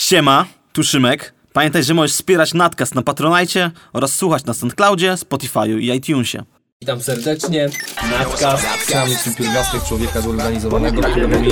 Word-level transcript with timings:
Siema, 0.00 0.46
tu 0.72 0.82
Szymek. 0.82 1.34
Pamiętaj, 1.52 1.84
że 1.84 1.94
możesz 1.94 2.12
wspierać 2.12 2.54
Natcast 2.54 2.94
na 2.94 3.02
Patronajcie 3.02 3.70
oraz 3.92 4.14
słuchać 4.14 4.44
na 4.44 4.54
SoundCloudzie, 4.54 5.12
Spotify'u 5.14 5.78
i 5.80 5.96
iTunesie. 5.96 6.42
Witam 6.80 7.00
serdecznie. 7.02 7.68
Nadcast. 8.10 8.64
Sam 8.88 9.08
jestem 9.08 9.34
pierwiastek 9.34 9.84
człowieka 9.84 10.20
zorganizowanego, 10.20 11.02
którego 11.02 11.38
mi 11.40 11.48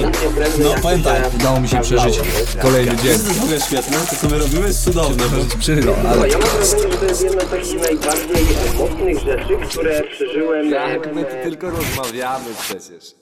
No, 0.59 0.75
powiem 0.83 1.03
tak. 1.03 1.35
udało 1.35 1.61
mi 1.61 1.69
się 1.69 1.81
przeżyć 1.81 2.21
kolejny 2.63 2.97
dzień. 2.97 3.07
jest 3.07 3.33
w 3.33 3.43
ogóle 3.43 3.61
świetne, 3.61 3.97
to 4.11 4.17
co 4.17 4.29
my 4.29 4.39
robimy 4.39 4.67
jest 4.69 4.85
cudowne. 4.85 5.25
Przyro, 5.59 5.95
ale 6.09 6.29
Ja 6.29 6.39
mam 6.39 6.49
wrażenie, 6.49 6.93
że 6.93 6.99
to 6.99 7.05
jest 7.05 7.25
jedna 7.25 7.41
z 7.45 7.51
takich 7.51 7.81
najbardziej 7.81 8.47
mocnych 8.79 9.19
rzeczy, 9.19 9.69
które 9.71 10.03
przeżyłem. 10.03 10.71
Jak 10.71 11.15
my 11.15 11.25
tu 11.25 11.31
tylko 11.51 11.71
rozmawiamy 11.71 12.47
przecież. 12.61 13.15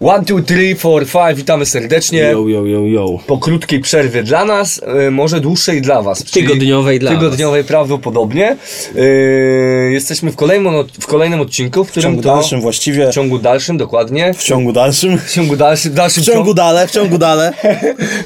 One, 0.00 0.24
two, 0.24 0.40
three, 0.42 0.74
four, 0.74 1.06
five, 1.06 1.34
witamy 1.36 1.66
serdecznie. 1.66 2.18
Yo, 2.18 2.48
yo, 2.48 2.66
yo, 2.66 2.80
yo. 2.86 3.06
Po 3.26 3.38
krótkiej 3.38 3.80
przerwie 3.80 4.22
dla 4.22 4.44
nas, 4.44 4.80
y, 5.06 5.10
może 5.10 5.40
dłuższej 5.40 5.82
dla 5.82 6.02
was. 6.02 6.24
czyli 6.24 6.46
Tygodniowej 6.46 6.98
dla 6.98 7.10
Tygodniowej 7.10 7.64
prawdopodobnie. 7.64 8.56
Y, 8.96 9.90
jesteśmy 9.92 10.32
w 10.32 10.36
kolejnym, 10.36 10.74
od- 10.74 10.92
w 10.92 11.06
kolejnym 11.06 11.40
odcinku, 11.40 11.84
w 11.84 11.88
W 11.88 11.90
którym 11.90 12.04
ciągu 12.10 12.22
to... 12.22 12.28
dalszym 12.34 12.60
właściwie. 12.60 13.10
W 13.10 13.14
ciągu 13.14 13.38
dalszym, 13.38 13.76
dokładnie. 13.78 14.34
W 14.34 14.42
ciągu 14.42 14.72
dalszym. 14.72 15.18
W 15.18 15.32
ciągu 15.32 15.56
dalszym, 15.56 15.94
dalszym 15.94 16.22
W 16.22 16.26
ciągu 16.26 16.54
dale, 16.54 16.86
w 16.86 16.90
ciągu 16.90 17.18
dale. 17.18 17.52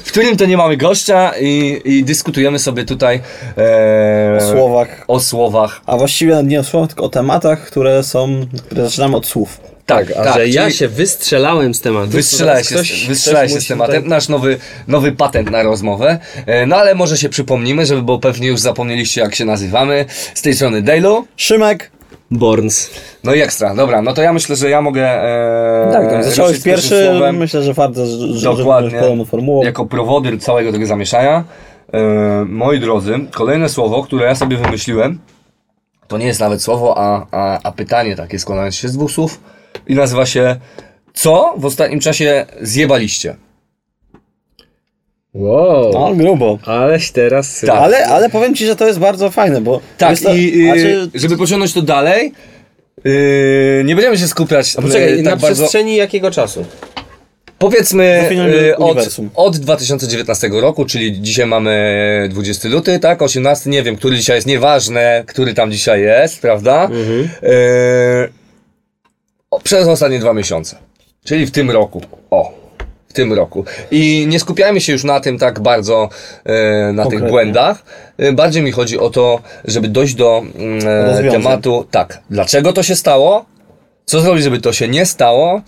w 0.03 0.11
którym 0.11 0.37
to 0.37 0.45
nie 0.45 0.57
mamy 0.57 0.77
gościa 0.77 1.31
i, 1.41 1.81
i 1.85 2.03
dyskutujemy 2.03 2.59
sobie 2.59 2.85
tutaj 2.85 3.21
e, 3.57 4.37
O 4.41 4.51
słowach. 4.51 5.03
o 5.07 5.19
słowach. 5.19 5.81
A 5.85 5.97
właściwie 5.97 6.43
nie 6.43 6.59
o 6.59 6.63
słowach, 6.63 6.89
tylko 6.89 7.05
o 7.05 7.09
tematach, 7.09 7.65
które 7.67 8.03
są, 8.03 8.45
które 8.67 8.83
zaczynamy 8.83 9.17
od 9.17 9.25
słów. 9.27 9.74
Tak, 9.85 10.11
A 10.11 10.23
tak, 10.23 10.33
że 10.33 10.47
ja 10.47 10.71
się 10.71 10.87
wystrzelałem 10.87 11.73
z 11.73 11.81
tematu. 11.81 12.07
Wystrzelałeś 12.07 12.67
się, 12.67 12.75
Ktoś- 12.75 13.07
wystrzelałeś 13.07 13.53
się 13.53 13.61
z 13.61 13.67
tematem, 13.67 13.95
musi 13.95 14.09
nasz 14.09 14.29
nowy, 14.29 14.57
nowy 14.87 15.11
patent 15.11 15.51
na 15.51 15.63
rozmowę. 15.63 16.19
E, 16.45 16.65
no 16.65 16.75
ale 16.75 16.95
może 16.95 17.17
się 17.17 17.29
przypomnimy, 17.29 17.85
żeby, 17.85 18.01
bo 18.01 18.19
pewnie 18.19 18.47
już 18.47 18.59
zapomnieliście 18.59 19.21
jak 19.21 19.35
się 19.35 19.45
nazywamy. 19.45 20.05
Z 20.33 20.41
tej 20.41 20.53
strony 20.53 20.81
Dejlu. 20.81 21.27
Szymek. 21.37 21.77
tutaj- 21.83 21.95
Borns. 22.31 22.89
No 23.23 23.33
i 23.33 23.41
ekstra, 23.41 23.75
dobra, 23.75 24.01
no 24.01 24.13
to 24.13 24.21
ja 24.21 24.33
myślę, 24.33 24.55
że 24.55 24.69
ja 24.69 24.81
mogę. 24.81 25.03
E, 25.03 25.89
Tak, 25.93 26.09
tam 26.09 26.23
zacząłeś 26.23 26.61
pierwszy. 26.63 27.05
słowem. 27.09 27.37
Myślę, 27.37 27.63
że 27.63 27.73
warto, 27.73 28.05
że, 28.05 28.43
Dokładnie. 28.43 28.99
Jako 29.63 29.85
prowodyr 29.85 30.39
całego 30.39 30.71
tego 30.71 30.85
zamieszania. 30.85 31.43
E, 31.93 31.99
moi 32.47 32.79
drodzy, 32.79 33.19
kolejne 33.31 33.69
słowo, 33.69 34.03
które 34.03 34.25
ja 34.25 34.35
sobie 34.35 34.57
wymyśliłem, 34.57 35.19
to 36.07 36.17
nie 36.17 36.25
jest 36.25 36.39
nawet 36.39 36.61
słowo, 36.61 36.97
a, 36.97 37.25
a, 37.31 37.59
a 37.63 37.71
pytanie 37.71 38.15
takie 38.15 38.39
składające 38.39 38.77
się 38.77 38.89
z 38.89 38.93
dwóch 38.93 39.11
słów 39.11 39.39
i 39.87 39.95
nazywa 39.95 40.25
się 40.25 40.55
Co 41.13 41.53
w 41.57 41.65
ostatnim 41.65 41.99
czasie 41.99 42.45
zjebaliście? 42.61 43.35
Wow. 45.33 45.91
No, 45.93 46.15
grubo. 46.15 46.59
Aleś 46.65 47.11
teraz... 47.11 47.61
Tak. 47.61 47.69
Ale, 47.69 48.07
ale 48.07 48.29
powiem 48.29 48.55
ci, 48.55 48.65
że 48.65 48.75
to 48.75 48.87
jest 48.87 48.99
bardzo 48.99 49.31
fajne, 49.31 49.61
bo. 49.61 49.81
Tak, 49.97 50.19
to, 50.19 50.33
i 50.33 50.61
y, 50.61 50.65
znaczy, 50.65 51.09
żeby 51.13 51.37
pociągnąć 51.37 51.73
to 51.73 51.81
dalej, 51.81 52.31
y, 53.05 53.83
nie 53.85 53.95
będziemy 53.95 54.17
się 54.17 54.27
skupiać 54.27 54.75
A 54.77 54.81
poczekaj, 54.81 55.19
y, 55.19 55.23
na 55.23 55.31
tak 55.31 55.39
bardzo. 55.39 55.55
przestrzeni 55.55 55.95
jakiego 55.95 56.31
czasu? 56.31 56.65
Powiedzmy 57.59 58.19
Definiujmy 58.21 58.57
y, 58.57 58.77
od, 58.77 58.97
od 59.35 59.57
2019 59.57 60.49
roku, 60.53 60.85
czyli 60.85 61.21
dzisiaj 61.21 61.45
mamy 61.45 62.27
20 62.31 62.69
luty, 62.69 62.99
tak? 62.99 63.21
18, 63.21 63.69
nie 63.69 63.83
wiem, 63.83 63.95
który 63.95 64.17
dzisiaj 64.17 64.37
jest, 64.37 64.47
nieważne, 64.47 65.23
który 65.27 65.53
tam 65.53 65.71
dzisiaj 65.71 66.01
jest, 66.01 66.41
prawda? 66.41 66.83
Mhm. 66.83 67.29
Y, 67.43 68.29
o, 68.29 68.44
przez 69.63 69.87
ostatnie 69.87 70.19
dwa 70.19 70.33
miesiące. 70.33 70.75
Czyli 71.23 71.45
w 71.45 71.51
tym 71.51 71.71
roku. 71.71 72.01
O. 72.31 72.51
W 73.07 73.13
tym 73.13 73.33
roku. 73.33 73.65
I 73.91 74.25
nie 74.27 74.39
skupiajmy 74.39 74.81
się 74.81 74.93
już 74.93 75.03
na 75.03 75.19
tym 75.19 75.37
tak 75.37 75.59
bardzo, 75.59 76.09
e, 76.45 76.91
na 76.93 77.03
tych 77.03 77.11
Konkretnie. 77.11 77.29
błędach. 77.29 77.83
E, 78.17 78.33
bardziej 78.33 78.63
mi 78.63 78.71
chodzi 78.71 78.99
o 78.99 79.09
to, 79.09 79.39
żeby 79.65 79.87
dojść 79.87 80.15
do 80.15 80.43
mm, 80.55 81.27
e, 81.27 81.31
tematu, 81.31 81.85
tak, 81.91 82.21
dlaczego 82.29 82.73
to 82.73 82.83
się 82.83 82.95
stało, 82.95 83.45
co 84.05 84.21
zrobić, 84.21 84.43
żeby 84.43 84.61
to 84.61 84.73
się 84.73 84.87
nie 84.87 85.05
stało 85.05 85.61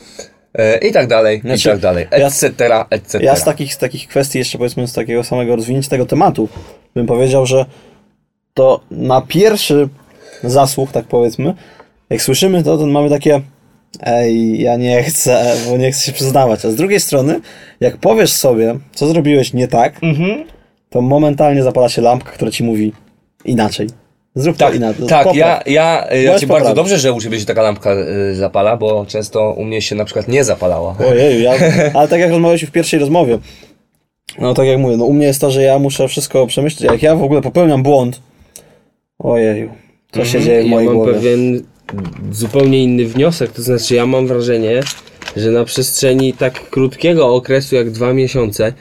e, 0.54 0.78
i 0.78 0.92
tak 0.92 1.08
dalej, 1.08 1.38
i 1.38 1.42
Znaczy, 1.42 1.70
tak 1.70 1.80
dalej, 1.80 2.08
etc., 2.12 2.50
etc. 2.90 3.24
Ja 3.24 3.36
z 3.36 3.44
takich, 3.44 3.74
z 3.74 3.78
takich 3.78 4.08
kwestii, 4.08 4.40
jeszcze 4.40 4.58
powiedzmy 4.58 4.88
z 4.88 4.94
takiego 4.94 5.24
samego 5.24 5.56
rozwinięcia 5.56 5.90
tego 5.90 6.06
tematu, 6.06 6.50
bym 6.96 7.08
powiedział, 7.08 7.46
że 7.46 7.66
to 8.54 8.80
na 8.92 9.22
pierwszy 9.22 9.90
zasłuch, 10.44 10.92
tak 10.92 11.06
powiedzmy, 11.06 11.54
jak 12.10 12.22
słyszymy 12.22 12.64
to, 12.64 12.78
to 12.78 12.86
mamy 12.86 13.10
takie 13.10 13.42
ej, 14.02 14.62
ja 14.62 14.76
nie 14.76 15.04
chcę, 15.04 15.54
bo 15.70 15.78
nie 15.78 15.92
chcę 15.92 16.04
się 16.06 16.12
przyznawać. 16.12 16.66
A 16.66 16.72
z 16.72 16.76
drugiej 16.76 17.00
strony, 17.00 17.40
jak 17.80 17.98
powiesz 17.98 18.34
sobie, 18.34 18.76
co 18.96 19.08
zrobiłeś 19.08 19.54
nie 19.54 19.68
tak, 19.68 20.00
to 20.90 21.02
momentalnie 21.02 21.64
zapala 21.64 21.90
się 21.90 22.02
lampka, 22.02 22.32
która 22.32 22.52
ci 22.52 22.64
mówi 22.64 22.94
inaczej. 23.46 23.88
Zrób 24.36 24.58
Tak, 24.58 24.70
to 24.70 24.76
inaczej. 24.76 25.08
tak, 25.08 25.24
Popraw. 25.24 25.36
ja, 25.38 25.62
ja, 25.66 26.08
ja 26.24 26.40
cię 26.40 26.48
bardzo 26.48 26.74
dobrze, 26.74 26.98
że 26.98 27.14
u 27.14 27.22
ciebie 27.22 27.40
się 27.40 27.46
taka 27.46 27.62
lampka 27.62 27.94
y, 28.32 28.36
zapala, 28.36 28.78
bo 28.78 29.06
często 29.06 29.54
u 29.54 29.64
mnie 29.64 29.82
się 29.82 29.96
na 29.96 30.06
przykład 30.06 30.28
nie 30.28 30.44
zapalała. 30.44 30.96
Ojeju, 31.10 31.40
ja, 31.42 31.54
ale 31.94 32.08
tak 32.08 32.20
jak 32.20 32.30
rozmawialiśmy 32.30 32.68
w 32.68 32.72
pierwszej 32.72 33.00
rozmowie, 33.00 33.38
no 34.40 34.54
tak 34.54 34.68
jak 34.68 34.80
mówię, 34.80 34.98
no 34.98 35.06
u 35.06 35.14
mnie 35.14 35.26
jest 35.26 35.42
to, 35.42 35.52
że 35.52 35.64
ja 35.64 35.80
muszę 35.80 36.08
wszystko 36.08 36.48
przemyśleć. 36.48 36.92
Jak 36.92 37.04
ja 37.04 37.16
w 37.16 37.24
ogóle 37.24 37.42
popełniam 37.42 37.84
błąd, 37.84 38.22
ojeju, 39.20 39.70
co 40.12 40.26
się 40.26 40.42
dzieje 40.42 40.62
w 40.62 40.66
Ja 40.66 40.72
mojej 40.72 40.88
mam 40.88 40.98
głowie. 40.98 41.14
pewien 41.14 41.64
zupełnie 42.32 42.84
inny 42.84 43.06
wniosek, 43.06 43.52
to 43.52 43.62
znaczy 43.62 43.96
ja 43.96 44.06
mam 44.06 44.28
wrażenie, 44.28 44.82
że 45.36 45.52
na 45.52 45.66
przestrzeni 45.66 46.34
tak 46.34 46.70
krótkiego 46.70 47.36
okresu 47.36 47.76
jak 47.76 47.92
dwa 47.92 48.14
miesiące, 48.14 48.74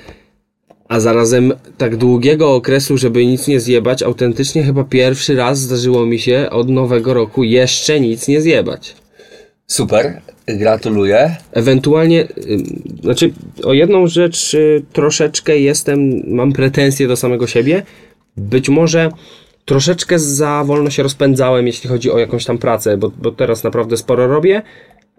a 0.88 1.00
zarazem 1.00 1.52
tak 1.78 1.96
długiego 1.96 2.54
okresu, 2.54 2.98
żeby 2.98 3.26
nic 3.26 3.48
nie 3.48 3.60
zjebać, 3.60 4.02
autentycznie 4.02 4.62
chyba 4.62 4.84
pierwszy 4.84 5.36
raz 5.36 5.58
zdarzyło 5.58 6.06
mi 6.06 6.18
się 6.18 6.48
od 6.50 6.68
nowego 6.68 7.14
roku 7.14 7.44
jeszcze 7.44 8.00
nic 8.00 8.28
nie 8.28 8.40
zjebać. 8.40 8.96
Super, 9.66 10.20
gratuluję. 10.46 11.36
Ewentualnie, 11.52 12.28
znaczy 13.02 13.32
o 13.64 13.72
jedną 13.72 14.06
rzecz 14.06 14.54
y, 14.54 14.82
troszeczkę 14.92 15.58
jestem, 15.58 16.22
mam 16.26 16.52
pretensje 16.52 17.08
do 17.08 17.16
samego 17.16 17.46
siebie. 17.46 17.82
Być 18.36 18.68
może 18.68 19.10
troszeczkę 19.66 20.18
za 20.18 20.64
wolno 20.64 20.90
się 20.90 21.02
rozpędzałem, 21.02 21.66
jeśli 21.66 21.88
chodzi 21.88 22.10
o 22.10 22.18
jakąś 22.18 22.44
tam 22.44 22.58
pracę, 22.58 22.96
bo, 22.96 23.10
bo 23.18 23.30
teraz 23.30 23.64
naprawdę 23.64 23.96
sporo 23.96 24.26
robię. 24.26 24.62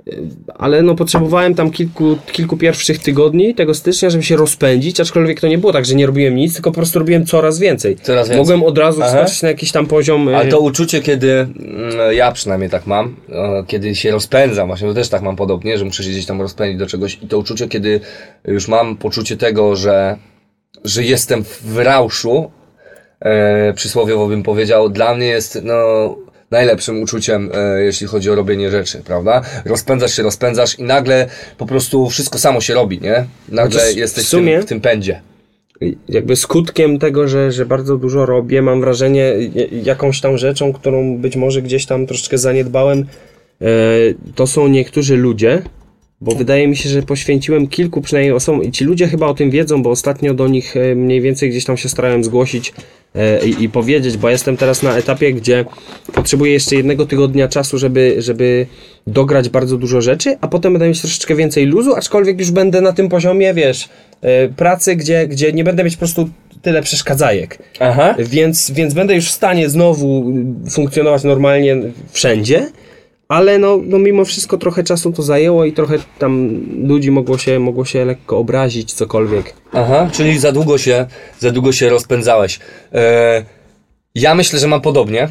Y, 0.08 0.24
Ale 0.56 0.82
no 0.82 0.96
potrzebowałem 0.96 1.56
tam 1.56 1.72
kilku, 1.72 2.18
kilku 2.32 2.58
pierwszych 2.58 3.00
tygodni 3.00 3.56
tego 3.56 3.74
stycznia, 3.74 4.10
żeby 4.10 4.24
się 4.24 4.36
rozpędzić, 4.36 5.00
aczkolwiek 5.00 5.40
to 5.40 5.48
nie 5.48 5.58
było 5.58 5.74
tak, 5.74 5.86
że 5.86 5.96
nie 5.96 6.06
robiłem 6.06 6.36
nic, 6.36 6.54
tylko 6.54 6.72
po 6.72 6.76
prostu 6.76 7.00
robiłem 7.00 7.26
coraz 7.26 7.60
więcej. 7.60 7.96
Coraz 7.96 8.28
więcej. 8.28 8.38
Mogłem 8.38 8.64
od 8.64 8.78
razu 8.78 9.02
wskoczyć 9.02 9.42
na 9.42 9.48
jakiś 9.48 9.72
tam 9.72 9.86
poziom. 9.86 10.30
y, 10.30 10.36
Ale 10.36 10.50
to 10.50 10.60
uczucie, 10.60 11.02
kiedy 11.02 11.32
mm, 11.32 12.16
ja 12.16 12.32
przynajmniej 12.32 12.70
tak 12.70 12.88
mam, 12.88 13.16
kiedy 13.68 13.96
się 13.96 14.12
rozpędzam, 14.12 14.68
właśnie 14.68 14.88
to 14.88 14.94
też 14.94 15.10
tak 15.10 15.22
mam 15.22 15.36
podobnie, 15.36 15.78
że 15.78 15.86
muszę 15.86 16.04
się 16.04 16.10
gdzieś 16.10 16.26
tam 16.26 16.42
rozpędzić 16.42 16.80
do 16.80 16.88
czegoś 16.88 17.20
i 17.22 17.28
to 17.28 17.38
uczucie, 17.38 17.68
kiedy 17.68 18.00
już 18.46 18.68
mam 18.68 18.98
poczucie 18.98 19.38
tego, 19.38 19.76
że, 19.76 20.18
że 20.84 21.04
jestem 21.04 21.44
w 21.44 21.78
rauszu, 21.78 22.52
e, 23.20 23.74
przysłowiowo 23.74 24.28
bym 24.28 24.44
powiedział, 24.44 24.90
dla 24.90 25.16
mnie 25.16 25.26
jest 25.28 25.60
no, 25.64 25.76
najlepszym 26.52 27.02
uczuciem, 27.02 27.50
e, 27.54 27.82
jeśli 27.84 28.08
chodzi 28.08 28.30
o 28.30 28.36
robienie 28.36 28.72
rzeczy, 28.72 29.02
prawda? 29.06 29.42
Rozpędzasz 29.66 30.16
się, 30.16 30.24
rozpędzasz 30.24 30.80
i 30.80 30.84
nagle 30.84 31.28
po 31.58 31.66
prostu 31.66 32.10
wszystko 32.10 32.40
samo 32.40 32.62
się 32.62 32.74
robi, 32.74 33.00
nie? 33.02 33.26
Nagle 33.50 33.82
w 33.94 33.98
jesteś 33.98 34.26
w, 34.26 34.30
sumie- 34.30 34.54
tym, 34.58 34.62
w 34.62 34.66
tym 34.66 34.82
pędzie. 34.82 35.22
jakby 36.10 36.36
skutkiem 36.36 37.00
tego, 37.00 37.28
że, 37.28 37.52
że 37.52 37.66
bardzo 37.66 37.98
dużo 37.98 38.26
robię, 38.26 38.62
mam 38.62 38.82
wrażenie, 38.82 39.22
j- 39.56 39.86
jakąś 39.86 40.22
tam 40.22 40.38
rzeczą, 40.38 40.74
którą 40.74 41.18
być 41.18 41.36
może 41.36 41.62
gdzieś 41.62 41.86
tam 41.86 42.08
troszeczkę 42.08 42.38
zaniedbałem, 42.38 43.06
e, 43.62 43.66
to 44.36 44.48
są 44.48 44.68
niektórzy 44.68 45.16
ludzie, 45.18 45.62
bo 46.22 46.36
wydaje 46.36 46.68
mi 46.68 46.78
się, 46.78 46.90
że 46.90 47.04
poświęciłem 47.04 47.68
kilku 47.68 48.02
przynajmniej 48.02 48.34
osobom 48.34 48.64
i 48.64 48.72
ci 48.72 48.86
ludzie 48.86 49.08
chyba 49.08 49.28
o 49.28 49.34
tym 49.34 49.52
wiedzą, 49.52 49.84
bo 49.84 49.90
ostatnio 49.90 50.34
do 50.34 50.48
nich 50.48 50.78
e, 50.78 50.96
mniej 50.96 51.22
więcej 51.22 51.50
gdzieś 51.50 51.66
tam 51.66 51.78
się 51.78 51.90
starałem 51.90 52.24
zgłosić 52.24 52.74
e, 53.16 53.48
i, 53.48 53.64
i 53.64 53.70
powiedzieć, 53.70 54.18
bo 54.18 54.30
jestem 54.30 54.58
teraz 54.58 54.84
na 54.84 54.98
etapie, 54.98 55.34
gdzie 55.34 55.66
potrzebuję 56.14 56.54
jeszcze 56.54 56.76
jednego 56.76 57.06
tygodnia 57.06 57.48
czasu, 57.48 57.78
żeby, 57.78 58.16
żeby 58.18 58.68
dograć 59.08 59.50
bardzo 59.50 59.78
dużo 59.78 60.02
rzeczy, 60.02 60.38
a 60.42 60.48
potem 60.48 60.74
będę 60.74 60.88
mieć 60.88 61.02
troszeczkę 61.02 61.36
więcej 61.36 61.66
luzu, 61.66 61.96
aczkolwiek 61.96 62.40
już 62.40 62.52
będę 62.52 62.82
na 62.82 62.94
tym 62.94 63.10
poziomie, 63.10 63.54
wiesz, 63.54 63.90
e, 64.22 64.48
pracy, 64.50 64.96
gdzie, 64.96 65.28
gdzie 65.28 65.54
nie 65.54 65.64
będę 65.64 65.84
mieć 65.84 65.96
po 65.96 66.00
prostu 66.00 66.30
tyle 66.62 66.82
przeszkadzajek. 66.82 67.58
Aha. 67.80 68.16
Więc, 68.20 68.72
więc 68.72 68.94
będę 68.94 69.16
już 69.16 69.28
w 69.28 69.32
stanie 69.32 69.70
znowu 69.70 70.34
funkcjonować 70.70 71.24
normalnie 71.24 71.78
wszędzie, 72.12 72.70
ale 73.28 73.60
no, 73.60 73.80
no 73.86 74.00
mimo 74.00 74.26
wszystko 74.26 74.58
trochę 74.58 74.84
czasu 74.84 75.12
to 75.12 75.22
zajęło 75.24 75.66
i 75.66 75.74
trochę 75.74 75.98
tam 76.20 76.62
ludzi 76.88 77.12
mogło 77.12 77.38
się, 77.38 77.60
mogło 77.60 77.86
się 77.86 78.06
lekko 78.06 78.38
obrazić, 78.38 78.94
cokolwiek. 78.94 79.54
Aha, 79.74 80.10
czyli 80.14 80.40
za 80.40 80.52
długo 80.52 80.78
się, 80.78 81.06
za 81.40 81.52
długo 81.52 81.72
się 81.72 81.90
rozpędzałeś. 81.90 82.60
E, 82.94 83.46
ja 84.16 84.36
myślę, 84.36 84.60
że 84.60 84.68
mam 84.68 84.82
podobnie. 84.82 85.30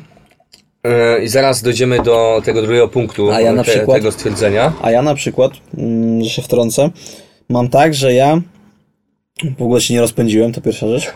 E, 0.84 1.24
I 1.24 1.28
zaraz 1.28 1.62
dojdziemy 1.62 2.02
do 2.02 2.42
tego 2.44 2.62
drugiego 2.62 2.88
punktu 2.88 3.30
A 3.30 3.40
ja 3.40 3.52
na 3.52 3.64
te, 3.64 3.70
przykład- 3.70 3.96
tego 3.98 4.12
stwierdzenia. 4.12 4.72
A 4.82 4.90
ja 4.90 5.02
na 5.02 5.14
przykład, 5.14 5.52
mm, 5.78 6.24
że 6.24 6.30
się 6.30 6.42
wtrącę, 6.42 6.90
mam 7.48 7.68
tak, 7.68 7.94
że 7.94 8.14
ja 8.14 8.40
w 9.58 9.62
ogóle 9.62 9.80
się 9.80 9.94
nie 9.94 10.00
rozpędziłem, 10.00 10.52
to 10.52 10.60
pierwsza 10.60 10.88
rzecz. 10.88 11.12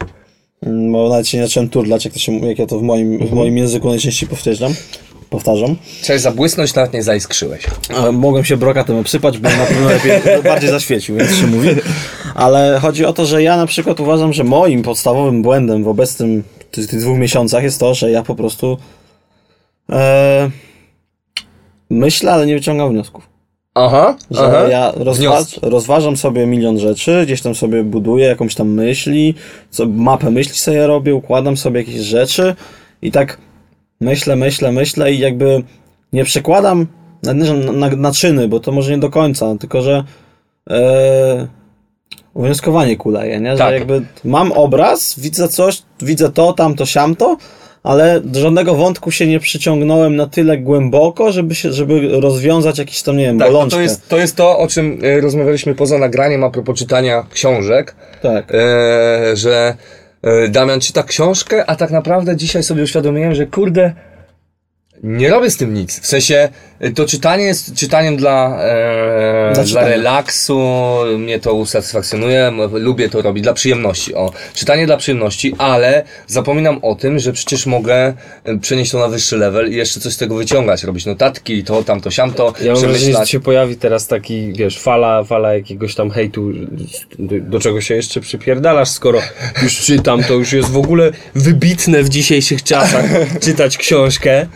Mm, 0.62 0.92
Bo 0.92 1.08
nawet 1.08 1.28
się 1.28 1.38
nie 1.38 1.44
zacząłem 1.44 1.68
turlać, 1.68 2.04
jak, 2.04 2.14
to 2.14 2.20
się, 2.20 2.32
jak 2.32 2.58
ja 2.58 2.66
to 2.66 2.78
w 2.78 2.82
moim, 2.82 3.26
w 3.26 3.32
moim 3.32 3.56
języku 3.58 3.88
najczęściej 3.88 4.28
powtarzam. 4.28 4.72
Powtarzam. 5.30 5.76
Chciałeś 6.02 6.22
zabłysnąć, 6.22 6.74
nawet 6.74 6.92
nie 6.92 7.02
zaiskrzyłeś. 7.02 7.64
A 7.96 8.12
Mogłem 8.12 8.44
się 8.44 8.56
brokatem 8.56 8.96
obsypać, 8.96 9.38
bo 9.38 9.48
na 9.48 9.66
pewno 9.66 9.88
lepiej, 9.88 10.12
bardziej 10.42 10.70
zaświecił, 10.70 11.16
więc 11.16 11.34
się 11.34 11.46
mówi. 11.46 11.68
Ale 12.34 12.78
chodzi 12.82 13.04
o 13.04 13.12
to, 13.12 13.26
że 13.26 13.42
ja 13.42 13.56
na 13.56 13.66
przykład 13.66 14.00
uważam, 14.00 14.32
że 14.32 14.44
moim 14.44 14.82
podstawowym 14.82 15.42
błędem 15.42 15.84
w 15.84 15.88
obecnym 15.88 16.42
tych, 16.70 16.86
tych 16.86 17.00
dwóch 17.00 17.18
miesiącach 17.18 17.62
jest 17.62 17.80
to, 17.80 17.94
że 17.94 18.10
ja 18.10 18.22
po 18.22 18.34
prostu 18.34 18.78
e, 19.92 20.50
myślę, 21.90 22.32
ale 22.32 22.46
nie 22.46 22.54
wyciągam 22.54 22.90
wniosków. 22.90 23.30
Aha, 23.74 24.16
Że 24.30 24.40
aha. 24.40 24.68
ja 24.68 24.92
rozważam 25.62 26.16
sobie 26.16 26.46
milion 26.46 26.78
rzeczy, 26.78 27.22
gdzieś 27.26 27.42
tam 27.42 27.54
sobie 27.54 27.84
buduję 27.84 28.26
jakąś 28.26 28.54
tam 28.54 28.68
myśli, 28.68 29.34
co, 29.70 29.86
mapę 29.86 30.30
myśli 30.30 30.54
sobie 30.54 30.86
robię, 30.86 31.14
układam 31.14 31.56
sobie 31.56 31.80
jakieś 31.80 32.00
rzeczy 32.00 32.54
i 33.02 33.12
tak 33.12 33.38
myślę, 34.00 34.36
myślę, 34.36 34.72
myślę 34.72 35.12
i 35.12 35.18
jakby 35.18 35.62
nie 36.12 36.24
przekładam 36.24 36.86
na, 37.22 37.34
na, 37.72 37.88
na, 37.88 38.12
czyny, 38.12 38.48
bo 38.48 38.60
to 38.60 38.72
może 38.72 38.90
nie 38.92 38.98
do 38.98 39.10
końca, 39.10 39.54
tylko 39.60 39.82
że 39.82 40.04
e, 40.70 41.46
wnioskowanie 42.34 42.96
kuleje, 42.96 43.40
nie? 43.40 43.52
Że 43.52 43.58
Tak. 43.58 43.72
jakby 43.74 44.02
mam 44.24 44.52
obraz, 44.52 45.20
widzę 45.20 45.48
coś, 45.48 45.82
widzę 46.02 46.32
to, 46.32 46.52
tamto, 46.52 46.86
siamto, 46.86 47.36
ale 47.82 48.20
do 48.20 48.40
żadnego 48.40 48.74
wątku 48.74 49.10
się 49.10 49.26
nie 49.26 49.40
przyciągnąłem 49.40 50.16
na 50.16 50.26
tyle 50.26 50.58
głęboko, 50.58 51.32
żeby 51.32 51.54
się, 51.54 51.72
żeby 51.72 52.20
rozwiązać 52.20 52.78
jakiś 52.78 53.02
tam, 53.02 53.16
nie 53.16 53.24
wiem, 53.24 53.38
Tak, 53.38 53.48
to, 53.48 53.52
bolączkę. 53.52 53.76
to, 53.76 53.82
jest, 53.82 54.08
to 54.08 54.18
jest 54.18 54.36
to, 54.36 54.58
o 54.58 54.68
czym 54.68 54.98
e, 55.02 55.20
rozmawialiśmy 55.20 55.74
poza 55.74 55.98
nagraniem 55.98 56.44
a 56.44 56.50
propos 56.50 56.78
czytania 56.78 57.26
książek, 57.30 57.94
Tak. 58.22 58.52
e, 58.54 59.36
że 59.36 59.74
Damian 60.48 60.80
czyta 60.80 61.02
książkę, 61.02 61.70
a 61.70 61.76
tak 61.76 61.90
naprawdę 61.90 62.36
dzisiaj 62.36 62.62
sobie 62.62 62.82
uświadomiłem, 62.82 63.34
że 63.34 63.46
kurde, 63.46 63.92
nie 65.02 65.30
robię 65.30 65.50
z 65.50 65.56
tym 65.56 65.74
nic. 65.74 66.00
W 66.00 66.06
sensie, 66.06 66.48
e, 66.80 66.90
to 66.90 67.06
czytanie 67.06 67.44
jest 67.44 67.74
czytaniem 67.74 68.16
dla, 68.16 68.58
e, 68.64 69.52
Dla 69.54 69.64
dla 69.64 69.88
relaksu, 69.88 70.60
mnie 71.18 71.38
to 71.40 71.54
usatysfakcjonuje, 71.54 72.52
lubię 72.72 73.08
to 73.08 73.22
robić 73.22 73.42
dla 73.42 73.52
przyjemności. 73.52 74.14
O, 74.14 74.32
czytanie 74.54 74.86
dla 74.86 74.96
przyjemności, 74.96 75.54
ale 75.58 76.02
zapominam 76.26 76.78
o 76.82 76.94
tym, 76.94 77.18
że 77.18 77.32
przecież 77.32 77.66
mogę 77.66 78.14
e, 78.44 78.58
przenieść 78.58 78.92
to 78.92 78.98
na 78.98 79.08
wyższy 79.08 79.36
level 79.36 79.72
i 79.72 79.76
jeszcze 79.76 80.00
coś 80.00 80.12
z 80.12 80.16
tego 80.16 80.34
wyciągać, 80.34 80.84
robić 80.84 81.06
notatki, 81.06 81.64
to, 81.64 81.84
tamto, 81.84 82.10
siamto, 82.10 82.44
Ja 82.44 82.52
mam 82.52 82.80
wrażenie, 82.80 82.92
że 82.92 82.98
przemyślać. 82.98 83.30
się 83.30 83.40
pojawi 83.40 83.76
teraz 83.76 84.06
taki, 84.06 84.52
wiesz, 84.52 84.78
fala, 84.78 85.24
fala 85.24 85.54
jakiegoś 85.54 85.94
tam 85.94 86.10
hejtu, 86.10 86.52
do, 87.18 87.40
do 87.40 87.60
czego 87.60 87.80
się 87.80 87.94
jeszcze 87.94 88.20
przypierdalasz, 88.20 88.88
skoro 88.88 89.20
już 89.62 89.80
czytam, 89.80 90.24
to 90.24 90.34
już 90.34 90.52
jest 90.52 90.70
w 90.70 90.76
ogóle 90.76 91.10
wybitne 91.34 92.02
w 92.02 92.08
dzisiejszych 92.08 92.62
czasach 92.62 93.04
czytać 93.40 93.76
książkę. 93.76 94.46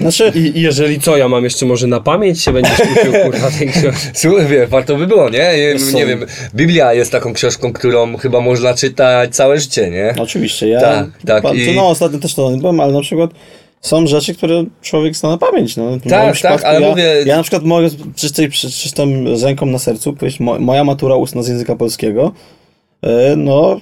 Znaczy, 0.00 0.32
I, 0.34 0.58
I 0.58 0.62
jeżeli 0.62 1.00
co, 1.00 1.16
ja 1.16 1.28
mam 1.28 1.44
jeszcze 1.44 1.66
może 1.66 1.86
na 1.86 2.00
pamięć 2.00 2.42
się 2.42 2.52
będziesz 2.52 2.78
uczył, 2.80 3.12
kurwa, 3.24 3.50
tej 3.58 3.68
książki. 3.68 4.06
Słuchaj, 4.14 4.46
wie, 4.46 4.66
warto 4.66 4.96
by 4.96 5.06
było, 5.06 5.30
nie? 5.30 5.38
Nie, 5.38 5.72
Wiesz 5.72 5.92
nie 5.92 6.06
wiem, 6.06 6.26
Biblia 6.54 6.94
jest 6.94 7.12
taką 7.12 7.32
książką, 7.32 7.72
którą 7.72 8.16
chyba 8.16 8.40
można 8.40 8.74
czytać 8.74 9.36
całe 9.36 9.58
życie, 9.58 9.90
nie? 9.90 10.14
oczywiście, 10.18 10.68
ja. 10.68 10.80
Tak, 10.80 11.06
tak, 11.42 11.54
i- 11.54 11.76
no, 11.76 11.88
ostatnio 11.88 12.18
też 12.18 12.34
to 12.34 12.50
nie 12.50 12.58
byłem, 12.58 12.80
ale 12.80 12.92
na 12.92 13.00
przykład 13.00 13.30
są 13.80 14.06
rzeczy, 14.06 14.34
które 14.34 14.64
człowiek 14.82 15.16
zna 15.16 15.28
na 15.28 15.38
pamięć. 15.38 15.76
No. 15.76 15.90
Tak, 15.90 16.10
tak, 16.10 16.34
przypadku 16.34 16.66
ale 16.66 16.80
ja, 16.80 16.88
mówię- 16.90 17.14
Ja 17.26 17.36
na 17.36 17.42
przykład 17.42 17.64
mogę 17.64 17.88
przy- 18.50 18.70
czystą 18.70 19.36
z 19.36 19.42
ręką 19.42 19.66
na 19.66 19.78
sercu 19.78 20.12
powiedzieć, 20.12 20.40
mo, 20.40 20.58
moja 20.58 20.84
matura 20.84 21.14
ustna 21.16 21.42
z 21.42 21.48
języka 21.48 21.76
polskiego, 21.76 22.32
e, 23.02 23.36
no, 23.36 23.80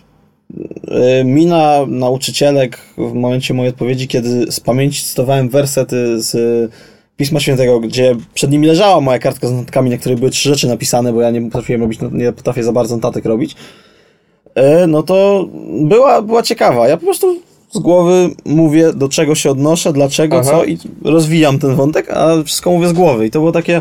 mina 1.25 1.87
nauczycielek 1.88 2.79
w 2.99 3.12
momencie 3.12 3.55
mojej 3.55 3.70
odpowiedzi, 3.70 4.08
kiedy 4.08 4.52
z 4.52 4.61
pamięci 4.61 5.02
cytowałem 5.02 5.49
wersety 5.49 6.23
z 6.23 6.70
Pisma 7.17 7.41
Świętego, 7.41 7.81
gdzie 7.81 8.17
przed 8.35 8.50
nimi 8.50 8.67
leżała 8.67 9.00
moja 9.00 9.19
kartka 9.19 9.49
z 9.49 9.52
notatkami, 9.52 9.91
na 9.91 9.97
której 9.97 10.19
były 10.19 10.31
trzy 10.31 10.49
rzeczy 10.49 10.69
napisane, 10.69 11.12
bo 11.12 11.20
ja 11.20 11.31
nie 11.31 11.43
potrafiłem 11.43 11.81
robić, 11.81 12.00
nie 12.12 12.32
potrafię 12.32 12.64
za 12.64 12.73
bardzo 12.73 12.94
notatek 12.97 13.25
robić, 13.25 13.56
e, 14.55 14.87
no 14.87 15.02
to 15.02 15.49
była, 15.82 16.23
była 16.23 16.43
ciekawa. 16.43 16.88
Ja 16.88 16.97
po 16.97 17.05
prostu 17.05 17.37
z 17.70 17.79
głowy 17.79 18.31
mówię, 18.44 18.93
do 18.93 19.08
czego 19.08 19.35
się 19.35 19.50
odnoszę, 19.50 19.93
dlaczego, 19.93 20.38
Aha. 20.41 20.50
co 20.50 20.64
i 20.64 20.79
rozwijam 21.05 21.58
ten 21.58 21.75
wątek, 21.75 22.11
a 22.11 22.43
wszystko 22.43 22.70
mówię 22.70 22.88
z 22.88 22.93
głowy. 22.93 23.26
I 23.26 23.31
to 23.31 23.38
było 23.38 23.52
takie 23.52 23.81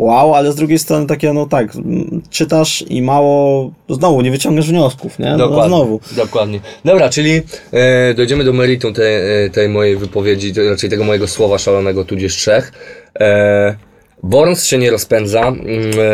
wow, 0.00 0.34
ale 0.34 0.52
z 0.52 0.54
drugiej 0.54 0.78
strony 0.78 1.06
takie, 1.06 1.32
no 1.32 1.46
tak, 1.46 1.72
czytasz 2.30 2.84
i 2.88 3.02
mało, 3.02 3.70
znowu 3.88 4.20
nie 4.20 4.30
wyciągasz 4.30 4.68
wniosków, 4.68 5.18
nie? 5.18 5.30
No, 5.30 5.38
Dokładnie. 5.38 5.68
znowu. 5.68 6.00
Dokładnie. 6.16 6.60
Dobra, 6.84 7.08
czyli 7.08 7.42
e, 7.72 8.14
dojdziemy 8.14 8.44
do 8.44 8.52
meritum 8.52 8.94
tej, 8.94 9.44
e, 9.44 9.50
tej 9.50 9.68
mojej 9.68 9.96
wypowiedzi, 9.96 10.54
to, 10.54 10.70
raczej 10.70 10.90
tego 10.90 11.04
mojego 11.04 11.28
słowa 11.28 11.58
szalonego, 11.58 12.04
tudzież 12.04 12.36
trzech. 12.36 12.72
E, 13.20 13.76
Borns 14.22 14.64
się 14.64 14.78
nie 14.78 14.90
rozpędza, 14.90 15.40
mm, 15.40 15.60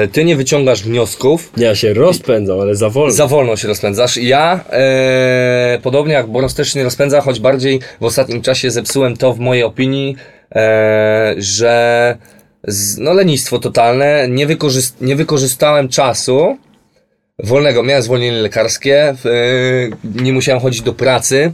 e, 0.02 0.08
ty 0.08 0.24
nie 0.24 0.36
wyciągasz 0.36 0.82
wniosków, 0.82 1.52
Ja 1.56 1.74
się 1.74 1.94
rozpędzam, 1.94 2.60
ale 2.60 2.74
za 2.74 2.90
wolno. 2.90 3.12
Za 3.12 3.26
wolno 3.26 3.56
się 3.56 3.68
rozpędzasz. 3.68 4.16
Ja, 4.16 4.64
e, 4.70 5.78
podobnie 5.82 6.12
jak 6.14 6.26
Boros 6.26 6.54
też 6.54 6.72
się 6.72 6.78
nie 6.78 6.84
rozpędza, 6.84 7.20
choć 7.20 7.40
bardziej 7.40 7.80
w 8.00 8.04
ostatnim 8.04 8.42
czasie 8.42 8.70
zepsułem 8.70 9.16
to 9.16 9.32
w 9.32 9.38
mojej 9.38 9.64
opinii, 9.64 10.16
e, 10.54 11.34
że 11.38 12.16
z, 12.66 12.98
no 12.98 13.12
lenistwo 13.12 13.58
totalne, 13.58 14.28
nie, 14.28 14.46
wykorzyst, 14.46 15.00
nie 15.00 15.16
wykorzystałem 15.16 15.88
czasu 15.88 16.56
wolnego, 17.38 17.82
miałem 17.82 18.02
zwolnienie 18.02 18.38
lekarskie, 18.38 19.00
e, 19.00 19.14
nie 20.22 20.32
musiałem 20.32 20.60
chodzić 20.60 20.82
do 20.82 20.92
pracy, 20.92 21.52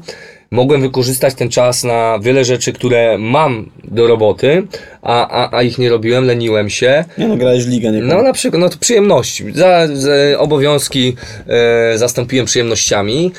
mogłem 0.50 0.80
wykorzystać 0.80 1.34
ten 1.34 1.48
czas 1.48 1.84
na 1.84 2.18
wiele 2.22 2.44
rzeczy, 2.44 2.72
które 2.72 3.18
mam 3.18 3.70
do 3.84 4.06
roboty, 4.06 4.66
a, 5.02 5.28
a, 5.28 5.56
a 5.56 5.62
ich 5.62 5.78
nie 5.78 5.90
robiłem, 5.90 6.24
leniłem 6.24 6.70
się. 6.70 7.04
Nie 7.18 7.28
no, 7.28 7.36
grałeś 7.36 7.66
ligę, 7.66 7.92
nie 7.92 8.02
No 8.02 8.22
na 8.22 8.32
przykład, 8.32 8.60
no 8.60 8.68
to 8.68 8.78
przyjemności. 8.78 9.52
Za, 9.52 9.88
za 9.92 10.12
obowiązki 10.38 11.16
e, 11.46 11.98
zastąpiłem 11.98 12.46
przyjemnościami. 12.46 13.32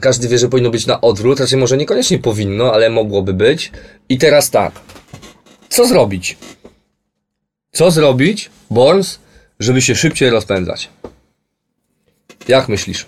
Każdy 0.00 0.28
wie, 0.28 0.38
że 0.38 0.48
powinno 0.48 0.70
być 0.70 0.86
na 0.86 1.00
odwrót, 1.00 1.40
raczej 1.40 1.58
może 1.58 1.76
niekoniecznie 1.76 2.18
powinno, 2.18 2.74
ale 2.74 2.90
mogłoby 2.90 3.34
być. 3.34 3.72
I 4.08 4.18
teraz 4.18 4.50
tak. 4.50 4.72
Co 5.68 5.86
zrobić? 5.86 6.36
Co 7.80 7.90
zrobić, 7.90 8.50
Borns, 8.70 9.18
żeby 9.60 9.82
się 9.82 9.94
szybciej 9.94 10.30
rozpędzać? 10.30 10.88
Jak 12.48 12.68
myślisz? 12.68 13.06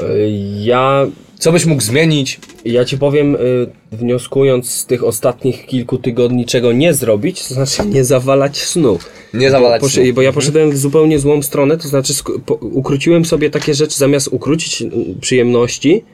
Y, 0.00 0.30
Ja 0.60 1.06
Co 1.38 1.52
byś 1.52 1.66
mógł 1.66 1.82
zmienić? 1.82 2.40
Ja 2.64 2.84
ci 2.84 2.98
powiem, 2.98 3.36
y, 3.36 3.38
wnioskując 3.92 4.70
z 4.70 4.86
tych 4.86 5.04
ostatnich 5.04 5.66
kilku 5.66 5.98
tygodni, 5.98 6.46
czego 6.46 6.72
nie 6.72 6.94
zrobić, 6.94 7.48
to 7.48 7.54
znaczy 7.54 7.86
nie 7.86 8.04
zawalać 8.04 8.62
snu. 8.62 8.98
Nie 9.34 9.50
zawalać 9.50 9.82
bo, 9.82 9.88
snu. 9.88 10.02
bo 10.14 10.22
ja 10.22 10.32
poszedłem 10.32 10.70
w 10.70 10.76
zupełnie 10.76 11.18
złą 11.18 11.42
stronę, 11.42 11.76
to 11.76 11.88
znaczy 11.88 12.12
ukróciłem 12.60 13.24
sobie 13.24 13.50
takie 13.50 13.74
rzeczy, 13.74 13.98
zamiast 13.98 14.28
ukrócić 14.28 14.84
przyjemności, 15.20 16.04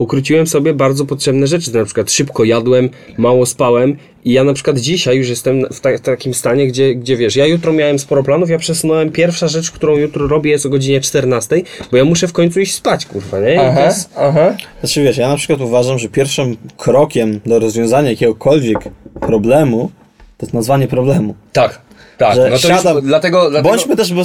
ukróciłem 0.00 0.46
sobie 0.46 0.74
bardzo 0.74 1.06
potrzebne 1.06 1.46
rzeczy. 1.46 1.74
Na 1.74 1.84
przykład 1.84 2.12
szybko 2.12 2.44
jadłem, 2.44 2.88
mało 3.18 3.46
spałem 3.46 3.96
i 4.24 4.32
ja 4.32 4.44
na 4.44 4.52
przykład 4.52 4.78
dzisiaj 4.78 5.16
już 5.16 5.28
jestem 5.28 5.62
w 5.72 5.80
ta- 5.80 5.98
takim 5.98 6.34
stanie, 6.34 6.66
gdzie, 6.66 6.94
gdzie 6.94 7.16
wiesz, 7.16 7.36
ja 7.36 7.46
jutro 7.46 7.72
miałem 7.72 7.98
sporo 7.98 8.22
planów, 8.22 8.50
ja 8.50 8.58
przesunąłem, 8.58 9.12
pierwsza 9.12 9.48
rzecz, 9.48 9.70
którą 9.70 9.96
jutro 9.96 10.28
robię 10.28 10.50
jest 10.50 10.66
o 10.66 10.68
godzinie 10.68 11.00
14, 11.00 11.62
bo 11.90 11.96
ja 11.96 12.04
muszę 12.04 12.28
w 12.28 12.32
końcu 12.32 12.60
iść 12.60 12.74
spać, 12.74 13.06
kurwa, 13.06 13.40
nie? 13.40 13.54
I 13.54 13.58
Aha, 13.58 13.84
jest, 13.84 14.10
aha. 14.16 14.56
Znaczy 14.80 15.02
wiesz, 15.02 15.16
ja 15.16 15.28
na 15.28 15.36
przykład 15.36 15.60
uważam, 15.60 15.98
że 15.98 16.08
pierwszym 16.08 16.56
krokiem 16.76 17.40
do 17.46 17.58
rozwiązania 17.58 18.10
jakiegokolwiek 18.10 18.78
problemu 19.20 19.90
to 20.38 20.46
jest 20.46 20.54
nazwanie 20.54 20.88
problemu. 20.88 21.34
Tak, 21.52 21.80
tak. 22.18 22.34
Że 22.34 22.44
No 22.50 22.56
to 22.56 22.68
siadam- 22.68 22.96
już, 22.96 23.04
dlatego, 23.04 23.50
dlatego... 23.50 23.68
Bądźmy 23.70 23.96
też, 23.96 24.12
bo, 24.14 24.22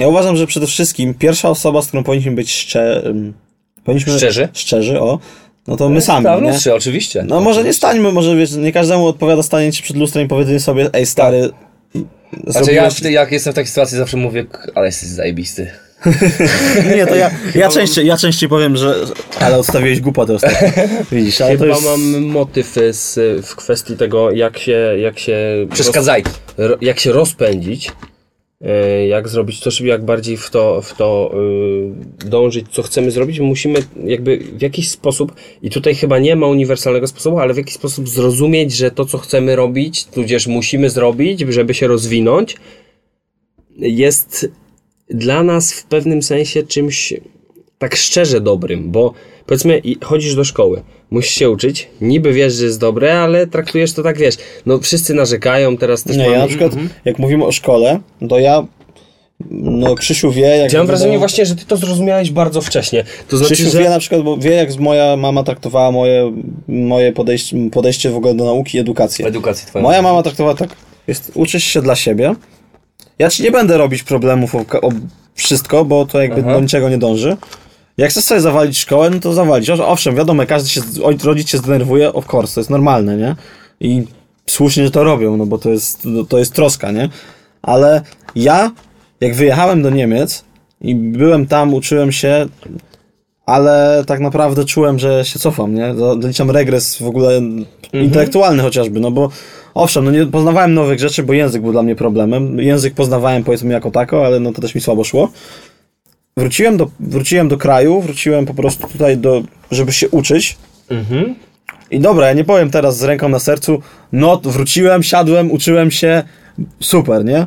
ja 0.00 0.08
uważam, 0.08 0.36
że 0.36 0.46
przede 0.46 0.66
wszystkim 0.66 1.14
pierwsza 1.14 1.50
osoba, 1.50 1.82
z 1.82 1.86
którą 1.88 2.04
powinniśmy 2.04 2.32
być 2.32 2.52
szcze, 2.52 3.02
ym, 3.06 3.32
powinniśmy 3.86 4.12
Szczerzy? 4.18 4.48
szczerzy, 4.52 5.00
o, 5.00 5.18
no 5.66 5.76
to 5.76 5.88
my 5.88 6.00
sami, 6.00 6.24
Tak, 6.24 6.42
nie? 6.42 6.50
lustrze, 6.50 6.74
oczywiście. 6.74 7.24
No 7.28 7.40
może 7.40 7.64
nie 7.64 7.72
stańmy, 7.72 8.12
może 8.12 8.36
wiesz, 8.36 8.52
nie 8.52 8.72
każdemu 8.72 9.06
odpowiada 9.06 9.42
stanie 9.42 9.72
ci 9.72 9.82
przed 9.82 9.96
lustrem 9.96 10.24
i 10.24 10.28
powiedzenie 10.28 10.60
sobie, 10.60 10.90
ej 10.92 11.06
stary, 11.06 11.50
Znaczy 12.46 12.72
ja, 12.72 12.88
jak 13.10 13.32
jestem 13.32 13.52
w 13.52 13.56
takiej 13.56 13.68
sytuacji 13.68 13.98
zawsze 13.98 14.16
mówię, 14.16 14.44
"K- 14.44 14.58
ale 14.74 14.86
jesteś 14.86 15.08
zajebisty. 15.08 15.70
Nie, 16.96 17.06
to 17.06 17.14
ja, 17.14 17.30
ja, 17.54 17.68
częściej, 17.68 18.06
ja 18.06 18.16
częściej 18.16 18.48
powiem, 18.48 18.76
że 18.76 18.94
ale 19.40 19.58
odstawiłeś 19.58 20.00
głupotę 20.00 20.34
ostatnio. 20.34 20.68
Widzisz, 21.12 21.40
ale 21.40 21.52
to 21.58 21.64
Chyba 21.64 21.74
jest... 21.76 21.86
mam 21.86 22.22
motyw 22.24 22.76
y, 22.76 22.92
z, 22.92 23.18
w 23.46 23.56
kwestii 23.56 23.96
tego, 23.96 24.30
jak 24.30 24.58
się, 24.58 24.78
jak 25.02 25.18
się, 25.18 25.38
Przeszkadzaj. 25.72 26.24
roz, 26.58 26.78
jak 26.80 27.00
się 27.00 27.12
rozpędzić, 27.12 27.92
jak 29.08 29.28
zrobić 29.28 29.60
to, 29.60 29.70
żeby 29.70 29.88
jak 29.88 30.04
bardziej 30.04 30.36
w 30.36 30.50
to, 30.50 30.82
w 30.82 30.94
to 30.94 31.34
y, 32.22 32.26
dążyć, 32.26 32.66
co 32.70 32.82
chcemy 32.82 33.10
zrobić, 33.10 33.40
musimy 33.40 33.78
jakby 34.04 34.38
w 34.38 34.62
jakiś 34.62 34.88
sposób, 34.88 35.32
i 35.62 35.70
tutaj 35.70 35.94
chyba 35.94 36.18
nie 36.18 36.36
ma 36.36 36.46
uniwersalnego 36.46 37.06
sposobu, 37.06 37.38
ale 37.38 37.54
w 37.54 37.56
jakiś 37.56 37.74
sposób 37.74 38.08
zrozumieć, 38.08 38.72
że 38.72 38.90
to, 38.90 39.04
co 39.04 39.18
chcemy 39.18 39.56
robić, 39.56 40.04
tudzież 40.04 40.46
musimy 40.46 40.90
zrobić, 40.90 41.40
żeby 41.40 41.74
się 41.74 41.86
rozwinąć, 41.86 42.56
jest 43.76 44.48
dla 45.10 45.42
nas 45.42 45.72
w 45.72 45.86
pewnym 45.86 46.22
sensie 46.22 46.62
czymś 46.62 47.14
tak 47.78 47.96
szczerze 47.96 48.40
dobrym, 48.40 48.90
bo 48.90 49.12
powiedzmy 49.46 49.82
chodzisz 50.04 50.34
do 50.34 50.44
szkoły, 50.44 50.82
musisz 51.10 51.34
się 51.34 51.50
uczyć, 51.50 51.88
niby 52.00 52.32
wiesz, 52.32 52.54
że 52.54 52.64
jest 52.64 52.80
dobre, 52.80 53.20
ale 53.20 53.46
traktujesz 53.46 53.92
to 53.92 54.02
tak, 54.02 54.18
wiesz, 54.18 54.34
no 54.66 54.78
wszyscy 54.78 55.14
narzekają, 55.14 55.76
teraz 55.76 56.02
też 56.02 56.16
Nie, 56.16 56.22
mamy... 56.22 56.34
ja 56.34 56.42
na 56.42 56.48
przykład, 56.48 56.72
jak 57.04 57.18
mówimy 57.18 57.44
o 57.44 57.52
szkole, 57.52 58.00
to 58.28 58.38
ja, 58.38 58.66
no 59.50 59.94
Krzysiu 59.94 60.30
wie, 60.30 60.42
jak... 60.42 60.72
Ja 60.72 60.78
mam 60.78 60.86
wrażenie 60.86 61.18
właśnie, 61.18 61.46
że 61.46 61.56
ty 61.56 61.66
to 61.66 61.76
zrozumiałeś 61.76 62.30
bardzo 62.30 62.60
wcześnie. 62.60 63.04
To 63.28 63.36
znaczy, 63.36 63.54
Krzysiu 63.54 63.70
że... 63.70 63.78
wie 63.78 63.90
na 63.90 63.98
przykład, 63.98 64.22
bo 64.22 64.36
wie 64.36 64.50
jak 64.50 64.76
moja 64.78 65.16
mama 65.16 65.42
traktowała 65.42 65.90
moje, 65.90 66.32
moje 66.68 67.12
podejście, 67.12 67.56
podejście 67.72 68.10
w 68.10 68.16
ogóle 68.16 68.34
do 68.34 68.44
nauki 68.44 68.76
i 68.76 68.80
edukacji. 68.80 69.26
Edukację 69.26 69.68
twoją. 69.68 69.82
Moja 69.82 70.02
mama 70.02 70.22
traktowała 70.22 70.54
tak, 70.54 70.70
jest, 71.06 71.32
uczysz 71.34 71.64
się 71.64 71.82
dla 71.82 71.96
siebie, 71.96 72.34
ja 73.18 73.30
ci 73.30 73.42
nie 73.42 73.50
będę 73.50 73.78
robić 73.78 74.02
problemów 74.02 74.54
o, 74.54 74.58
o 74.58 74.90
wszystko, 75.34 75.84
bo 75.84 76.06
to 76.06 76.22
jakby 76.22 76.40
Aha. 76.40 76.52
do 76.52 76.60
niczego 76.60 76.88
nie 76.88 76.98
dąży. 76.98 77.36
Jak 77.96 78.10
chcesz 78.10 78.24
sobie 78.24 78.40
zawalić 78.40 78.78
szkołę, 78.78 79.10
no 79.10 79.20
to 79.20 79.32
zawalić. 79.32 79.70
Owszem, 79.70 80.16
wiadomo, 80.16 80.46
każdy 80.46 80.68
się, 80.68 80.80
rodzic 81.24 81.48
się 81.48 81.58
zdenerwuje, 81.58 82.12
of 82.12 82.34
course, 82.34 82.54
to 82.54 82.60
jest 82.60 82.70
normalne, 82.70 83.16
nie? 83.16 83.36
I 83.80 84.04
słusznie, 84.46 84.84
że 84.84 84.90
to 84.90 85.04
robią, 85.04 85.36
no 85.36 85.46
bo 85.46 85.58
to 85.58 85.70
jest, 85.70 86.08
to 86.28 86.38
jest 86.38 86.52
troska, 86.52 86.92
nie? 86.92 87.08
Ale 87.62 88.02
ja, 88.34 88.72
jak 89.20 89.34
wyjechałem 89.34 89.82
do 89.82 89.90
Niemiec 89.90 90.44
i 90.80 90.94
byłem 90.94 91.46
tam, 91.46 91.74
uczyłem 91.74 92.12
się, 92.12 92.46
ale 93.46 94.04
tak 94.06 94.20
naprawdę 94.20 94.64
czułem, 94.64 94.98
że 94.98 95.24
się 95.24 95.38
cofam, 95.38 95.74
nie? 95.74 95.94
Doliczam 95.94 96.50
regres 96.50 96.98
w 96.98 97.06
ogóle 97.06 97.40
intelektualny 97.92 98.62
chociażby, 98.62 99.00
no 99.00 99.10
bo 99.10 99.30
owszem, 99.74 100.04
no 100.04 100.10
nie 100.10 100.26
poznawałem 100.26 100.74
nowych 100.74 100.98
rzeczy, 100.98 101.22
bo 101.22 101.32
język 101.32 101.62
był 101.62 101.72
dla 101.72 101.82
mnie 101.82 101.96
problemem. 101.96 102.58
Język 102.58 102.94
poznawałem 102.94 103.44
powiedzmy 103.44 103.74
jako 103.74 103.90
tako, 103.90 104.26
ale 104.26 104.40
no 104.40 104.52
to 104.52 104.62
też 104.62 104.74
mi 104.74 104.80
słabo 104.80 105.04
szło. 105.04 105.28
Wróciłem 106.38 106.76
do, 106.76 106.90
wróciłem 107.00 107.48
do 107.48 107.56
kraju, 107.56 108.00
wróciłem 108.00 108.46
po 108.46 108.54
prostu 108.54 108.88
tutaj 108.88 109.16
do, 109.16 109.42
żeby 109.70 109.92
się 109.92 110.08
uczyć. 110.08 110.56
I 111.90 112.00
dobra, 112.00 112.26
ja 112.26 112.32
nie 112.32 112.44
powiem 112.44 112.70
teraz 112.70 112.98
z 112.98 113.02
ręką 113.02 113.28
na 113.28 113.38
sercu, 113.38 113.82
no 114.12 114.40
wróciłem, 114.44 115.02
siadłem, 115.02 115.52
uczyłem 115.52 115.90
się, 115.90 116.22
super, 116.80 117.24
nie? 117.24 117.46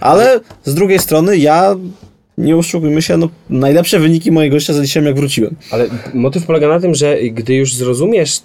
Ale 0.00 0.40
z 0.64 0.74
drugiej 0.74 0.98
strony 0.98 1.38
ja, 1.38 1.76
nie 2.38 2.56
oszukujmy 2.56 3.02
się, 3.02 3.16
no 3.16 3.28
najlepsze 3.50 3.98
wyniki 3.98 4.32
mojego 4.32 4.60
życia 4.60 4.72
zaliczyłem 4.72 5.06
jak 5.06 5.16
wróciłem. 5.16 5.56
Ale 5.70 5.86
motyw 6.14 6.46
polega 6.46 6.68
na 6.68 6.80
tym, 6.80 6.94
że 6.94 7.22
gdy 7.22 7.54
już 7.54 7.74
zrozumiesz 7.74 8.40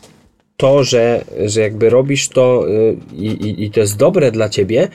to, 0.58 0.84
że, 0.84 1.26
że 1.46 1.62
jakby 1.62 1.90
robisz 1.90 2.30
to 2.30 2.70
y, 2.70 2.98
i, 3.16 3.26
i, 3.26 3.64
i 3.64 3.72
to 3.72 3.80
jest 3.80 3.98
dobre 3.98 4.32
dla 4.32 4.50
ciebie, 4.50 4.88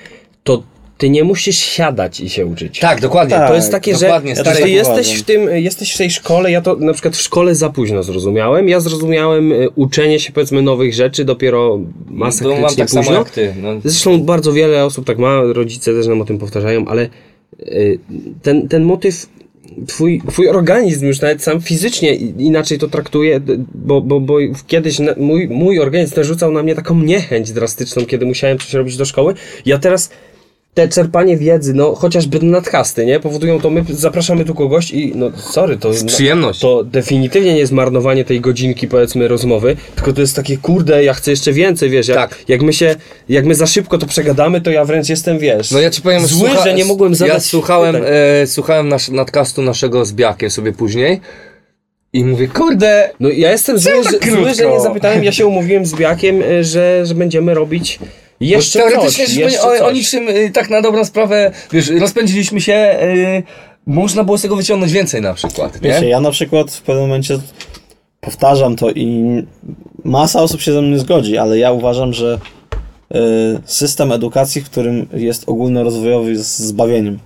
to 0.45 0.63
ty 0.99 1.11
nie 1.11 1.25
musisz 1.25 1.57
siadać 1.57 2.21
i 2.21 2.29
się 2.29 2.47
uczyć. 2.47 2.79
Tak, 2.79 3.01
dokładnie. 3.01 3.37
Tak. 3.37 3.49
To 3.49 3.55
jest 3.55 3.71
takie, 3.71 3.93
dokładnie, 3.93 4.37
że 4.37 4.45
też 4.45 4.61
ty 4.61 4.71
jesteś 4.71 5.15
w 5.15 5.23
tym, 5.23 5.49
jesteś 5.51 5.95
w 5.95 5.99
tej 5.99 6.11
szkole, 6.11 6.51
ja 6.51 6.61
to 6.61 6.77
na 6.77 6.93
przykład 6.93 7.17
w 7.17 7.21
szkole 7.21 7.55
za 7.55 7.71
późno 7.71 8.03
zrozumiałem. 8.03 8.69
Ja 8.69 8.81
zrozumiałem 8.81 9.53
y, 9.53 9.69
uczenie 9.75 10.21
się 10.21 10.33
powiedzmy 10.33 10.63
nowych 10.63 10.95
rzeczy 10.95 11.25
dopiero 11.25 11.79
masakrycznie 12.11 12.61
mam 12.61 12.75
tak 12.75 12.87
późno. 12.87 13.03
samo 13.03 13.19
jak 13.19 13.31
ty. 13.31 13.55
No. 13.63 13.69
Zresztą 13.85 14.23
bardzo 14.23 14.53
wiele 14.53 14.85
osób 14.85 15.07
tak 15.07 15.19
ma, 15.19 15.43
rodzice 15.43 15.93
też 15.93 16.07
nam 16.07 16.21
o 16.21 16.25
tym 16.25 16.39
powtarzają, 16.39 16.89
ale 16.89 17.09
y, 17.61 17.99
ten, 18.43 18.69
ten 18.69 18.83
motyw, 18.83 19.27
twój, 19.87 20.23
twój 20.31 20.49
organizm 20.49 21.07
już 21.07 21.21
nawet 21.21 21.43
sam 21.43 21.61
fizycznie 21.61 22.15
inaczej 22.15 22.79
to 22.79 22.89
traktuje, 22.89 23.41
bo, 23.75 24.01
bo, 24.01 24.21
bo 24.21 24.37
kiedyś 24.67 24.99
na, 24.99 25.15
mój, 25.17 25.49
mój 25.49 25.81
organizm 25.81 26.17
narzucał 26.17 26.53
na 26.53 26.63
mnie 26.63 26.75
taką 26.75 27.03
niechęć 27.03 27.53
drastyczną, 27.53 28.07
kiedy 28.07 28.27
musiałem 28.27 28.59
coś 28.59 28.75
robić 28.75 28.97
do 28.97 29.05
szkoły. 29.05 29.35
Ja 29.67 29.79
teraz 29.79 30.11
te 30.79 30.89
czerpanie 30.89 31.37
wiedzy, 31.37 31.75
no 31.75 31.95
chociażby 31.95 32.39
nadcasty, 32.43 33.07
nie? 33.07 33.21
Powodują 33.21 33.61
to, 33.61 33.71
my 33.71 33.85
zapraszamy 33.89 34.45
tu 34.45 34.55
kogoś 34.55 34.91
i 34.91 35.13
no 35.15 35.31
sorry, 35.37 35.77
to... 35.77 35.95
Z 35.95 36.05
przyjemność. 36.05 36.61
To 36.61 36.85
definitywnie 36.85 37.55
nie 37.55 37.59
jest 37.59 37.73
marnowanie 37.73 38.25
tej 38.25 38.41
godzinki, 38.41 38.89
powiedzmy, 38.89 39.29
rozmowy, 39.29 39.77
tylko 39.95 40.13
to 40.13 40.21
jest 40.21 40.37
takie, 40.37 40.57
kurde, 40.57 41.05
ja 41.05 41.15
chcę 41.15 41.31
jeszcze 41.31 41.53
więcej, 41.53 41.91
wiesz, 41.91 42.09
jak, 42.09 42.17
Tak. 42.17 42.39
jak 42.49 42.63
my 42.63 42.73
się, 42.73 42.97
jak 43.29 43.45
my 43.45 43.55
za 43.55 43.67
szybko 43.67 43.99
to 43.99 44.07
przegadamy, 44.07 44.61
to 44.61 44.71
ja 44.71 44.85
wręcz 44.85 45.09
jestem, 45.09 45.39
wiesz, 45.39 45.71
No 45.71 45.81
ja 45.81 45.91
ci 45.91 46.03
powiem, 46.03 46.27
zły, 46.27 46.49
że 46.65 46.75
nie 46.75 46.85
mogłem 46.85 47.15
zadać 47.15 47.35
Ja 47.35 47.41
słuchałem, 47.41 47.97
e, 48.07 48.47
słuchałem 48.47 48.89
nasz, 48.89 49.09
nadcastu 49.09 49.63
naszego 49.63 50.05
z 50.05 50.13
Biakiem 50.13 50.51
sobie 50.51 50.73
później 50.73 51.21
i 52.13 52.25
mówię, 52.25 52.49
kurde, 52.49 53.11
No 53.21 53.29
ja 53.29 53.51
jestem 53.51 53.79
zły, 53.79 53.93
tak 54.05 54.25
że, 54.25 54.31
zły, 54.31 54.55
że 54.55 54.67
nie 54.71 54.81
zapytałem, 54.81 55.25
ja 55.25 55.33
się 55.33 55.47
umówiłem 55.47 55.87
z 55.87 55.95
Biakiem, 55.95 56.43
e, 56.43 56.65
że, 56.65 57.07
że 57.07 57.15
będziemy 57.15 57.55
robić 57.55 57.99
jeszcze 58.41 58.79
teoretycznie 58.79 59.25
coś, 59.25 59.35
że 59.35 59.41
jeszcze 59.41 59.83
o, 59.83 59.87
o 59.87 59.91
niczym 59.93 60.29
y, 60.29 60.51
tak 60.51 60.71
na 60.71 60.83
dobrą 60.83 61.05
sprawę, 61.05 61.53
wiesz, 61.73 61.91
rozpędziliśmy 61.91 62.61
się, 62.61 62.99
y, 63.03 63.43
można 63.87 64.25
było 64.25 64.39
z 64.39 64.43
tego 64.43 64.57
wyciągnąć 64.57 64.93
więcej 64.93 65.23
na 65.23 65.35
przykład, 65.35 65.79
Wiecie, 65.81 66.01
nie? 66.01 66.09
ja 66.09 66.21
na 66.21 66.31
przykład 66.31 66.71
w 66.71 66.83
pewnym 66.83 67.05
momencie 67.05 67.39
powtarzam 68.21 68.77
to 68.77 68.91
i 68.91 69.25
masa 70.05 70.43
osób 70.43 70.61
się 70.61 70.73
ze 70.73 70.83
mną 70.83 70.91
nie 70.91 70.99
zgodzi, 70.99 71.39
ale 71.39 71.59
ja 71.59 71.73
uważam, 71.73 72.13
że 72.13 72.39
y, 73.15 73.19
system 73.65 74.13
edukacji, 74.13 74.63
w 74.63 74.71
którym 74.71 75.07
jest 75.13 75.49
ogólnorozwojowy, 75.49 76.31
jest 76.31 76.59
zbawieniem 76.59 77.19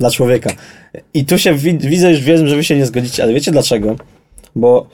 dla 0.00 0.10
człowieka. 0.10 0.50
I 1.14 1.24
tu 1.24 1.38
się 1.38 1.54
wi- 1.54 1.78
widzę, 1.78 2.10
już 2.10 2.20
wiem, 2.20 2.48
że 2.48 2.56
wy 2.56 2.64
się 2.64 2.76
nie 2.76 2.86
zgodzicie, 2.86 3.22
ale 3.22 3.32
wiecie 3.34 3.50
dlaczego? 3.50 3.96
Bo 4.56 4.86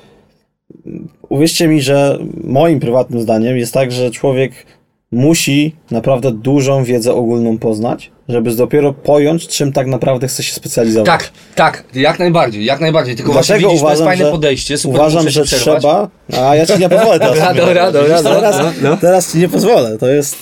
mm, 0.87 1.09
uwierzcie 1.29 1.69
mi, 1.69 1.83
że 1.83 2.19
moim 2.45 2.81
prywatnym 2.81 3.21
zdaniem 3.21 3.57
jest 3.57 3.75
tak, 3.75 3.93
że 3.93 4.11
człowiek 4.11 4.53
musi 5.13 5.77
naprawdę 5.91 6.33
dużą 6.33 6.85
wiedzę 6.85 7.15
ogólną 7.15 7.59
poznać, 7.59 8.11
żeby 8.29 8.55
dopiero 8.55 8.93
pojąć, 8.93 9.49
czym 9.49 9.73
tak 9.73 9.87
naprawdę 9.87 10.29
chce 10.29 10.43
się 10.43 10.55
specjalizować. 10.55 11.07
Tak, 11.07 11.31
tak, 11.55 11.85
jak 11.95 12.19
najbardziej, 12.19 12.65
jak 12.65 12.81
najbardziej, 12.81 13.17
tylko 13.17 13.33
Dlatego 13.33 13.55
widzisz, 13.55 13.69
to 13.69 13.73
jest 13.73 13.83
uważam, 13.83 14.07
fajne 14.07 14.25
że, 14.25 14.31
podejście, 14.31 14.79
super, 14.79 15.01
uważam, 15.01 15.29
że 15.29 15.45
przerwać. 15.45 15.83
trzeba. 15.83 16.09
A 16.39 16.57
ja 16.57 16.67
ci 16.67 16.79
nie 16.79 16.89
pozwolę 16.89 17.19
teraz. 17.19 17.39
Dobra, 17.57 17.93
powiedzieć. 17.93 18.23
dobra, 18.23 18.41
teraz, 18.41 18.59
no, 18.59 18.91
no. 18.91 18.97
teraz 18.97 19.33
ci 19.33 19.39
nie 19.39 19.49
pozwolę. 19.49 19.99
To 19.99 20.09
jest. 20.09 20.37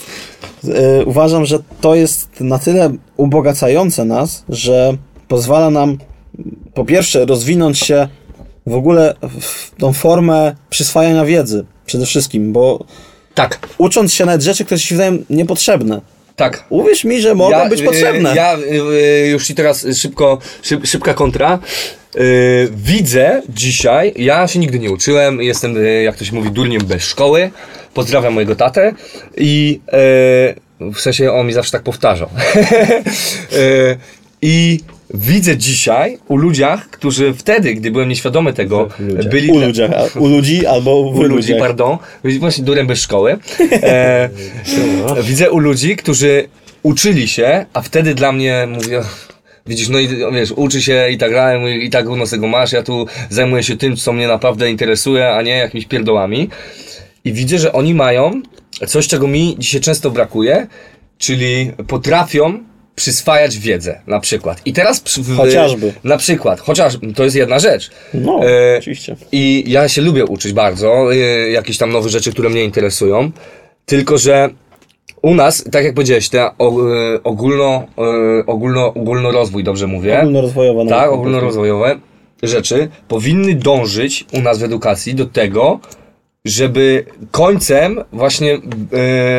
y, 0.63 1.05
uważam, 1.05 1.45
że 1.45 1.59
to 1.81 1.95
jest 1.95 2.29
na 2.39 2.59
tyle 2.59 2.93
ubogacające 3.17 4.05
nas, 4.05 4.43
że 4.49 4.97
pozwala 5.27 5.69
nam 5.69 5.97
po 6.73 6.85
pierwsze 6.85 7.25
rozwinąć 7.25 7.79
się 7.79 8.07
w 8.65 8.73
ogóle 8.75 9.15
w 9.39 9.75
tą 9.77 9.93
formę 9.93 10.55
przyswajania 10.69 11.25
wiedzy 11.25 11.65
przede 11.85 12.05
wszystkim, 12.05 12.53
bo 12.53 12.85
Tak, 13.35 13.59
ucząc 13.77 14.13
się 14.13 14.25
nawet 14.25 14.41
rzeczy, 14.41 14.65
które 14.65 14.79
się 14.79 14.95
wydają 14.95 15.17
niepotrzebne. 15.29 16.01
tak. 16.35 16.63
Uwierz 16.69 17.03
mi, 17.03 17.21
że 17.21 17.35
mogą 17.35 17.69
być 17.69 17.81
y, 17.81 17.83
potrzebne. 17.83 18.35
Ja 18.35 18.57
y, 18.57 18.61
y, 19.25 19.27
już 19.27 19.47
ci 19.47 19.55
teraz 19.55 19.85
szybko, 20.01 20.39
szyb, 20.61 20.87
szybka 20.87 21.13
kontra. 21.13 21.59
Y, 22.15 22.69
widzę 22.71 23.41
dzisiaj, 23.49 24.13
ja 24.15 24.47
się 24.47 24.59
nigdy 24.59 24.79
nie 24.79 24.91
uczyłem, 24.91 25.41
jestem, 25.41 25.77
y, 25.77 26.03
jak 26.03 26.15
to 26.15 26.25
się 26.25 26.35
mówi, 26.35 26.51
durniem 26.51 26.81
bez 26.85 27.03
szkoły. 27.03 27.51
Pozdrawiam 27.93 28.33
mojego 28.33 28.55
tatę 28.55 28.93
i 29.37 29.79
y, 30.81 30.91
w 30.93 30.99
sensie 30.99 31.31
on 31.33 31.47
mi 31.47 31.53
zawsze 31.53 31.71
tak 31.71 31.83
powtarzał. 31.83 32.29
y, 33.53 33.97
I 34.41 34.79
widzę 35.15 35.57
dzisiaj 35.57 36.17
u 36.27 36.37
ludziach, 36.37 36.89
którzy 36.89 37.33
wtedy, 37.33 37.73
gdy 37.73 37.91
byłem 37.91 38.09
nieświadomy 38.09 38.53
tego, 38.53 38.89
byli 39.29 39.49
u 39.51 39.59
ludziach, 39.59 39.91
a- 39.91 40.19
u 40.19 40.27
ludzi 40.27 40.65
albo 40.65 41.11
w 41.11 41.19
u 41.19 41.23
ludzi, 41.23 41.53
pardon, 41.59 41.97
właśnie 42.39 42.63
durem 42.63 42.87
bez 42.87 42.99
szkoły. 42.99 43.37
E, 43.71 44.29
widzę 45.23 45.51
u 45.51 45.59
ludzi, 45.59 45.95
którzy 45.95 46.47
uczyli 46.83 47.27
się, 47.27 47.65
a 47.73 47.81
wtedy 47.81 48.15
dla 48.15 48.31
mnie 48.31 48.67
mówię, 48.69 49.01
widzisz, 49.65 49.89
no 49.89 49.99
i 49.99 50.07
wiesz, 50.33 50.51
uczy 50.51 50.81
się 50.81 51.07
i 51.11 51.17
tak 51.17 51.31
dalej, 51.31 51.85
i 51.85 51.89
tak 51.89 52.05
równo 52.05 52.25
z 52.25 52.29
tego 52.29 52.47
masz, 52.47 52.71
ja 52.71 52.83
tu 52.83 53.05
zajmuję 53.29 53.63
się 53.63 53.77
tym, 53.77 53.95
co 53.95 54.13
mnie 54.13 54.27
naprawdę 54.27 54.69
interesuje, 54.71 55.29
a 55.29 55.41
nie 55.41 55.57
jakimiś 55.57 55.85
pierdołami. 55.85 56.49
I 57.25 57.33
widzę, 57.33 57.59
że 57.59 57.73
oni 57.73 57.93
mają 57.93 58.41
coś, 58.87 59.07
czego 59.07 59.27
mi 59.27 59.55
dzisiaj 59.59 59.81
często 59.81 60.11
brakuje, 60.11 60.67
czyli 61.17 61.71
potrafią 61.87 62.59
przyswajać 62.95 63.57
wiedzę, 63.57 64.01
na 64.07 64.19
przykład. 64.19 64.61
I 64.65 64.73
teraz... 64.73 64.99
przy- 64.99 65.23
Chociażby. 65.37 65.93
Na 66.03 66.17
przykład, 66.17 66.59
chociaż 66.59 66.97
to 67.15 67.23
jest 67.23 67.35
jedna 67.35 67.59
rzecz. 67.59 67.91
No, 68.13 68.39
E, 68.49 68.77
oczywiście. 68.77 69.15
I 69.31 69.63
ja 69.67 69.87
się 69.89 70.01
lubię 70.01 70.25
uczyć 70.25 70.53
bardzo, 70.53 71.13
y, 71.13 71.49
jakieś 71.51 71.77
tam 71.77 71.91
nowe 71.91 72.09
rzeczy, 72.09 72.31
które 72.31 72.49
mnie 72.49 72.63
interesują. 72.63 73.31
Tylko, 73.85 74.17
że 74.17 74.49
u 75.21 75.35
nas, 75.35 75.63
tak 75.71 75.85
jak 75.85 75.93
powiedziałeś, 75.93 76.29
o, 76.57 76.89
y, 77.15 77.23
ogólno, 77.23 77.83
y, 78.39 78.45
ogólno, 78.45 78.87
ogólnorozwój, 78.87 79.63
dobrze 79.63 79.87
mówię? 79.87 80.19
Ogólnorozwojowa 80.19 80.83
nauka, 80.83 80.95
Tak, 81.01 81.11
ogólnorozwojowe 81.11 81.99
rzeczy 82.43 82.89
powinny 83.07 83.55
dążyć 83.55 84.25
u 84.33 84.41
nas 84.41 84.59
w 84.59 84.63
edukacji 84.63 85.15
do 85.15 85.25
tego, 85.25 85.79
żeby 86.45 87.05
końcem 87.31 87.99
właśnie 88.13 88.53
y, 88.55 88.59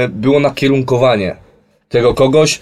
było 0.09 0.41
nakierunkowanie 0.41 1.37
tego 1.89 2.15
kogoś 2.15 2.61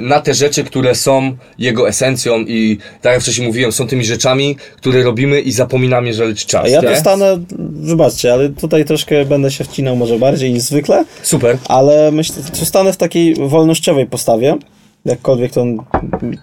na 0.00 0.20
te 0.20 0.34
rzeczy, 0.34 0.64
które 0.64 0.94
są 0.94 1.36
jego 1.58 1.88
esencją 1.88 2.38
i 2.38 2.78
tak 3.02 3.12
jak 3.12 3.22
wcześniej 3.22 3.46
mówiłem, 3.46 3.72
są 3.72 3.86
tymi 3.86 4.04
rzeczami, 4.04 4.56
które 4.76 5.02
robimy 5.02 5.40
i 5.40 5.52
zapominamy, 5.52 6.14
że 6.14 6.24
leci 6.24 6.46
czas. 6.46 6.70
Ja 6.70 6.80
nie? 6.80 6.88
to 6.88 6.96
stanę, 6.96 7.38
wybaczcie, 7.70 8.32
ale 8.32 8.48
tutaj 8.48 8.84
troszkę 8.84 9.24
będę 9.24 9.50
się 9.50 9.64
wcinał 9.64 9.96
może 9.96 10.18
bardziej 10.18 10.52
niż 10.52 10.62
zwykle, 10.62 11.04
Super. 11.22 11.58
ale 11.68 12.12
myślę, 12.12 12.36
że 12.58 12.66
stanę 12.66 12.92
w 12.92 12.96
takiej 12.96 13.34
wolnościowej 13.34 14.06
postawie, 14.06 14.56
jakkolwiek 15.04 15.52
to 15.52 15.64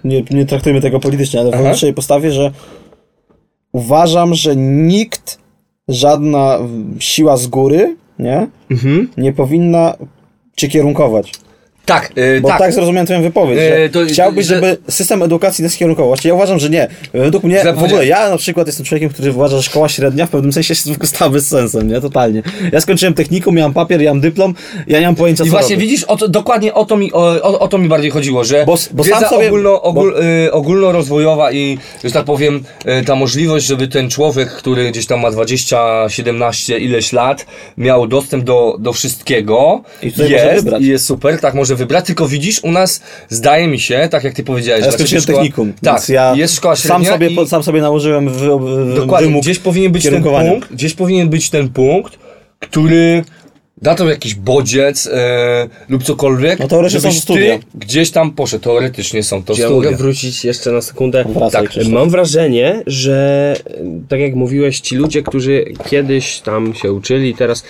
nie, 0.04 0.24
nie 0.32 0.46
traktujmy 0.46 0.82
tego 0.82 1.00
politycznie, 1.00 1.40
ale 1.40 1.50
w 1.50 1.54
Aha. 1.54 1.62
wolnościowej 1.64 1.94
postawie, 1.94 2.32
że 2.32 2.52
uważam, 3.72 4.34
że 4.36 4.56
nikt, 4.56 5.38
żadna 5.88 6.60
siła 7.00 7.38
z 7.38 7.48
góry, 7.48 7.96
nie, 8.20 8.48
Mhm. 8.72 9.10
nie 9.18 9.34
powinna 9.34 9.96
cię 10.58 10.68
kierunkować. 10.68 11.32
Tak, 11.90 12.12
yy, 12.16 12.42
Bo 12.42 12.48
tak, 12.48 12.60
tak. 12.60 12.74
zrozumiałem 12.74 13.06
twoją 13.06 13.22
wypowiedź, 13.22 13.60
że 13.60 13.90
to- 13.90 14.06
chciałbyś, 14.06 14.46
że- 14.46 14.56
żeby 14.56 14.78
system 14.90 15.24
edukacji 15.24 15.64
nas 15.64 15.76
kierunkował. 15.76 16.10
Właściwie 16.10 16.30
ja 16.30 16.36
uważam, 16.36 16.60
że 16.60 16.70
nie. 16.70 16.88
Według 17.14 17.44
mnie, 17.44 17.64
w 17.76 17.84
ogóle 17.84 18.06
ja 18.06 18.30
na 18.30 18.38
przykład 18.38 18.68
jestem 18.68 18.86
człowiekiem, 18.86 19.10
który 19.10 19.32
uważa, 19.32 19.58
że 19.58 19.64
szkoła 19.64 19.90
średnia 19.90 20.26
w 20.26 20.30
pewnym 20.30 20.54
sensie 20.54 20.72
jest 20.72 21.06
stała 21.08 21.32
bez 21.32 21.48
sensem, 21.48 21.88
nie? 21.88 22.02
Totalnie. 22.02 22.44
Ja 22.72 22.82
skończyłem 22.82 23.14
technikum, 23.14 23.56
miałem 23.56 23.74
papier, 23.74 24.04
mam 24.04 24.20
dyplom, 24.22 24.54
ja 24.88 25.00
nie 25.00 25.06
mam 25.06 25.16
pojęcia, 25.16 25.44
I 25.44 25.48
co 25.48 25.52
właśnie 25.52 25.76
robię. 25.76 25.88
widzisz, 25.88 26.04
o 26.04 26.18
to, 26.18 26.28
dokładnie 26.28 26.74
o 26.74 26.86
to, 26.86 26.98
mi, 26.98 27.14
o, 27.14 27.20
o, 27.42 27.60
o 27.60 27.68
to 27.68 27.78
mi 27.78 27.88
bardziej 27.88 28.12
chodziło, 28.12 28.44
że 28.44 28.66
Bo- 28.66 28.78
bo 28.92 29.04
wiedza 29.04 29.20
sam 29.20 29.30
sobie- 29.30 29.48
ogólno, 29.48 29.82
ogól, 29.82 30.16
y, 30.48 30.52
ogólnorozwojowa 30.52 31.52
i, 31.52 31.78
że 32.04 32.12
tak 32.12 32.26
powiem, 32.26 32.64
y, 33.02 33.06
ta 33.06 33.16
możliwość, 33.16 33.66
żeby 33.66 33.88
ten 33.88 34.10
człowiek, 34.10 34.50
który 34.50 34.92
gdzieś 34.92 35.06
tam 35.06 35.20
ma 35.20 35.32
20, 35.32 36.10
17, 36.10 36.78
ileś 36.80 37.14
lat, 37.14 37.46
miał 37.78 38.08
dostęp 38.08 38.44
do, 38.44 38.76
do 38.80 38.94
wszystkiego, 38.94 39.82
I 40.04 40.06
jest, 40.32 40.68
i 40.80 40.88
jest 40.88 41.06
super, 41.06 41.40
tak 41.40 41.54
może 41.54 41.76
wybrać, 41.80 42.06
tylko 42.06 42.28
widzisz, 42.28 42.64
u 42.64 42.72
nas 42.72 43.02
zdaje 43.30 43.68
mi 43.68 43.80
się, 43.80 44.08
tak 44.12 44.24
jak 44.24 44.34
ty 44.34 44.44
powiedziałeś, 44.44 44.86
Ja 44.86 44.92
skończyłem 44.92 45.24
szkoła- 45.24 45.38
technikum, 45.38 45.74
tak, 45.84 46.10
ja 46.10 46.36
jest 46.36 46.56
szkoła 46.56 46.76
sam 46.76 47.04
średnia 47.06 47.12
sobie, 47.30 47.44
i... 47.44 47.48
sam 47.48 47.64
sobie 47.64 47.82
nałożyłem 47.82 48.30
w, 48.30 48.38
w, 48.42 48.96
Dokładnie, 48.96 49.28
wymóg 49.28 49.44
gdzieś 49.44 49.60
powinien 49.60 49.92
być 49.92 50.04
ten 50.04 50.12
kierunkowania. 50.12 50.52
punkt, 50.52 50.74
gdzieś 50.74 50.94
powinien 50.94 51.30
być 51.30 51.50
ten 51.50 51.70
punkt, 51.70 52.20
który 52.60 53.24
da 53.82 53.96
to 53.96 54.10
jakiś 54.10 54.36
bodziec 54.36 55.08
e, 55.08 55.68
lub 55.90 56.04
cokolwiek, 56.04 56.60
No 56.60 56.68
teoretycznie 56.68 57.00
żebyś 57.02 57.16
są 57.18 57.22
studia. 57.22 57.58
ty 57.60 57.66
gdzieś 57.76 58.12
tam 58.12 58.32
poszedł, 58.32 58.64
teoretycznie 58.64 59.24
są 59.24 59.44
to 59.44 59.54
ja 59.54 59.58
studia. 59.68 59.76
mogę 59.76 59.98
wrócić 59.98 60.46
jeszcze 60.46 60.72
na 60.72 60.82
sekundę? 60.82 61.26
Wracaj, 61.30 61.62
tak, 61.62 61.70
Krzysztof. 61.70 61.94
mam 61.94 62.10
wrażenie, 62.10 62.84
że 62.88 63.56
e, 63.68 63.74
tak 64.10 64.20
jak 64.20 64.36
mówiłeś, 64.36 64.80
ci 64.80 64.96
ludzie, 64.96 65.24
którzy 65.24 65.66
kiedyś 65.90 66.40
tam 66.40 66.74
się 66.76 66.94
uczyli, 66.94 67.36
teraz, 67.36 67.64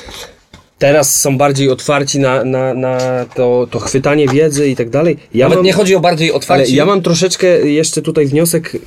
teraz 0.79 1.21
są 1.21 1.37
bardziej 1.37 1.69
otwarci 1.69 2.19
na, 2.19 2.43
na, 2.43 2.73
na 2.73 3.25
to, 3.35 3.67
to 3.71 3.79
chwytanie 3.79 4.27
wiedzy 4.27 4.69
i 4.69 4.75
tak 4.75 4.89
dalej. 4.89 5.17
Ja 5.33 5.45
Nawet 5.45 5.57
mam, 5.57 5.65
nie 5.65 5.73
chodzi 5.73 5.95
o 5.95 5.99
bardziej 5.99 6.31
otwarcie. 6.31 6.75
ja 6.75 6.85
mam 6.85 7.01
troszeczkę 7.01 7.47
jeszcze 7.69 8.01
tutaj 8.01 8.25
wniosek 8.25 8.77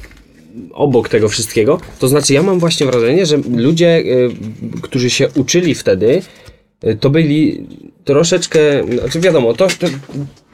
obok 0.73 1.09
tego 1.09 1.29
wszystkiego. 1.29 1.81
To 1.99 2.09
znaczy, 2.09 2.35
ja 2.35 2.43
mam 2.43 2.59
właśnie 2.59 2.87
wrażenie, 2.87 3.27
że 3.27 3.37
ludzie, 3.57 3.99
y, 3.99 4.31
którzy 4.83 5.11
się 5.11 5.29
uczyli 5.35 5.75
wtedy, 5.75 6.23
y, 6.85 6.97
to 7.01 7.11
byli 7.11 7.67
troszeczkę, 8.05 8.61
znaczy 9.01 9.21
wiadomo, 9.21 9.55
to, 9.55 9.67
to, 9.67 9.87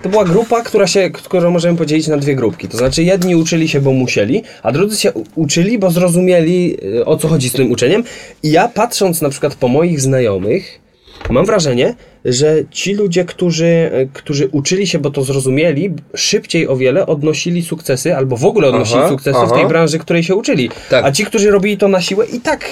to 0.03 0.09
była 0.09 0.25
grupa, 0.25 0.63
która 0.63 0.87
się, 0.87 1.11
którą 1.11 1.51
możemy 1.51 1.79
podzielić 1.79 2.07
na 2.07 2.17
dwie 2.17 2.35
grupki. 2.35 2.69
To 2.69 2.77
znaczy, 2.77 3.03
jedni 3.03 3.37
uczyli 3.37 3.69
się, 3.69 3.81
bo 3.81 3.93
musieli, 3.93 4.43
a 4.63 4.73
drudzy 4.73 4.97
się 4.97 5.13
uczyli, 5.35 5.79
bo 5.79 5.91
zrozumieli, 5.91 6.77
y, 6.97 7.05
o 7.05 7.17
co 7.17 7.29
chodzi 7.29 7.49
z 7.49 7.53
tym 7.53 7.71
uczeniem. 7.71 8.05
I 8.43 8.51
ja 8.51 8.69
patrząc 8.69 9.23
na 9.23 9.29
przykład 9.29 9.55
po 9.55 9.69
moich 9.69 10.01
znajomych, 10.01 10.88
Mam 11.31 11.47
wrażenie, 11.47 11.95
że 12.25 12.57
ci 12.71 12.95
ludzie, 12.95 13.25
którzy, 13.25 13.67
e, 13.67 14.07
którzy 14.13 14.49
uczyli 14.53 14.87
się, 14.87 14.99
bo 14.99 15.11
to 15.11 15.23
zrozumieli, 15.23 15.95
szybciej 16.15 16.69
o 16.69 16.77
wiele 16.77 17.07
odnosili 17.07 17.63
sukcesy, 17.63 18.17
albo 18.17 18.37
w 18.37 18.45
ogóle 18.45 18.69
odnosili 18.69 19.01
Aha, 19.01 19.09
sukcesy 19.09 19.39
w 19.39 19.43
aha. 19.43 19.55
tej 19.55 19.67
branży, 19.67 19.99
której 19.99 20.23
się 20.23 20.35
uczyli. 20.35 20.71
Tak. 20.91 21.05
A 21.05 21.13
ci, 21.13 21.25
którzy 21.25 21.51
robili 21.51 21.77
to 21.77 21.89
na 21.89 22.01
siłę 22.01 22.27
i 22.27 22.41
tak 22.41 22.71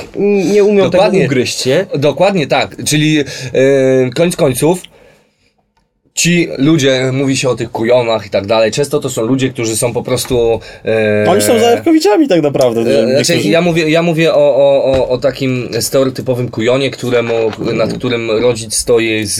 nie 0.54 0.64
umią 0.64 0.84
Dokładnie. 0.90 1.20
tego 1.20 1.32
ugryźć, 1.32 1.66
nie? 1.66 1.86
Dokładnie 1.98 2.46
tak, 2.46 2.84
czyli 2.84 3.18
e, 3.18 3.24
koniec 4.14 4.36
końców 4.36 4.82
ci 6.16 6.48
ludzie, 6.58 7.10
mówi 7.12 7.36
się 7.36 7.48
o 7.48 7.54
tych 7.54 7.70
kujonach 7.70 8.26
i 8.26 8.30
tak 8.30 8.46
dalej, 8.46 8.70
często 8.72 9.00
to 9.00 9.10
są 9.10 9.22
ludzie, 9.22 9.50
którzy 9.50 9.76
są 9.76 9.92
po 9.92 10.02
prostu... 10.02 10.60
E, 11.24 11.30
Oni 11.30 11.42
są 11.42 11.58
zajawkowiczami 11.58 12.28
tak 12.28 12.42
naprawdę. 12.42 12.80
E, 12.80 12.84
Znaczy, 12.84 13.32
niektórzy- 13.32 13.48
ja 13.48 13.60
mówię, 13.60 13.90
ja 13.90 14.02
mówię 14.02 14.34
o, 14.34 14.56
o, 14.56 14.84
o, 14.84 15.08
o 15.08 15.18
takim 15.18 15.68
stereotypowym 15.80 16.48
kujonie, 16.48 16.90
któremu, 16.90 17.34
nad 17.58 17.92
którym 17.92 18.30
rodzic 18.30 18.74
stoi 18.74 19.24
z, 19.24 19.34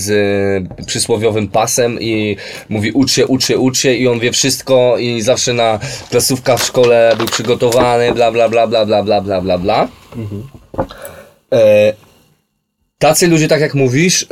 z 0.00 0.08
przysłowiowym 0.86 1.48
pasem 1.48 2.00
i 2.00 2.36
mówi 2.68 2.92
ucz 2.92 3.12
się, 3.12 3.26
ucz 3.26 3.44
się, 3.46 3.58
ucz 3.58 3.78
się 3.78 3.94
i 3.94 4.08
on 4.08 4.18
wie 4.20 4.32
wszystko 4.32 4.96
i 4.98 5.22
zawsze 5.22 5.52
na 5.52 5.78
klasówka 6.10 6.56
w 6.56 6.62
szkole 6.64 7.14
był 7.18 7.26
przygotowany, 7.26 8.12
bla 8.12 8.32
bla 8.32 8.48
bla 8.48 8.66
bla 8.66 8.86
bla 8.86 9.02
bla 9.02 9.20
bla 9.22 9.40
bla 9.40 9.58
bla. 9.58 9.88
E, 11.52 11.92
tacy 12.98 13.26
ludzie, 13.28 13.48
tak 13.48 13.60
jak 13.60 13.74
mówisz, 13.74 14.22
y, 14.22 14.26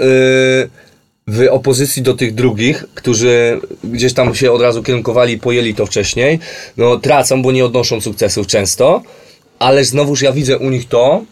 w 1.27 1.47
opozycji 1.51 2.03
do 2.03 2.15
tych 2.15 2.35
drugich, 2.35 2.85
którzy 2.95 3.61
gdzieś 3.85 4.13
tam 4.13 4.35
się 4.35 4.53
od 4.53 4.63
razu 4.63 4.83
kierunkowali 4.83 5.33
i 5.33 5.39
pojęli 5.39 5.75
to 5.75 5.87
wcześniej, 5.87 6.39
no 6.77 6.99
tracą, 6.99 7.43
bo 7.43 7.53
nie 7.53 7.65
odnoszą 7.65 8.01
sukcesów 8.01 8.47
często, 8.47 9.03
ale 9.59 9.85
znowuż 9.85 10.23
ja 10.23 10.33
widzę 10.33 10.59
u 10.59 10.71
nich 10.71 10.89
to 10.89 11.23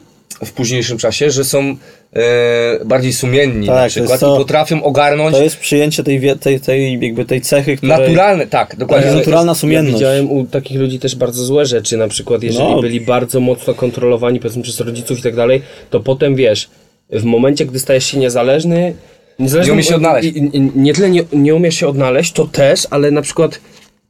w 0.45 0.53
późniejszym 0.53 0.99
czasie, 0.99 1.31
że 1.31 1.45
są 1.45 1.77
e, 2.13 2.85
bardziej 2.85 3.13
sumienni 3.13 3.67
Tak, 3.67 3.77
na 3.77 3.83
to 3.85 3.89
przykład 3.91 4.21
to- 4.21 4.35
i 4.35 4.39
potrafią 4.39 4.83
ogarnąć 4.83 5.37
To 5.37 5.43
jest 5.43 5.57
przyjęcie 5.57 6.03
tej, 6.05 6.37
tej, 6.41 6.61
tej, 6.61 7.01
jakby 7.01 7.25
tej 7.25 7.41
cechy, 7.41 7.77
której... 7.77 7.99
naturalne, 7.99 8.47
tak, 8.47 8.77
dokładnie. 8.77 9.07
jest 9.07 9.19
naturalna 9.19 9.51
Ja 9.53 9.55
sumienność. 9.57 9.95
widziałem 9.95 10.31
u 10.31 10.47
takich 10.47 10.79
ludzi 10.81 10.99
też 10.99 11.17
bardzo 11.17 11.45
złe 11.45 11.67
rzeczy, 11.67 11.97
na 11.97 12.09
przykład 12.09 12.43
jeżeli 12.43 12.71
No. 12.71 12.81
byli 12.81 13.01
bardzo 13.01 13.41
mocno 13.41 13.75
kontrolowani 13.75 14.41
powiedzmy 14.41 14.63
przez 14.63 14.81
rodziców 14.81 15.19
i 15.19 15.23
tak 15.23 15.37
dalej, 15.37 15.63
to 15.91 16.01
potem 16.01 16.35
wiesz, 16.37 16.69
w 17.11 17.25
momencie, 17.25 17.67
gdy 17.67 17.79
stajesz 17.79 18.07
się 18.07 18.19
niezależny, 18.19 18.95
Nie 19.39 19.73
umiesz 19.73 19.89
się 19.89 19.97
odnaleźć. 19.97 20.33
Nie 20.75 20.95
tyle 20.95 21.11
nie, 21.11 21.25
nie 21.33 21.55
umiesz 21.55 21.75
się 21.75 21.89
odnaleźć, 21.89 22.33
to 22.33 22.47
też, 22.47 22.87
ale 22.91 23.11
na 23.11 23.23
przykład 23.23 23.61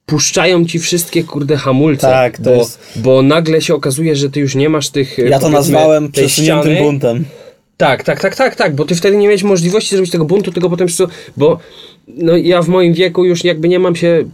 puszczają 0.06 0.64
ci 0.64 0.78
wszystkie 0.78 1.24
kurde 1.24 1.56
hamulce, 1.56 2.06
Tak, 2.06 2.36
to 2.36 2.42
bo, 2.42 2.50
jest- 2.50 2.78
bo 2.96 3.22
nagle 3.22 3.62
się 3.62 3.74
okazuje, 3.74 4.16
że 4.16 4.30
ty 4.30 4.40
już 4.40 4.54
nie 4.54 4.68
masz 4.68 4.90
tych 4.90 5.18
Ja 5.18 5.38
to 5.38 5.48
nazwałem 5.48 6.12
przesuniętym 6.12 6.76
buntem. 6.78 7.24
Tak, 7.76 8.04
tak, 8.04 8.20
tak, 8.20 8.36
tak, 8.36 8.56
tak, 8.56 8.74
bo 8.74 8.84
ty 8.84 8.94
wtedy 8.94 9.16
nie 9.16 9.26
miałeś 9.26 9.42
możliwości 9.42 9.90
zrobić 9.90 10.12
tego 10.12 10.24
buntu, 10.24 10.52
tylko 10.52 10.70
potem 10.70 10.88
bo 11.36 11.58
no 12.08 12.36
ja 12.36 12.62
w 12.62 12.68
moim 12.68 12.94
wieku 12.94 13.24
już 13.24 13.44
jakby 13.44 13.68
nie 13.68 13.78
mam 13.78 13.96
się, 13.96 14.24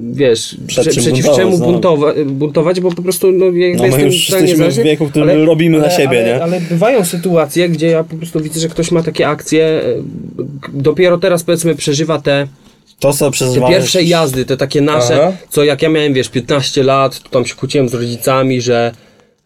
wiesz, 0.00 0.56
Przed 0.66 0.88
przeciw 0.88 1.12
buntować, 1.12 1.36
czemu 1.36 1.58
no. 1.58 1.64
buntowa, 1.64 2.12
buntować, 2.26 2.80
bo 2.80 2.90
po 2.90 3.02
prostu 3.02 3.32
no 3.32 3.44
jakby 3.44 3.76
No 3.76 3.82
my 3.82 3.88
jestem 3.88 4.06
już 4.06 4.28
jesteśmy 4.28 4.70
w 4.70 4.74
wieku, 4.74 5.06
w 5.06 5.10
którym 5.10 5.46
robimy 5.46 5.78
na 5.78 5.90
siebie, 5.90 6.18
ale, 6.18 6.24
nie? 6.24 6.42
Ale 6.42 6.60
bywają 6.60 7.04
sytuacje, 7.04 7.68
gdzie 7.68 7.86
ja 7.86 8.04
po 8.04 8.16
prostu 8.16 8.40
widzę, 8.40 8.60
że 8.60 8.68
ktoś 8.68 8.90
ma 8.90 9.02
takie 9.02 9.28
akcje, 9.28 9.64
e, 9.64 9.82
dopiero 10.72 11.18
teraz 11.18 11.42
powiedzmy 11.42 11.74
przeżywa 11.74 12.18
te, 12.18 12.46
To, 12.98 13.12
co 13.12 13.30
przez 13.30 13.54
te 13.54 13.68
pierwsze 13.68 14.02
jazdy, 14.02 14.44
te 14.44 14.56
takie 14.56 14.80
nasze, 14.80 15.26
Aha. 15.26 15.36
co 15.50 15.64
jak 15.64 15.82
ja 15.82 15.88
miałem, 15.88 16.14
wiesz, 16.14 16.28
15 16.28 16.82
lat, 16.82 17.22
to 17.22 17.28
tam 17.28 17.46
się 17.46 17.54
kłóciłem 17.54 17.88
z 17.88 17.94
rodzicami, 17.94 18.60
że 18.60 18.92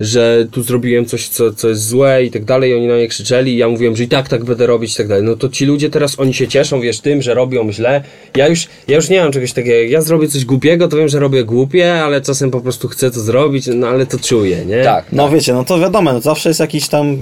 że 0.01 0.47
tu 0.53 0.63
zrobiłem 0.63 1.07
coś, 1.07 1.29
co, 1.29 1.53
co 1.53 1.69
jest 1.69 1.89
złe 1.89 2.25
i 2.25 2.31
tak 2.31 2.45
dalej, 2.45 2.75
oni 2.75 2.87
na 2.87 2.95
mnie 2.95 3.09
krzyczeli 3.09 3.57
ja 3.57 3.69
mówiłem, 3.69 3.97
że 3.97 4.05
i 4.05 4.09
tak 4.09 4.29
tak 4.29 4.45
będę 4.45 4.67
robić 4.67 4.95
i 4.95 4.97
tak 4.97 5.09
dalej. 5.09 5.25
No 5.25 5.37
to 5.37 5.49
ci 5.49 5.67
ludzie 5.67 5.91
teraz, 5.91 6.21
oni 6.21 6.35
się 6.35 6.49
cieszą, 6.49 6.81
wiesz, 6.81 7.01
tym, 7.01 7.23
że 7.23 7.35
robią 7.35 7.73
źle. 7.73 8.03
Ja 8.37 8.49
już, 8.49 8.67
ja 8.89 8.97
już 8.97 9.09
nie 9.09 9.21
mam 9.21 9.33
czegoś 9.33 9.53
takiego, 9.53 9.91
ja 9.93 10.01
zrobię 10.01 10.29
coś 10.29 10.45
głupiego, 10.45 10.89
to 10.89 10.97
wiem, 10.97 11.09
że 11.09 11.21
robię 11.21 11.45
głupie, 11.45 11.95
ale 11.95 12.21
czasem 12.21 12.51
po 12.51 12.61
prostu 12.61 12.89
chcę 12.89 13.11
to 13.11 13.21
zrobić, 13.21 13.67
no 13.75 13.89
ale 13.89 14.07
to 14.07 14.19
czuję, 14.19 14.65
nie? 14.67 14.85
Tak, 14.85 15.05
No 15.13 15.29
wiecie, 15.29 15.53
no 15.53 15.65
to 15.65 15.79
wiadomo, 15.79 16.13
no 16.13 16.21
zawsze 16.21 16.51
jest 16.51 16.61
jakiś 16.61 16.89
tam, 16.89 17.19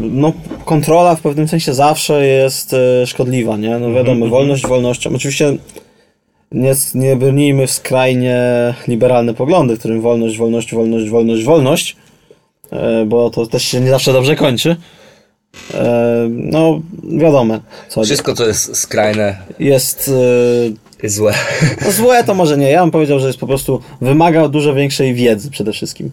no 0.00 0.32
kontrola 0.64 1.14
w 1.14 1.20
pewnym 1.20 1.48
sensie 1.48 1.74
zawsze 1.74 2.26
jest 2.26 2.74
e, 2.74 3.06
szkodliwa, 3.06 3.56
nie? 3.56 3.78
No 3.78 3.92
wiadomo, 3.92 4.26
wolność 4.26 4.66
wolnością. 4.66 5.14
Oczywiście 5.14 5.56
nie, 6.54 6.74
nie 6.94 7.16
brnijmy 7.16 7.66
w 7.66 7.70
skrajnie 7.70 8.38
liberalne 8.88 9.34
poglądy, 9.34 9.76
w 9.76 9.78
którym 9.78 10.00
wolność, 10.00 10.38
wolność, 10.38 10.74
wolność, 10.74 11.10
wolność, 11.10 11.44
wolność, 11.44 11.96
e, 12.70 13.04
bo 13.06 13.30
to 13.30 13.46
też 13.46 13.62
się 13.62 13.80
nie 13.80 13.90
zawsze 13.90 14.12
dobrze 14.12 14.36
kończy. 14.36 14.76
E, 15.74 16.26
no 16.30 16.80
wiadomo, 17.04 17.58
co 17.88 18.04
Wszystko, 18.04 18.34
co 18.34 18.46
jest 18.46 18.76
skrajne, 18.76 19.36
jest 19.58 20.10
e, 20.98 21.02
jest 21.02 21.16
złe. 21.16 21.34
no 21.84 21.90
złe 21.90 22.24
to 22.24 22.34
może 22.34 22.58
nie, 22.58 22.70
ja 22.70 22.80
bym 22.80 22.90
powiedział, 22.90 23.18
że 23.18 23.26
jest 23.26 23.38
po 23.38 23.46
prostu, 23.46 23.80
wymaga 24.00 24.48
dużo 24.48 24.74
większej 24.74 25.14
wiedzy 25.14 25.50
przede 25.50 25.72
wszystkim. 25.72 26.10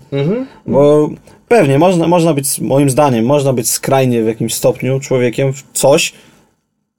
Bo 0.67 1.10
pewnie 1.47 1.80
można, 1.80 2.08
można 2.08 2.34
być, 2.34 2.60
moim 2.60 2.89
zdaniem, 2.89 3.25
można 3.25 3.54
być 3.54 3.71
skrajnie 3.71 4.23
w 4.23 4.28
jakimś 4.28 4.54
stopniu 4.54 4.99
człowiekiem 4.99 5.54
w 5.54 5.63
coś, 5.73 6.13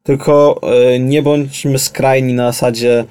tylko 0.03 0.61
nie 1.00 1.22
bądźmy 1.22 1.79
skrajni 1.79 2.35
na 2.35 2.46
zasadzie 2.46 3.05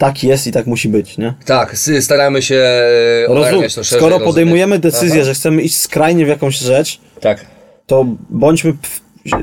tak 0.00 0.24
jest 0.24 0.46
i 0.46 0.52
tak 0.52 0.66
musi 0.66 0.88
być, 0.88 1.18
nie? 1.18 1.34
Tak, 1.44 1.76
staramy 2.00 2.42
się 2.42 2.54
e, 2.54 3.26
Rozum, 3.28 3.62
to 3.62 3.68
szerzej, 3.68 3.84
skoro 3.84 4.00
rozumieć. 4.10 4.26
podejmujemy 4.26 4.78
decyzję, 4.78 5.20
Aha. 5.20 5.24
że 5.24 5.34
chcemy 5.34 5.62
iść 5.62 5.76
skrajnie 5.76 6.24
w 6.24 6.28
jakąś 6.28 6.58
rzecz, 6.58 7.00
Tak. 7.20 7.46
to 7.86 8.06
bądźmy 8.30 8.72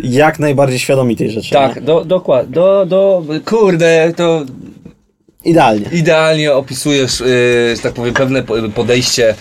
jak 0.04 0.39
najbardziej 0.39 0.80
świadomi 0.80 1.15
tej 1.15 1.32
rzeczy. 1.32 1.52
Tak, 1.52 1.82
do, 1.82 2.06
dokładnie, 2.06 2.54
do, 2.54 2.86
do, 2.86 3.24
kurde, 3.46 4.13
to 4.15 4.46
Idealnie. 5.46 5.86
idealnie 5.91 6.54
opisujesz, 6.54 7.20
yy, 7.20 7.76
że 7.76 7.82
tak 7.82 7.93
powiem, 7.93 8.13
pewne 8.13 8.43
po- 8.43 8.56
podejście 8.76 9.36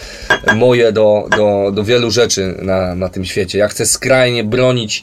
moje 0.56 0.92
do, 0.92 1.28
do, 1.36 1.70
do 1.74 1.84
wielu 1.84 2.10
rzeczy 2.10 2.54
na, 2.62 2.94
na 2.94 3.08
tym 3.08 3.24
świecie. 3.24 3.58
Jak 3.58 3.70
chcę 3.70 3.86
skrajnie 3.86 4.44
bronić 4.44 5.02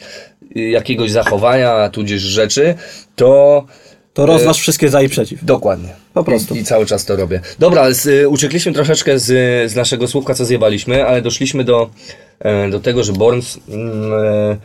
y, 0.58 0.60
jakiegoś 0.60 1.12
zachowania, 1.12 1.90
tudzież 1.90 2.22
rzeczy, 2.22 2.76
to 3.16 3.66
to 4.14 4.26
rozważ 4.26 4.60
wszystkie 4.60 4.90
za 4.90 5.02
i 5.02 5.10
przeciw. 5.10 5.46
Dokładnie. 5.46 5.90
Po 6.14 6.24
prostu. 6.24 6.56
I, 6.56 6.60
I 6.60 6.64
cały 6.64 6.86
czas 6.86 7.06
to 7.06 7.16
robię. 7.16 7.42
Dobra, 7.60 7.92
z, 7.94 8.06
y, 8.06 8.30
uciekliśmy 8.30 8.74
troszeczkę 8.74 9.20
z, 9.20 9.26
z 9.72 9.76
naszego 9.76 10.08
słówka, 10.08 10.34
co 10.34 10.46
zjebaliśmy, 10.46 11.06
ale 11.06 11.22
doszliśmy 11.22 11.64
do, 11.64 11.90
e, 12.40 12.70
do 12.70 12.80
tego, 12.80 13.04
że 13.04 13.14
Borns 13.14 13.60
mm, 13.70 14.14
e, 14.14 14.58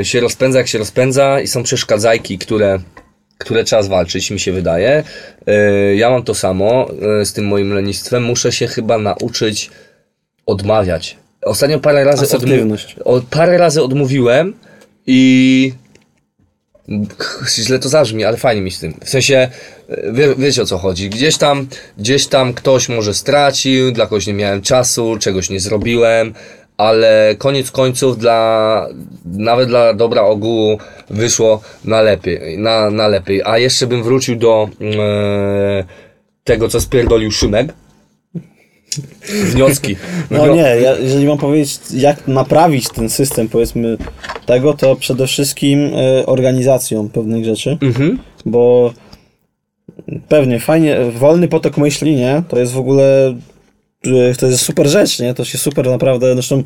e, 0.00 0.04
się 0.04 0.20
rozpędza 0.20 0.58
jak 0.58 0.68
się 0.68 0.78
rozpędza 0.78 1.40
i 1.40 1.46
są 1.46 1.62
przeszkadzajki, 1.62 2.38
które, 2.38 2.78
które 3.38 3.64
trzeba 3.64 3.82
zwalczyć, 3.82 4.30
mi 4.30 4.40
się 4.40 4.52
wydaje. 4.52 5.04
E, 5.46 5.94
ja 5.94 6.10
mam 6.10 6.22
to 6.22 6.34
samo 6.34 6.90
e, 7.20 7.24
z 7.24 7.32
tym 7.32 7.46
moim 7.46 7.74
lenistwem. 7.74 8.24
Muszę 8.24 8.52
się 8.52 8.66
chyba 8.66 8.98
nauczyć 8.98 9.70
odmawiać. 10.46 11.16
Ostatnio 11.42 11.80
parę 11.80 12.04
razy, 12.04 12.22
Asertywność. 12.22 12.96
o, 13.04 13.20
parę 13.30 13.58
razy 13.58 13.82
odmówiłem 13.82 14.54
i 15.06 15.72
źle 17.48 17.78
to 17.78 17.88
zabrzmi, 17.88 18.24
ale 18.24 18.36
fajnie 18.36 18.62
mi 18.62 18.70
z 18.70 18.80
tym. 18.80 18.94
W 19.04 19.08
sensie, 19.08 19.48
e, 19.88 20.12
wie, 20.12 20.34
wiecie 20.34 20.62
o 20.62 20.66
co 20.66 20.78
chodzi. 20.78 21.10
Gdzieś 21.10 21.36
tam, 21.36 21.68
gdzieś 21.98 22.26
tam 22.26 22.54
ktoś 22.54 22.88
może 22.88 23.14
stracił, 23.14 23.92
dla 23.92 24.06
kogoś 24.06 24.26
nie 24.26 24.34
miałem 24.34 24.62
czasu, 24.62 25.16
czegoś 25.20 25.50
nie 25.50 25.60
zrobiłem, 25.60 26.34
ale 26.76 27.34
koniec 27.38 27.70
końców 27.70 28.18
dla, 28.18 28.88
nawet 29.24 29.68
dla 29.68 29.94
dobra 29.94 30.22
ogółu 30.22 30.78
wyszło 31.10 31.60
na 31.84 32.00
lepiej, 32.00 32.58
na, 32.58 32.90
na 32.90 33.08
lepiej. 33.08 33.42
A 33.44 33.58
jeszcze 33.58 33.86
bym 33.86 34.02
wrócił 34.02 34.36
do 34.36 34.68
e, 34.80 35.84
tego, 36.44 36.68
co 36.68 36.80
spierdolił 36.80 37.32
Szymek. 37.32 37.72
Wnioski. 39.44 39.96
No 40.30 40.46
nie, 40.54 40.60
ja, 40.62 40.96
jeżeli 40.96 41.26
mam 41.26 41.38
powiedzieć, 41.38 41.78
jak 41.94 42.28
naprawić 42.28 42.88
ten 42.88 43.10
system, 43.10 43.48
powiedzmy, 43.48 43.96
tego, 44.46 44.74
to 44.74 44.96
przede 44.96 45.26
wszystkim 45.26 45.90
e, 45.94 46.26
organizacją 46.26 47.08
pewnych 47.08 47.44
rzeczy, 47.44 47.78
Mhm. 47.80 48.18
bo 48.46 48.92
pewnie 50.28 50.60
fajnie, 50.60 50.96
wolny 51.18 51.48
potok 51.48 51.76
myśli, 51.76 52.16
nie, 52.16 52.42
to 52.48 52.58
jest 52.58 52.72
w 52.72 52.78
ogóle, 52.78 53.34
e, 54.06 54.34
to 54.34 54.46
jest 54.46 54.64
super 54.64 54.88
rzecz, 54.88 55.18
nie, 55.18 55.34
to 55.34 55.44
się 55.44 55.58
super 55.58 55.86
naprawdę, 55.90 56.32
zresztą, 56.34 56.62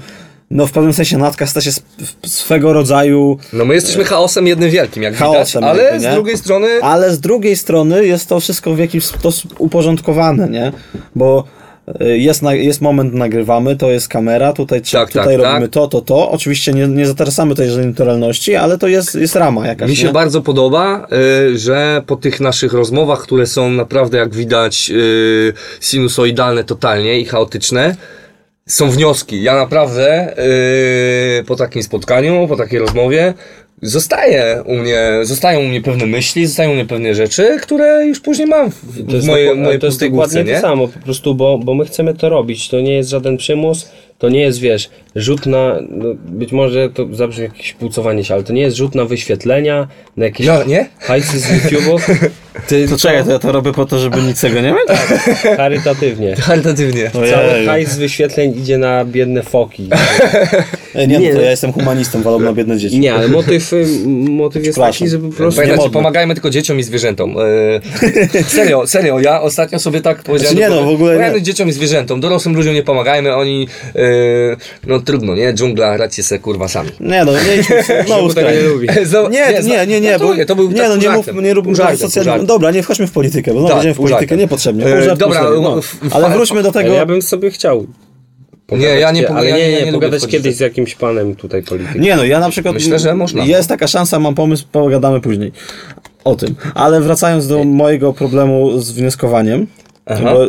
no 0.50 0.66
w 0.66 0.72
pewnym 0.72 0.92
sensie 0.92 1.18
natka 1.18 1.46
stać 1.46 1.64
się 1.64 1.70
sw- 1.70 1.84
swego 2.26 2.72
rodzaju 2.72 3.38
No 3.52 3.64
my 3.64 3.74
jesteśmy 3.74 4.04
chaosem 4.04 4.46
jednym 4.46 4.70
wielkim, 4.70 5.02
jak 5.02 5.14
Chaosem 5.14 5.62
widać, 5.62 5.70
ale 5.78 5.82
jakby, 5.84 6.00
z 6.10 6.14
drugiej 6.14 6.36
strony 6.36 6.68
Ale 6.82 7.10
z 7.14 7.20
drugiej 7.20 7.56
strony 7.56 8.06
jest 8.06 8.28
to 8.28 8.40
wszystko 8.40 8.74
w 8.74 8.78
jakiś 8.78 9.04
sposób 9.04 9.54
uporządkowane, 9.60 10.48
nie? 10.48 10.72
Bo 11.14 11.44
y, 11.58 11.61
jest, 12.00 12.42
na, 12.42 12.54
jest 12.54 12.80
moment, 12.80 13.14
nagrywamy, 13.14 13.76
to 13.76 13.90
jest 13.90 14.08
kamera, 14.08 14.52
tutaj, 14.52 14.80
Tak, 14.82 14.90
tak, 14.90 15.08
tutaj 15.08 15.36
tak. 15.36 15.46
robimy 15.46 15.68
to, 15.68 15.88
to, 15.88 16.00
to. 16.00 16.30
Oczywiście 16.30 16.72
nie, 16.72 16.88
nie 16.88 17.06
zatrasamy 17.06 17.54
tej 17.54 17.76
naturalności, 17.86 18.54
ale 18.56 18.78
to 18.78 18.88
jest, 18.88 19.14
jest 19.14 19.36
rama 19.36 19.66
jakaś, 19.66 19.90
Mi 19.90 19.96
się 19.96 20.06
nie? 20.06 20.12
bardzo 20.12 20.42
podoba, 20.42 21.06
y, 21.52 21.58
że 21.58 22.02
po 22.06 22.16
tych 22.16 22.40
naszych 22.40 22.72
rozmowach, 22.72 23.22
które 23.22 23.46
są 23.46 23.70
naprawdę, 23.70 24.18
jak 24.18 24.34
widać, 24.34 24.90
y, 24.94 25.52
sinusoidalne 25.80 26.64
totalnie 26.64 27.20
i 27.20 27.24
chaotyczne, 27.24 27.96
są 28.66 28.90
wnioski. 28.90 29.42
Ja 29.42 29.56
naprawdę 29.56 30.34
y, 31.40 31.44
po 31.44 31.56
takim 31.56 31.82
spotkaniu, 31.82 32.48
po 32.48 32.56
takiej 32.56 32.78
rozmowie, 32.78 33.34
zostaje 33.82 34.62
u 34.66 34.74
mnie, 34.74 35.10
zostają 35.22 35.60
u 35.60 35.62
mnie 35.62 35.80
pewne 35.80 36.06
myśli, 36.06 36.46
zostają 36.46 36.70
u 36.70 36.74
mnie 36.74 36.86
pewne 36.86 37.14
rzeczy, 37.14 37.58
które 37.62 38.06
już 38.06 38.20
później 38.20 38.48
mam 38.48 38.70
w, 38.70 38.96
To 38.96 39.10
w 39.10 39.12
jest, 39.12 39.26
mojej, 39.26 39.56
mojej 39.56 39.80
to 39.80 39.86
jest 39.86 40.00
dokładnie 40.00 40.44
główce, 40.44 40.54
to 40.54 40.60
samo, 40.60 40.88
po 40.88 40.98
prostu, 40.98 41.34
bo, 41.34 41.58
bo 41.58 41.74
my 41.74 41.84
chcemy 41.84 42.14
to 42.14 42.28
robić. 42.28 42.68
To 42.68 42.80
nie 42.80 42.94
jest 42.94 43.10
żaden 43.10 43.36
przymus, 43.36 43.90
to 44.18 44.28
nie 44.28 44.40
jest, 44.40 44.58
wiesz, 44.58 44.90
rzut 45.16 45.46
na, 45.46 45.76
no, 45.90 46.04
być 46.24 46.52
może 46.52 46.90
to 46.90 47.06
zabrzmi 47.12 47.42
jak 47.42 47.52
jakieś 47.52 47.72
płucowanie 47.72 48.24
się, 48.24 48.34
ale 48.34 48.42
to 48.42 48.52
nie 48.52 48.62
jest 48.62 48.76
rzut 48.76 48.94
na 48.94 49.04
wyświetlenia, 49.04 49.88
na 50.16 50.24
jakieś 50.24 50.46
Ja, 50.46 50.64
nie? 50.64 50.88
hajsy 50.98 51.38
z 51.38 51.46
YouTube'ów, 51.46 52.00
ty, 52.68 52.88
To 52.88 52.96
czekaj, 52.96 53.24
to 53.24 53.30
ja 53.30 53.38
to 53.38 53.52
robię 53.52 53.72
po 53.72 53.86
to, 53.86 53.98
żeby 53.98 54.22
nic 54.22 54.40
tego 54.40 54.60
nie 54.60 54.68
mieć? 54.72 54.98
charytatywnie. 55.56 56.36
Charytatywnie. 56.36 57.10
Cały 57.10 57.66
hajs 57.66 57.90
z 57.90 57.96
wyświetleń 57.96 58.58
idzie 58.58 58.78
na 58.78 59.04
biedne 59.04 59.42
foki. 59.42 59.88
E, 60.94 61.06
Nie, 61.06 61.18
Nie. 61.18 61.28
no 61.28 61.36
to 61.36 61.42
ja 61.42 61.50
jestem 61.50 61.72
humanistą, 61.72 62.22
wolę 62.22 62.44
na 62.44 62.52
biedne 62.52 62.78
dzieci. 62.78 63.00
Nie, 63.00 63.14
ale 63.14 63.28
motyw, 63.28 63.72
y, 63.72 63.86
motyw 64.08 64.66
jest 64.66 64.78
taki, 64.78 65.08
żeby 65.08 65.28
po 65.28 65.36
prostu... 65.36 65.60
Pamiętajcie, 65.60 65.90
pomagajmy 65.90 66.34
tylko 66.34 66.50
dzieciom 66.50 66.78
i 66.78 66.82
zwierzętom. 66.82 67.36
E, 67.38 68.42
serio, 68.56 68.86
serio, 68.86 69.20
ja 69.20 69.40
ostatnio 69.40 69.78
sobie 69.78 70.00
tak 70.00 70.22
powiedziałem. 70.22 70.56
Znaczy 70.56 70.70
nie, 70.72 70.76
no, 70.80 70.84
w 70.84 70.88
ogóle 70.94 71.12
nie. 71.12 71.18
Pomagajmy 71.18 71.42
dzieciom 71.42 71.68
i 71.68 71.72
zwierzętom, 71.72 72.20
dorosłym 72.20 72.54
ludziom 72.54 72.74
nie 72.74 72.82
pomagajmy, 72.82 73.34
oni, 73.34 73.68
e, 73.96 74.00
no 74.86 75.00
trudno, 75.04 75.34
nie? 75.34 75.54
Dżungla, 75.54 75.96
radźcie 75.96 76.22
se 76.22 76.38
kurwa 76.38 76.68
sami. 76.68 76.90
Nie 77.00 77.24
no, 77.24 77.32
nie 77.32 77.56
idźmy, 77.56 77.76
no 78.08 78.28
tego 78.34 78.48
nie 79.30 79.62
Nie, 79.62 79.62
nie, 79.62 79.86
nie, 79.86 80.00
nie, 80.00 80.18
bo, 80.18 80.34
to 80.46 80.56
był 80.56 80.70
nie, 80.70 80.76
tak 80.76 80.88
no 80.88 80.96
nie 80.96 81.10
mów, 81.10 81.26
nie 81.42 81.54
róbmy 81.54 81.76
socjalnym. 81.76 82.10
żartem. 82.24 82.46
Dobra, 82.46 82.70
nie 82.70 82.82
wchodźmy 82.82 83.06
w 83.06 83.12
politykę, 83.12 83.54
bo 83.54 83.62
Tak, 83.64 83.72
będziemy 83.72 83.94
w 83.94 83.98
politykę 83.98 84.36
niepotrzebnie. 84.36 84.86
E, 84.86 85.16
dobra, 85.16 85.42
no. 85.62 85.78
f- 85.78 85.96
Ale 86.10 86.30
wróćmy 86.30 86.62
do 86.62 86.72
tego. 86.72 86.88
Ale 86.88 86.98
ja 86.98 87.06
bym 87.06 87.22
sobie 87.22 87.50
chciał. 87.50 87.86
Nie, 88.72 88.86
ja 88.86 89.10
nie, 89.12 89.28
ale 89.30 89.48
ja 89.48 89.56
nie, 89.56 89.62
nie, 89.62 89.70
ja 89.70 89.78
lubię 89.80 89.92
pogadać 89.92 90.26
kiedyś 90.26 90.56
z 90.56 90.60
jakimś 90.60 90.94
panem 90.94 91.36
tutaj 91.36 91.62
politykiem. 91.62 92.02
Nie 92.02 92.16
no, 92.16 92.24
ja 92.24 92.40
na 92.40 92.50
przykład. 92.50 92.74
Myślę, 92.74 92.98
że 92.98 93.14
można. 93.14 93.44
Jest 93.44 93.68
taka 93.68 93.86
szansa, 93.86 94.18
mam 94.18 94.34
pomysł, 94.34 94.64
pogadamy 94.72 95.20
później 95.20 95.52
o 96.24 96.34
tym. 96.34 96.54
Ale 96.74 97.00
wracając 97.00 97.46
do 97.48 97.64
mojego 97.64 98.12
problemu 98.12 98.80
z 98.80 98.92
wnioskowaniem 98.92 99.66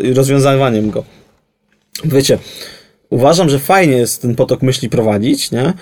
i 0.03 0.13
rozwiązywaniem 0.13 0.89
go. 0.89 1.03
Wiecie, 2.05 2.37
uważam, 3.13 3.49
że 3.49 3.59
fajnie 3.59 3.97
jest 3.97 4.21
ten 4.21 4.35
potok 4.35 4.61
myśli 4.61 4.89
prowadzić, 4.89 5.51
nie? 5.51 5.73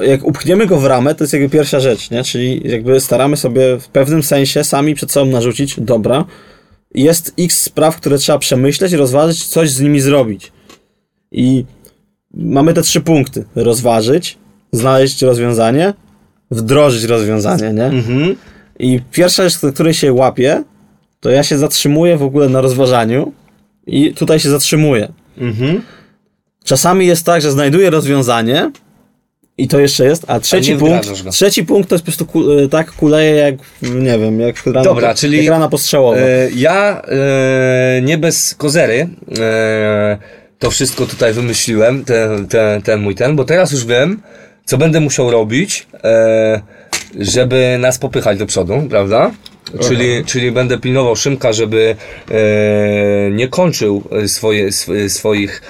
Jak 0.00 0.24
upchniemy 0.24 0.66
go 0.66 0.78
w 0.78 0.86
ramę, 0.86 1.14
to 1.14 1.24
jest 1.24 1.32
jakby 1.32 1.48
pierwsza 1.48 1.80
rzecz, 1.80 2.10
nie? 2.10 2.24
Czyli 2.24 2.70
jakby 2.70 3.00
staramy 3.00 3.36
sobie 3.36 3.78
w 3.80 3.88
pewnym 3.88 4.22
sensie 4.22 4.64
sami 4.64 4.94
przed 4.94 5.10
sobą 5.12 5.30
narzucić, 5.30 5.80
dobra, 5.80 6.24
jest 6.94 7.34
x 7.38 7.62
spraw, 7.62 7.96
które 7.96 8.18
trzeba 8.18 8.38
przemyśleć, 8.38 8.92
rozważyć, 8.92 9.46
coś 9.46 9.70
z 9.70 9.80
nimi 9.80 10.00
zrobić. 10.00 10.52
I 11.32 11.64
mamy 12.34 12.74
te 12.74 12.82
trzy 12.82 13.00
punkty. 13.00 13.44
Rozważyć, 13.54 14.38
znaleźć 14.72 15.22
rozwiązanie, 15.22 15.94
wdrożyć 16.50 17.04
rozwiązanie, 17.04 17.72
nie? 17.72 17.90
I 18.78 19.00
pierwsza 19.12 19.44
rzecz, 19.44 19.60
do 19.60 19.72
której 19.72 19.94
się 19.94 20.12
łapię, 20.12 20.64
to 21.20 21.30
ja 21.30 21.42
się 21.42 21.58
zatrzymuję 21.58 22.16
w 22.16 22.22
ogóle 22.22 22.48
na 22.48 22.60
rozważaniu 22.60 23.32
i 23.86 24.14
tutaj 24.14 24.40
się 24.40 24.50
zatrzymuję. 24.50 25.12
Czasami 26.68 27.06
jest 27.06 27.26
tak, 27.26 27.42
że 27.42 27.50
znajduję 27.50 27.90
rozwiązanie 27.90 28.70
i 29.58 29.68
to 29.68 29.80
jeszcze 29.80 30.04
jest, 30.04 30.24
a 30.26 30.40
trzeci 30.40 30.72
nie 30.72 30.78
punkt, 30.78 31.08
trzeci 31.30 31.64
punkt 31.64 31.88
to 31.88 31.94
jest 31.94 32.04
po 32.04 32.06
prostu 32.06 32.26
ku, 32.26 32.52
e, 32.52 32.68
tak 32.68 32.92
kuleje 32.92 33.34
jak, 33.34 33.54
nie 33.82 34.18
wiem, 34.18 34.40
jak 34.40 34.66
rana, 34.66 34.82
Dobra, 34.82 35.14
czyli- 35.14 35.38
jak 35.38 35.48
rana 35.48 35.68
postrzałowa. 35.68 36.16
E, 36.16 36.50
ja 36.56 37.02
e, 37.02 38.02
nie 38.02 38.18
bez 38.18 38.54
kozery 38.54 39.08
e, 39.38 40.18
to 40.58 40.70
wszystko 40.70 41.06
tutaj 41.06 41.32
wymyśliłem, 41.32 42.04
ten, 42.04 42.46
ten, 42.48 42.82
ten 42.82 43.00
mój 43.00 43.14
ten, 43.14 43.36
bo 43.36 43.44
teraz 43.44 43.72
już 43.72 43.84
wiem, 43.84 44.22
co 44.64 44.78
będę 44.78 45.00
musiał 45.00 45.30
robić, 45.30 45.86
e, 46.04 46.60
żeby 47.18 47.76
nas 47.80 47.98
popychać 47.98 48.38
do 48.38 48.46
przodu, 48.46 48.82
prawda? 48.90 49.30
Czyli, 49.80 50.24
czyli 50.24 50.52
będę 50.52 50.78
pilnował 50.78 51.16
Szymka, 51.16 51.52
żeby 51.52 51.96
e, 52.30 53.30
nie 53.30 53.48
kończył 53.48 54.04
swoje, 54.26 54.66
sw, 54.66 55.08
swoich 55.08 55.62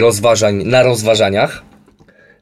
rozważań 0.00 0.62
na 0.64 0.82
rozważaniach, 0.82 1.62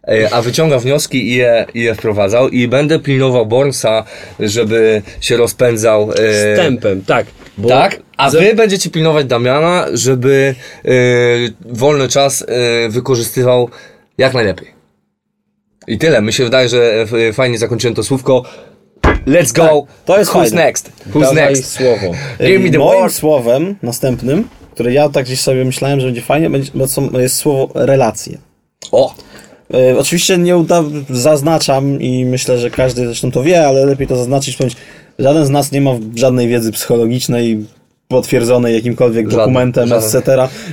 e, 0.08 0.28
a 0.34 0.42
wyciąga 0.42 0.78
wnioski 0.78 1.28
i 1.28 1.34
je, 1.34 1.66
i 1.74 1.80
je 1.80 1.94
wprowadzał 1.94 2.48
i 2.48 2.68
będę 2.68 2.98
pilnował 2.98 3.46
Bornsa, 3.46 4.04
żeby 4.40 5.02
się 5.20 5.36
rozpędzał 5.36 6.10
e, 6.10 6.16
Z 6.16 6.56
tempem, 6.58 7.02
tak. 7.04 7.26
Tak, 7.68 8.00
a 8.16 8.30
ze- 8.30 8.38
wy 8.40 8.54
będziecie 8.54 8.90
pilnować 8.90 9.26
Damiana, 9.26 9.86
żeby 9.92 10.54
e, 10.84 10.90
wolny 11.60 12.08
czas 12.08 12.44
e, 12.48 12.88
wykorzystywał 12.88 13.68
jak 14.18 14.34
najlepiej. 14.34 14.68
I 15.86 15.98
tyle. 15.98 16.22
Mi 16.22 16.32
się 16.32 16.44
wydaje, 16.44 16.68
że 16.68 17.06
e, 17.28 17.32
fajnie 17.32 17.58
zakończyłem 17.58 17.94
to 17.94 18.02
słówko. 18.02 18.42
Let's 19.26 19.52
go. 19.52 19.62
Tak, 19.86 20.04
to 20.04 20.18
jest 20.18 20.30
Who's 20.30 20.34
fajne. 20.34 20.56
next? 20.64 20.92
Who's 21.12 21.20
Dawaj 21.20 21.34
next? 21.36 21.70
słowo. 21.72 22.14
Give 22.46 22.62
me 22.62 22.70
the 22.70 22.78
Moim 22.78 23.00
word. 23.00 23.12
słowem 23.14 23.76
następnym, 23.82 24.48
które 24.74 24.92
ja 24.92 25.08
tak 25.08 25.24
gdzieś 25.24 25.40
sobie 25.40 25.64
myślałem, 25.64 26.00
że 26.00 26.06
będzie 26.06 26.22
fajnie, 26.22 26.50
będzie, 26.50 26.70
bo 26.74 26.88
są- 26.88 27.10
jest 27.20 27.36
słowo 27.36 27.68
relacje. 27.74 28.38
O! 28.92 29.14
E, 29.74 29.98
oczywiście 29.98 30.38
nie 30.38 30.56
uda, 30.56 30.82
zaznaczam 31.10 32.00
i 32.00 32.24
myślę, 32.24 32.58
że 32.58 32.70
każdy 32.70 33.06
zresztą 33.06 33.30
to 33.30 33.42
wie, 33.42 33.66
ale 33.66 33.86
lepiej 33.86 34.06
to 34.06 34.16
zaznaczyć, 34.16 34.56
powiedzieć, 34.56 34.78
żaden 35.18 35.46
z 35.46 35.50
nas 35.50 35.72
nie 35.72 35.80
ma 35.80 35.90
żadnej 36.16 36.48
wiedzy 36.48 36.72
psychologicznej, 36.72 37.64
potwierdzone 38.08 38.72
jakimkolwiek 38.72 39.24
Żaden, 39.30 39.38
dokumentem, 39.38 39.92
etc. 39.92 40.22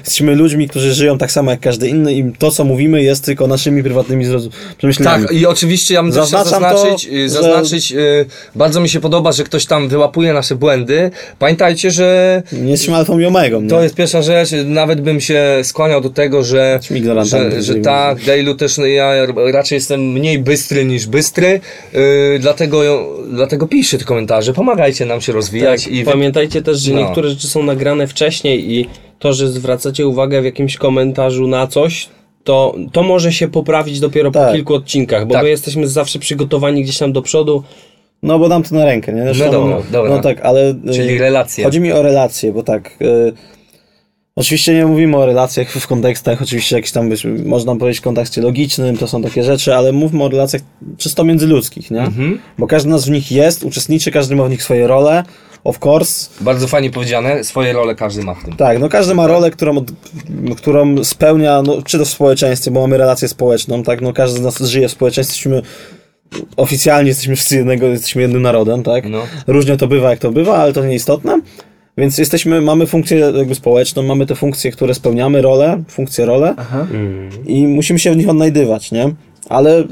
Jesteśmy 0.03 0.35
ludźmi, 0.35 0.67
którzy 0.69 0.93
żyją 0.93 1.17
tak 1.17 1.31
samo 1.31 1.51
jak 1.51 1.59
każdy 1.59 1.87
inny 1.87 2.13
i 2.13 2.31
to, 2.39 2.51
co 2.51 2.63
mówimy, 2.63 3.03
jest 3.03 3.25
tylko 3.25 3.47
naszymi 3.47 3.83
prywatnymi 3.83 4.25
przemyśleniami. 4.77 5.23
Tak, 5.27 5.35
i 5.35 5.45
oczywiście 5.45 5.93
ja 5.93 6.03
bym 6.03 6.11
też 6.11 6.21
Zaznaczam 6.29 6.63
to, 6.63 6.77
zaznaczyć, 6.77 7.07
y, 7.07 7.21
że- 7.21 7.29
zaznaczyć 7.29 7.91
y, 7.91 8.25
bardzo 8.55 8.79
mi 8.81 8.89
się 8.89 8.99
podoba, 8.99 9.31
że 9.31 9.43
ktoś 9.43 9.65
tam 9.65 9.87
wyłapuje 9.89 10.33
nasze 10.33 10.55
błędy. 10.55 11.11
Pamiętajcie, 11.39 11.91
że 11.91 12.43
Nie 12.51 12.71
jesteśmy 12.71 12.95
alfą 12.95 13.19
i 13.19 13.25
omegą. 13.25 13.67
to 13.67 13.77
nie? 13.77 13.83
jest 13.83 13.95
pierwsza 13.95 14.21
rzecz, 14.21 14.49
nawet 14.65 15.01
bym 15.01 15.21
się 15.21 15.43
skłaniał 15.63 16.01
do 16.01 16.09
tego, 16.09 16.43
że, 16.43 16.79
że, 17.23 17.61
że 17.61 17.75
tak, 17.75 18.23
Dailu 18.25 18.55
też 18.55 18.77
no, 18.77 18.85
ja 18.85 19.11
raczej 19.53 19.75
jestem 19.75 20.01
mniej 20.11 20.39
bystry 20.39 20.85
niż 20.85 21.07
bystry, 21.07 21.59
y, 21.95 22.39
dlatego, 22.39 22.81
dlatego 23.33 23.67
piszcie 23.67 23.97
te 23.97 24.05
komentarze, 24.05 24.53
pomagajcie 24.53 25.05
nam 25.05 25.21
się 25.21 25.31
rozwijać 25.33 25.87
i 25.87 26.03
wy- 26.03 26.11
Pamiętajcie 26.11 26.61
też, 26.61 26.79
że 26.79 26.93
No. 26.93 26.99
niektóre 26.99 27.20
rzeczy 27.29 27.47
są 27.47 27.63
nagrane 27.63 28.07
wcześniej 28.07 28.71
i 28.73 28.87
to, 29.19 29.33
że 29.33 29.47
zwracacie 29.47 30.07
uwagę 30.07 30.41
w 30.41 30.45
jakimś 30.45 30.77
komentarzu 30.77 31.47
na 31.47 31.67
coś, 31.67 32.09
to, 32.43 32.75
to 32.91 33.03
może 33.03 33.33
się 33.33 33.47
poprawić 33.47 33.99
dopiero 33.99 34.31
po 34.31 34.39
Tak. 34.39 34.53
kilku 34.53 34.73
odcinkach, 34.73 35.27
bo 35.27 35.33
Tak. 35.33 35.43
my 35.43 35.49
jesteśmy 35.49 35.87
zawsze 35.87 36.19
przygotowani 36.19 36.83
gdzieś 36.83 36.97
tam 36.97 37.13
do 37.13 37.21
przodu. 37.21 37.63
No 38.23 38.39
bo 38.39 38.49
dam 38.49 38.63
to 38.63 38.75
na 38.75 38.85
rękę, 38.85 39.13
nie? 39.13 39.23
Zresztą, 39.23 39.45
No 39.45 39.51
dobra, 39.51 39.83
dobra. 39.91 40.11
No 40.15 40.21
tak, 40.21 40.41
ale... 40.41 40.75
Czyli 40.93 41.15
y, 41.15 41.17
relacje. 41.19 41.63
Chodzi 41.63 41.79
mi 41.79 41.91
o 41.91 42.01
relacje, 42.01 42.53
bo 42.53 42.63
tak... 42.63 42.97
Y, 43.01 43.33
oczywiście 44.35 44.73
nie 44.73 44.85
mówimy 44.85 45.17
o 45.17 45.25
relacjach 45.25 45.69
w 45.71 45.87
kontekstach, 45.87 46.41
oczywiście 46.41 46.75
jakiś 46.75 46.91
tam, 46.91 47.09
wiesz, 47.09 47.27
można 47.45 47.75
powiedzieć 47.75 47.99
w 47.99 48.03
kontekście 48.03 48.41
logicznym, 48.41 48.97
to 48.97 49.07
są 49.07 49.21
takie 49.21 49.43
rzeczy, 49.43 49.75
ale 49.75 49.91
mówmy 49.91 50.23
o 50.23 50.29
relacjach 50.29 50.61
czysto 50.97 51.23
międzyludzkich, 51.23 51.91
nie? 51.91 52.01
Mhm. 52.01 52.39
Bo 52.57 52.67
każdy 52.67 52.89
z 52.89 52.91
nas 52.91 53.05
w 53.05 53.09
nich 53.11 53.31
jest, 53.31 53.63
uczestniczy, 53.63 54.11
każdy 54.11 54.35
ma 54.35 54.43
w 54.43 54.49
nich 54.49 54.63
swoje 54.63 54.87
role, 54.87 55.23
of 55.63 55.85
course. 55.85 56.29
Bardzo 56.41 56.67
fajnie 56.67 56.89
powiedziane, 56.89 57.43
swoje 57.43 57.73
role 57.73 57.95
każdy 57.95 58.23
ma 58.23 58.33
w 58.33 58.43
tym. 58.43 58.55
Tak, 58.55 58.79
no 58.79 58.89
każdy 58.89 59.15
ma 59.15 59.27
rolę, 59.27 59.51
którą, 59.51 59.77
od, 59.77 59.91
którą 60.57 61.03
spełnia, 61.03 61.61
no, 61.61 61.81
czy 61.81 61.97
to 61.97 62.05
w 62.05 62.09
społeczeństwie, 62.09 62.71
bo 62.71 62.81
mamy 62.81 62.97
relację 62.97 63.27
społeczną, 63.27 63.83
tak, 63.83 64.01
no 64.01 64.13
każdy 64.13 64.39
z 64.39 64.41
nas 64.41 64.59
żyje 64.59 64.87
w 64.87 64.91
społeczeństwie, 64.91 65.49
jesteśmy 65.49 65.61
oficjalnie 66.57 67.07
jesteśmy 67.07 67.35
wszyscy 67.35 67.55
jednego, 67.55 67.87
jesteśmy 67.87 68.21
jednym 68.21 68.41
narodem, 68.41 68.83
tak? 68.83 69.09
No. 69.09 69.21
Różnie 69.47 69.77
to 69.77 69.87
bywa, 69.87 70.09
jak 70.09 70.19
to 70.19 70.31
bywa, 70.31 70.57
ale 70.57 70.73
to 70.73 70.85
nieistotne. 70.85 71.41
Więc 71.97 72.17
jesteśmy, 72.17 72.61
mamy 72.61 72.87
funkcję 72.87 73.17
jakby 73.17 73.55
społeczną, 73.55 74.03
mamy 74.03 74.25
te 74.25 74.35
funkcje, 74.35 74.71
które 74.71 74.93
spełniamy, 74.93 75.41
rolę, 75.41 75.83
funkcje, 75.87 76.25
rolę 76.25 76.55
i 77.45 77.67
musimy 77.67 77.99
się 77.99 78.11
w 78.11 78.17
nich 78.17 78.29
odnajdywać, 78.29 78.91
nie? 78.91 79.13
Ale 79.49 79.83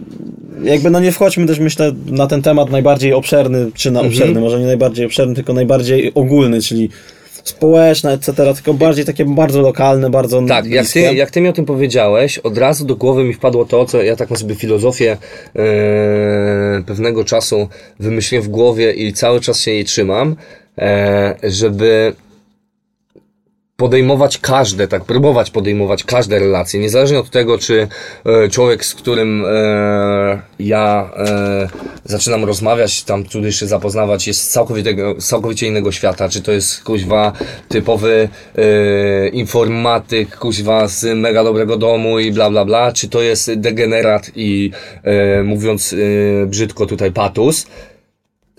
jakby 0.63 0.89
no 0.89 0.99
nie 0.99 1.11
wchodźmy 1.11 1.47
też 1.47 1.59
myślę 1.59 1.91
na 2.05 2.27
ten 2.27 2.41
temat 2.41 2.69
najbardziej 2.69 3.13
obszerny, 3.13 3.71
czy 3.73 3.91
na 3.91 4.01
obszerny, 4.01 4.39
może 4.39 4.59
nie 4.59 4.65
najbardziej 4.65 5.05
obszerny, 5.05 5.35
tylko 5.35 5.53
najbardziej 5.53 6.11
ogólny, 6.13 6.61
czyli 6.61 6.89
społeczne, 7.43 8.13
etc., 8.13 8.33
tylko 8.53 8.73
bardziej 8.73 9.05
takie 9.05 9.25
bardzo 9.25 9.61
lokalne, 9.61 10.09
bardzo 10.09 10.41
Tak, 10.41 10.65
jak 10.65 10.87
ty, 10.87 10.99
jak 10.99 11.31
ty 11.31 11.41
mi 11.41 11.49
o 11.49 11.53
tym 11.53 11.65
powiedziałeś, 11.65 12.37
od 12.37 12.57
razu 12.57 12.85
do 12.85 12.95
głowy 12.95 13.23
mi 13.23 13.33
wpadło 13.33 13.65
to, 13.65 13.85
co 13.85 14.03
ja 14.03 14.15
taką 14.15 14.35
sobie 14.35 14.55
filozofię 14.55 15.17
e, 15.55 16.77
pewnego 16.85 17.23
czasu 17.23 17.67
wymyśliłem 17.99 18.45
w 18.45 18.49
głowie 18.49 18.91
i 18.91 19.13
cały 19.13 19.41
czas 19.41 19.59
się 19.59 19.71
jej 19.71 19.85
trzymam, 19.85 20.35
e, 20.77 21.35
żeby 21.43 22.13
podejmować 23.79 24.37
każde, 24.37 24.87
tak, 24.87 25.05
próbować 25.05 25.51
podejmować 25.51 26.03
każde 26.03 26.39
relacje, 26.39 26.79
niezależnie 26.79 27.19
od 27.19 27.29
tego, 27.29 27.57
czy 27.57 27.87
e, 28.25 28.49
człowiek, 28.49 28.85
z 28.85 28.95
którym 28.95 29.45
e, 29.45 30.41
ja 30.59 31.09
e, 31.17 31.69
zaczynam 32.05 32.45
rozmawiać, 32.45 33.03
tam 33.03 33.23
tudy 33.23 33.51
się 33.51 33.67
zapoznawać, 33.67 34.27
jest 34.27 34.41
z 34.41 34.49
całkowitego, 34.49 35.15
całkowicie 35.15 35.67
innego 35.67 35.91
świata, 35.91 36.29
czy 36.29 36.41
to 36.41 36.51
jest 36.51 36.83
kuźwa 36.83 37.33
typowy 37.69 38.29
e, 38.55 39.27
informatyk, 39.27 40.37
kuźwa 40.37 40.87
z 40.87 41.17
mega 41.17 41.43
dobrego 41.43 41.77
domu 41.77 42.19
i 42.19 42.31
bla 42.31 42.49
bla 42.49 42.65
bla, 42.65 42.91
czy 42.91 43.09
to 43.09 43.21
jest 43.21 43.53
degenerat 43.53 44.31
i 44.35 44.71
e, 45.03 45.43
mówiąc 45.43 45.93
e, 45.93 46.45
brzydko 46.45 46.85
tutaj 46.85 47.11
patus, 47.11 47.67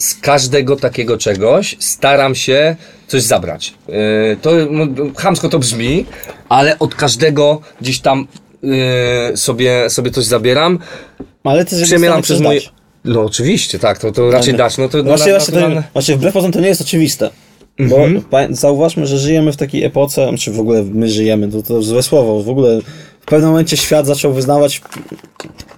z 0.00 0.14
każdego 0.14 0.76
takiego 0.76 1.18
czegoś 1.18 1.76
staram 1.78 2.34
się 2.34 2.76
coś 3.08 3.22
zabrać. 3.22 3.74
Yy, 3.88 3.94
to 4.42 4.50
no, 4.70 4.86
chamsko 5.16 5.48
to 5.48 5.58
brzmi, 5.58 6.06
ale 6.48 6.78
od 6.78 6.94
każdego 6.94 7.60
gdzieś 7.80 8.00
tam 8.00 8.26
yy, 8.62 8.72
sobie, 9.36 9.90
sobie 9.90 10.10
coś 10.10 10.24
zabieram. 10.24 10.78
Ale 11.44 11.64
ty 11.64 11.86
stanie 11.86 12.22
przez 12.22 12.40
moje. 12.40 12.60
No 13.04 13.24
oczywiście, 13.24 13.78
tak, 13.78 13.98
to, 13.98 14.12
to 14.12 14.30
raczej 14.30 14.54
dać. 14.54 14.78
No 14.78 14.88
to 14.88 15.02
Właśnie, 15.02 15.32
na- 15.32 15.38
właśnie, 15.38 15.60
to, 15.60 15.82
właśnie 15.92 16.16
wbrew 16.16 16.32
pozorom 16.32 16.52
to 16.52 16.60
nie 16.60 16.68
jest 16.68 16.80
oczywiste. 16.80 17.30
Bo 17.78 17.96
pa- 18.30 18.46
zauważmy, 18.50 19.06
że 19.06 19.18
żyjemy 19.18 19.52
w 19.52 19.56
takiej 19.56 19.84
epoce, 19.84 20.30
czy 20.38 20.52
w 20.52 20.60
ogóle 20.60 20.82
my 20.82 21.08
żyjemy, 21.08 21.48
to, 21.48 21.62
to 21.62 21.82
złe 21.82 22.02
słowo, 22.02 22.42
w 22.42 22.48
ogóle 22.48 22.80
w 23.20 23.24
pewnym 23.24 23.50
momencie 23.50 23.76
świat 23.76 24.06
zaczął 24.06 24.32
wyznawać, 24.32 24.80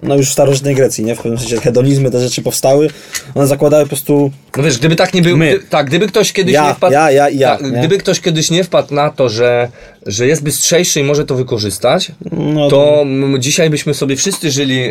no 0.03 0.15
już 0.15 0.29
w 0.29 0.33
starożytnej 0.33 0.75
Grecji, 0.75 1.03
nie? 1.05 1.15
W 1.15 1.17
pewnym 1.17 1.39
sensie 1.39 1.57
hedonizmy, 1.57 2.11
te 2.11 2.19
rzeczy 2.19 2.41
powstały, 2.41 2.89
one 3.35 3.47
zakładały 3.47 3.83
po 3.83 3.89
prostu, 3.89 4.31
No 4.57 4.63
wiesz, 4.63 4.77
gdyby 4.77 4.95
tak 4.95 5.13
nie 5.13 5.21
był. 5.21 5.37
Gdy, 5.37 5.59
tak, 5.69 5.87
gdyby 5.87 6.07
ktoś 6.07 6.33
kiedyś 6.33 6.53
Ja, 6.53 6.67
nie 6.67 6.73
wpadł. 6.73 6.93
ja, 6.93 7.11
ja 7.11 7.29
ja, 7.29 7.57
tak, 7.57 7.71
gdyby 7.79 7.97
ktoś 7.97 8.21
kiedyś 8.21 8.51
nie 8.51 8.63
wpadł 8.63 8.93
na 8.93 9.09
to, 9.09 9.29
że, 9.29 9.69
że 10.05 10.27
jest 10.27 10.43
bystrzejszy 10.43 10.99
i 10.99 11.03
może 11.03 11.25
to 11.25 11.35
wykorzystać, 11.35 12.11
no 12.31 12.69
to 12.69 13.01
m, 13.01 13.35
dzisiaj 13.39 13.69
byśmy 13.69 13.93
sobie 13.93 14.15
wszyscy 14.15 14.51
żyli 14.51 14.79
e, 14.83 14.89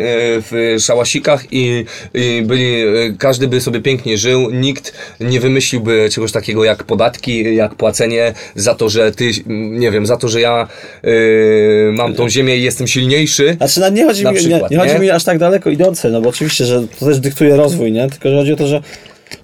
w 0.51 0.75
szałasikach 0.79 1.43
i, 1.51 1.85
i 2.13 2.41
byli, 2.45 2.81
e, 2.81 2.87
każdy 3.17 3.47
by 3.47 3.61
sobie 3.61 3.81
pięknie 3.81 4.17
żył, 4.17 4.51
nikt 4.51 4.93
nie 5.19 5.39
wymyśliłby 5.39 6.09
czegoś 6.11 6.31
takiego 6.31 6.63
jak 6.63 6.83
podatki, 6.83 7.55
jak 7.55 7.75
płacenie 7.75 8.33
za 8.55 8.75
to, 8.75 8.89
że 8.89 9.11
ty, 9.11 9.31
nie 9.47 9.91
wiem, 9.91 10.05
za 10.05 10.17
to, 10.17 10.27
że 10.27 10.41
ja 10.41 10.67
e, 11.03 11.91
mam 11.91 12.13
tą 12.13 12.29
ziemię 12.29 12.57
i 12.57 12.63
jestem 12.63 12.87
silniejszy. 12.87 13.55
Znaczy, 13.57 13.79
no, 13.79 13.89
nie 13.89 14.05
chodzi, 14.05 14.25
mi, 14.25 14.33
przykład, 14.35 14.71
nie, 14.71 14.77
nie 14.77 14.83
chodzi 14.83 14.93
nie? 14.93 14.99
mi 14.99 15.09
aż 15.09 15.23
tak 15.23 15.37
daleko 15.37 15.69
idące, 15.69 16.09
no 16.09 16.21
bo 16.21 16.29
oczywiście, 16.29 16.65
że 16.65 16.87
to 16.99 17.05
też 17.05 17.19
dyktuje 17.19 17.55
rozwój, 17.55 17.91
nie? 17.91 18.09
Tylko, 18.09 18.29
że 18.29 18.35
chodzi 18.35 18.53
o 18.53 18.55
to, 18.55 18.67
że 18.67 18.81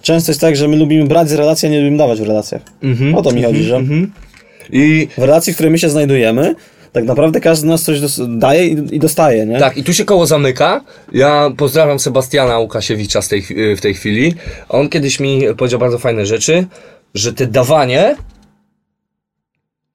często 0.01 0.31
jest 0.31 0.41
tak, 0.41 0.55
że 0.55 0.67
my 0.67 0.77
lubimy 0.77 1.05
brać 1.07 1.29
z 1.29 1.33
relacji, 1.33 1.67
a 1.67 1.71
nie 1.71 1.79
lubimy 1.79 1.97
dawać 1.97 2.19
w 2.21 2.23
relacjach. 2.27 2.61
Mhm, 2.83 3.15
o 3.15 3.21
to 3.21 3.31
mi 3.31 3.43
chodzi, 3.43 3.63
że 3.63 3.81
I 4.71 5.07
w 5.17 5.21
relacji, 5.21 5.53
w 5.53 5.55
której 5.55 5.71
my 5.71 5.79
się 5.79 5.89
znajdujemy, 5.89 6.55
tak 6.91 7.03
naprawdę 7.03 7.39
każdy 7.41 7.61
z 7.61 7.69
nas 7.69 7.83
coś 7.83 7.99
daje 8.27 8.67
i, 8.67 8.99
dostaje, 8.99 9.45
nie? 9.45 9.59
Tak, 9.59 9.77
i 9.77 9.83
tu 9.83 9.93
się 9.93 10.05
koło 10.05 10.25
zamyka. 10.25 10.83
Ja 11.13 11.51
pozdrawiam 11.57 11.99
Sebastiana 11.99 12.59
Łukasiewicza 12.59 13.21
z 13.21 13.27
tej, 13.27 13.41
chwi- 13.41 13.75
w 13.75 13.81
tej 13.81 13.93
chwili. 13.93 14.33
On 14.69 14.89
kiedyś 14.89 15.19
mi 15.19 15.41
powiedział 15.57 15.79
bardzo 15.79 15.97
fajne 15.97 16.25
rzeczy, 16.25 16.67
że 17.13 17.33
te 17.33 17.47
dawanie, 17.47 18.15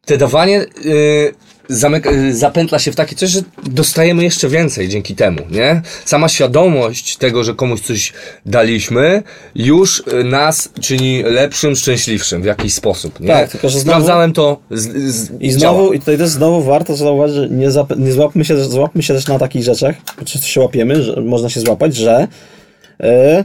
te 0.05 0.17
dawanie 0.17 0.67
yy, 0.85 1.35
zamyka, 1.69 2.11
yy, 2.11 2.35
zapętla 2.37 2.79
się 2.79 2.93
w 2.93 2.97
takie 2.97 3.17
coś, 3.17 3.31
że 3.31 3.41
dostajemy 3.67 4.25
jeszcze 4.25 4.49
więcej 4.49 4.89
dzięki 4.89 5.15
temu, 5.15 5.41
nie? 5.51 5.83
Sama 6.05 6.29
świadomość 6.29 7.17
tego, 7.17 7.45
że 7.45 7.55
komuś 7.55 7.81
coś 7.81 8.13
daliśmy, 8.47 9.23
już 9.55 10.03
y, 10.21 10.25
nas 10.25 10.69
czyni 10.81 11.23
lepszym, 11.23 11.77
szczęśliwszym 11.77 12.43
w 12.43 12.45
jakiś 12.45 12.75
sposób, 12.75 13.21
nie? 13.21 13.29
Tak, 13.29 13.51
tylko 13.51 13.69
że 13.69 13.79
znowu- 13.79 13.83
Sprawdzałem 13.91 14.33
to 14.33 14.61
z, 14.71 15.15
z, 15.15 15.31
I 15.41 15.49
działa. 15.57 15.75
znowu, 15.75 15.93
i 15.93 15.99
tutaj 15.99 16.19
też 16.19 16.29
znowu 16.29 16.63
warto 16.63 16.97
zauważyć, 16.97 17.37
że 17.37 17.49
nie, 17.49 17.71
zap, 17.71 17.97
nie 17.97 18.13
złapmy, 18.13 18.45
się, 18.45 18.65
złapmy 18.65 19.03
się 19.03 19.15
też 19.15 19.27
na 19.27 19.39
takich 19.39 19.63
rzeczach, 19.63 19.95
często 20.25 20.47
się 20.49 20.61
łapiemy, 20.61 21.03
że 21.03 21.21
można 21.21 21.49
się 21.51 21.61
złapać, 21.61 21.97
że 21.97 22.29
e, 23.01 23.45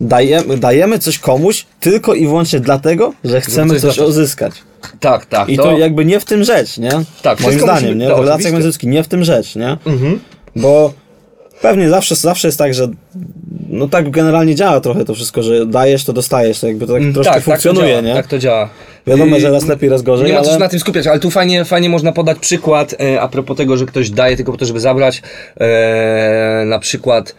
dajemy, 0.00 0.56
dajemy 0.58 0.98
coś 0.98 1.18
komuś 1.18 1.66
tylko 1.80 2.14
i 2.14 2.26
wyłącznie 2.26 2.60
dlatego, 2.60 3.12
że 3.24 3.40
chcemy 3.40 3.80
coś 3.80 3.98
uzyskać. 3.98 4.52
Tak, 5.00 5.26
tak. 5.26 5.48
I 5.48 5.56
to, 5.56 5.78
jakby 5.78 6.04
nie 6.04 6.20
w 6.20 6.24
tym 6.24 6.44
rzecz, 6.44 6.78
nie? 6.78 6.90
Tak, 7.22 7.40
Moim 7.40 7.60
zdaniem, 7.60 7.98
nie? 7.98 8.08
tak, 8.08 8.16
W 8.16 8.20
relacjach 8.20 8.52
międzyludzkich 8.52 8.90
nie 8.90 9.02
w 9.02 9.08
tym 9.08 9.24
rzecz, 9.24 9.56
nie? 9.56 9.76
Mhm. 9.86 10.20
Bo 10.56 10.92
pewnie 11.62 11.88
zawsze, 11.88 12.14
zawsze 12.14 12.48
jest 12.48 12.58
tak, 12.58 12.74
że 12.74 12.88
no 13.68 13.88
tak 13.88 14.10
generalnie 14.10 14.54
działa 14.54 14.80
trochę 14.80 15.04
to 15.04 15.14
wszystko, 15.14 15.42
że 15.42 15.66
dajesz, 15.66 16.04
to 16.04 16.12
dostajesz, 16.12 16.60
to 16.60 16.66
jakby 16.66 16.86
to 16.86 16.92
tak 16.92 17.12
troszkę 17.12 17.40
funkcjonuje, 17.40 17.94
tak 17.94 17.96
to 17.96 18.02
działa, 18.02 18.14
nie? 18.14 18.22
Tak 18.22 18.26
to 18.26 18.38
działa. 18.38 18.68
Wiadomo, 19.06 19.40
że 19.40 19.50
raz 19.50 19.66
lepiej, 19.66 19.88
raz 19.88 20.02
gorzej, 20.02 20.26
Nie 20.26 20.32
ma 20.32 20.42
co 20.42 20.52
się 20.52 20.58
na 20.58 20.68
tym 20.68 20.80
skupiać, 20.80 21.06
ale 21.06 21.20
tu 21.20 21.30
fajnie, 21.30 21.64
fajnie 21.64 21.88
można 21.88 22.12
podać 22.12 22.38
przykład 22.38 22.94
e, 23.00 23.20
a 23.20 23.28
propos 23.28 23.56
tego, 23.56 23.76
że 23.76 23.86
ktoś 23.86 24.10
daje 24.10 24.36
tylko 24.36 24.52
po 24.52 24.58
to, 24.58 24.64
żeby 24.64 24.80
zabrać. 24.80 25.22
E, 25.60 26.64
na 26.66 26.78
przykład 26.78 27.34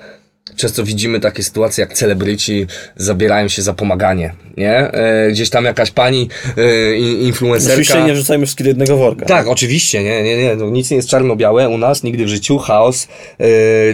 często 0.56 0.84
widzimy 0.84 1.20
takie 1.20 1.44
sytuacje, 1.44 1.82
jak 1.82 1.94
celebryci 1.94 2.68
zabierają 2.96 3.48
się 3.48 3.62
za 3.62 3.74
pomaganie, 3.74 4.34
nie? 4.58 4.78
E, 4.78 5.32
gdzieś 5.32 5.50
tam 5.50 5.66
jakaś 5.66 5.92
pani 5.92 6.30
e, 6.58 6.98
influencerka... 6.98 7.74
Oczywiście 7.74 8.04
nie 8.04 8.14
wrzucajmy 8.14 8.46
wszystkich 8.46 8.64
do 8.64 8.70
jednego 8.70 8.98
worka. 8.98 9.26
Tak, 9.26 9.48
oczywiście, 9.48 10.04
nie, 10.04 10.24
nie, 10.24 10.38
nie, 10.38 10.56
no, 10.56 10.70
nic 10.70 10.92
nie 10.92 10.98
jest 10.98 11.10
czarno-białe 11.10 11.70
u 11.70 11.78
nas, 11.78 12.04
nigdy 12.04 12.26
w 12.26 12.28
życiu, 12.28 12.58
chaos 12.58 13.08
yy, 13.40 13.48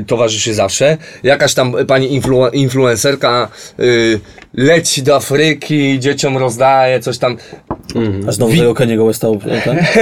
towarzyszy 0.08 0.54
zawsze. 0.54 0.98
Jakaś 1.24 1.54
tam 1.54 1.76
pani 1.88 2.14
influ, 2.14 2.50
influencerka 2.50 3.48
yy, 3.78 4.20
leci 4.54 5.04
do 5.04 5.16
Afryki, 5.16 6.00
dzieciom 6.00 6.38
rozdaje, 6.38 7.00
coś 7.00 7.18
tam. 7.18 7.38
A 8.28 8.32
znowu 8.32 8.54
tego 8.54 8.74
Keniego 8.74 9.06
Westał, 9.06 9.40
tak? 9.66 9.78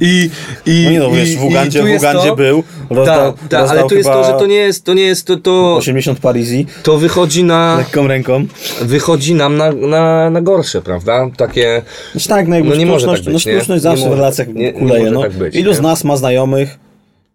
I, 0.00 0.30
i, 0.66 0.84
No 0.84 0.90
nie 0.90 0.98
no, 0.98 1.10
wiesz, 1.10 1.36
w 1.36 1.44
Ugandzie, 1.44 1.82
w 1.82 1.96
Ugandzie 1.96 2.28
to, 2.28 2.36
był, 2.36 2.64
rozdał, 2.90 3.32
Tak, 3.32 3.48
tak, 3.48 3.70
ale 3.70 3.84
tu 3.84 3.94
jest 3.94 4.08
to, 4.08 4.24
że 4.24 4.32
to 4.32 4.46
nie 4.46 4.54
jest, 4.54 4.84
to 4.84 4.94
nie 4.94 5.02
jest, 5.02 5.26
to, 5.26 5.36
to, 5.36 5.76
80 5.76 6.18
Parizi, 6.20 6.66
to 6.82 6.98
wychodzi 6.98 7.44
na, 7.44 7.76
lekką 7.76 8.06
ręką. 8.06 8.44
wychodzi 8.82 9.34
nam 9.34 9.56
na, 9.56 9.72
na, 9.72 10.30
na 10.30 10.40
gorsze, 10.40 10.82
prawda? 10.82 11.30
Takie, 11.36 11.82
Znaczy 12.12 12.28
tak, 12.28 12.48
no, 12.48 12.56
No 12.64 12.74
nie 12.76 12.86
może 12.86 13.06
sztuczność, 13.06 13.24
tak 13.24 13.34
być, 13.34 13.46
no 13.46 13.52
nie? 13.52 13.58
sztuczność 13.58 13.84
Nie 13.84 13.90
zawsze 13.90 14.10
w 14.10 14.12
relacjach 14.12 14.48
nie- 14.48 14.54
nie 14.54 14.72
kuleje. 14.72 15.00
może 15.02 15.14
no. 15.14 15.22
tak 15.22 15.32
być, 15.32 15.54
Ilu 15.56 15.70
nie? 15.70 15.76
z 15.76 15.80
nas 15.80 16.04
ma 16.04 16.16
znajomych, 16.16 16.78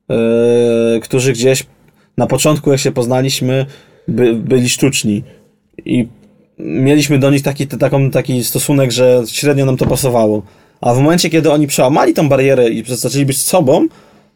e, 0.10 1.00
którzy 1.00 1.34
gdzieś 1.34 1.64
na 2.18 2.28
początku, 2.28 2.72
jak 2.72 2.80
się 2.80 2.92
poznaliśmy, 2.92 3.66
by, 4.08 4.34
byli 4.34 4.70
sztuczni 4.70 5.24
i 5.86 6.08
mieliśmy 6.60 7.20
do 7.20 7.30
nich 7.32 7.42
taki, 7.44 7.68
taką, 7.68 8.12
taki 8.12 8.44
stosunek, 8.44 8.92
że 8.92 9.24
średnio 9.28 9.66
nam 9.66 9.78
to 9.78 9.86
pasowało. 9.86 10.42
A 10.82 10.94
w 10.94 10.98
momencie, 10.98 11.30
kiedy 11.30 11.52
oni 11.52 11.68
przełamali 11.68 12.14
tą 12.14 12.30
barierę 12.30 12.70
i 12.70 12.84
zaczęli 12.88 13.26
być 13.26 13.42
sobą, 13.42 13.88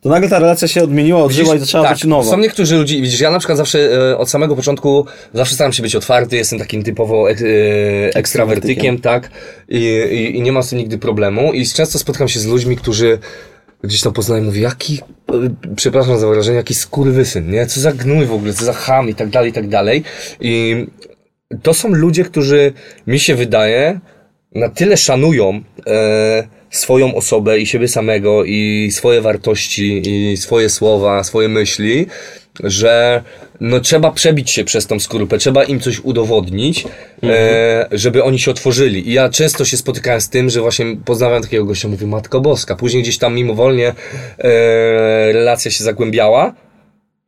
to 0.02 0.10
nagle 0.10 0.30
ta 0.30 0.40
relacja 0.40 0.68
się 0.68 0.84
odmieniła, 0.84 1.24
odżyła 1.24 1.56
i 1.56 1.60
zaczęła 1.60 1.84
tak, 1.84 1.94
być 1.94 2.04
nowa. 2.04 2.32
Są 2.32 2.38
niektórzy 2.38 2.76
ludzie, 2.76 3.02
widzisz, 3.02 3.20
ja 3.20 3.32
na 3.32 3.40
przykład 3.40 3.58
zawsze 3.58 3.80
e, 3.80 4.18
od 4.18 4.30
samego 4.30 4.56
początku 4.56 5.06
zawsze 5.34 5.56
staram 5.56 5.74
się 5.74 5.84
być 5.84 5.96
otwarty, 5.96 6.38
jestem 6.38 6.60
takim 6.60 6.84
typowo 6.84 7.32
ek, 7.32 7.42
e, 7.42 7.46
ekstrawertykiem, 8.16 9.00
tak, 9.00 9.30
I, 9.70 9.78
i, 10.12 10.38
i 10.38 10.42
nie 10.42 10.52
mam 10.52 10.64
z 10.64 10.70
tym 10.70 10.80
nigdy 10.80 10.98
problemu. 10.98 11.54
I 11.54 11.66
często 11.66 12.00
spotkam 12.00 12.28
się 12.28 12.40
z 12.40 12.46
ludźmi, 12.46 12.76
którzy 12.76 13.20
gdzieś 13.84 14.02
tam 14.02 14.14
poznają, 14.14 14.44
mówię, 14.44 14.62
jaki, 14.62 15.00
e, 15.30 15.34
przepraszam 15.76 16.20
za 16.20 16.28
wyrażenie, 16.28 16.58
jaki 16.58 16.76
skurwysyn, 16.76 17.52
nie, 17.52 17.66
co 17.66 17.80
za 17.80 17.92
gnój 17.92 18.26
w 18.26 18.34
ogóle, 18.34 18.54
co 18.54 18.66
za 18.66 18.74
ham 18.74 19.10
i 19.10 19.16
tak 19.16 19.30
dalej, 19.30 19.50
i 19.50 19.54
tak 19.54 19.68
dalej. 19.68 20.04
I 20.42 20.86
to 21.64 21.74
są 21.74 21.90
ludzie, 21.90 22.24
którzy 22.24 22.74
mi 23.08 23.20
się 23.20 23.36
wydaje 23.36 24.00
na 24.56 24.70
tyle 24.70 24.98
szanują 24.98 25.62
e, 25.88 26.61
swoją 26.72 27.16
osobę 27.16 27.60
i 27.60 27.66
siebie 27.66 27.88
samego 27.88 28.44
i 28.44 28.90
swoje 28.92 29.22
wartości 29.22 30.02
i 30.10 30.38
swoje 30.38 30.70
słowa, 30.70 31.24
swoje 31.24 31.50
myśli, 31.50 32.08
że 32.64 33.24
no 33.60 33.80
trzeba 33.80 34.12
przebić 34.12 34.52
się 34.52 34.64
przez 34.64 34.88
tą 34.88 35.00
skorupę, 35.00 35.38
trzeba 35.38 35.64
im 35.64 35.80
coś 35.80 36.00
udowodnić, 36.00 36.86
e, 37.24 37.88
żeby 37.92 38.24
oni 38.24 38.40
się 38.40 38.52
otworzyli. 38.52 39.10
I 39.10 39.14
ja 39.14 39.30
często 39.30 39.66
się 39.66 39.78
spotykałem 39.78 40.22
z 40.22 40.30
tym, 40.30 40.50
że 40.50 40.62
właśnie 40.62 40.86
poznałem 41.06 41.42
takiego 41.42 41.66
gościa, 41.66 41.88
mówię, 41.88 42.08
Matko 42.08 42.42
Boska. 42.42 42.76
Później 42.76 43.04
gdzieś 43.04 43.18
tam 43.18 43.36
mimowolnie 43.36 43.88
e, 43.88 43.94
relacja 45.34 45.72
się 45.72 45.84
zagłębiała 45.84 46.54